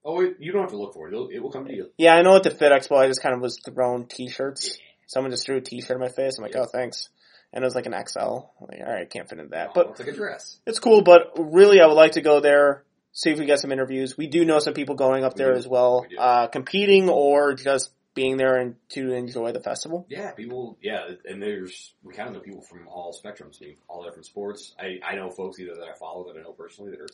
[0.03, 1.14] Oh, wait, you don't have to look for it.
[1.14, 1.89] It'll, it will come to you.
[1.97, 4.77] Yeah, I know at the Fit Expo, I just kind of was thrown T-shirts.
[5.07, 6.38] Someone just threw a T-shirt in my face.
[6.38, 6.61] I'm like, Yeah.
[6.61, 7.09] oh, thanks.
[7.53, 8.19] And it was like an XL.
[8.19, 10.59] I'm like, all right, can't fit in that, Oh, but it's like a dress.
[10.65, 11.01] it's cool.
[11.01, 14.18] But really, I would like to go there, see if we get some interviews.
[14.18, 15.57] We do know some people going up We there do.
[15.59, 20.05] as well, We uh, competing or just being there and to enjoy the festival.
[20.09, 20.77] Yeah, people.
[20.81, 24.73] Yeah, and there's we kind of know people from all spectrums, all different sports.
[24.80, 27.07] I I know folks either that I follow that I know personally that are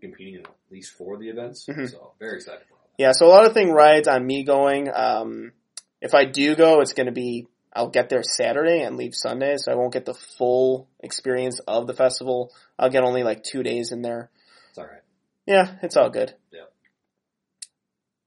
[0.00, 1.66] competing in at least four of the events.
[1.66, 1.90] Mhm.
[1.90, 3.02] So very excited for all that.
[3.02, 4.88] Yeah, so a lot of thing rides on me going.
[4.92, 5.52] Um,
[6.00, 9.56] if I do go, it's going to be I'll get there Saturday and leave Sunday,
[9.56, 12.52] so I won't get the full experience of the festival.
[12.78, 14.28] I'll get only like two days in there.
[14.70, 15.02] It's all right.
[15.46, 16.34] Yeah, it's all good.
[16.50, 16.64] Yeah.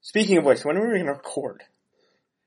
[0.02, 1.64] Speaking of which, when are we going to record?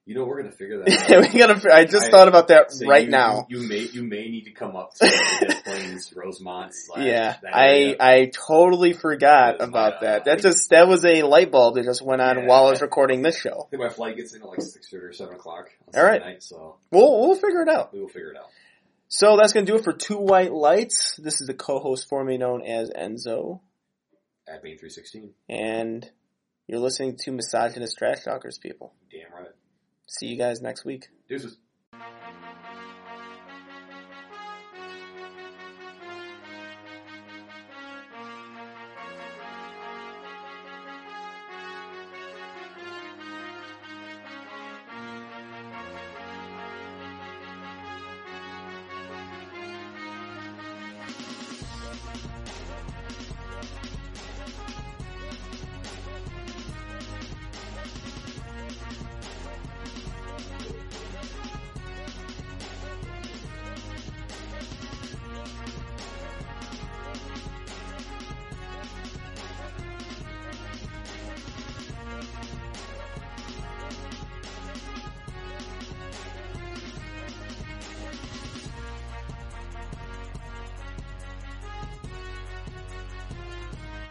[0.07, 1.33] You know we're gonna figure that out.
[1.33, 1.75] we gotta.
[1.75, 3.45] I just I- thought about that So right you- now.
[3.49, 6.73] You, you may you may need to come up to Des Plaines, Rosemont.
[6.97, 7.97] Yeah, I.
[7.99, 10.21] I totally forgot about that.
[10.23, 12.47] uh, That just that was a light bulb that just went on Yeah.
[12.47, 13.65] while I was recording this show.
[13.67, 16.43] I think my flight gets in at like six or seven o'clock on All night,
[16.45, 17.93] so We'll we'll figure it out.
[17.93, 18.47] we will figure it out.
[19.09, 21.17] So that's gonna do it for two white lights.
[21.17, 23.59] This is the co-host formerly known as Enzo,
[24.49, 25.31] At Bane three sixteen.
[25.49, 26.09] and
[26.69, 28.59] you're listening to misogynist trash talkers.
[28.59, 29.51] People, Damn right.
[30.07, 31.09] See you guys next week.
[31.29, 31.59] Deuces.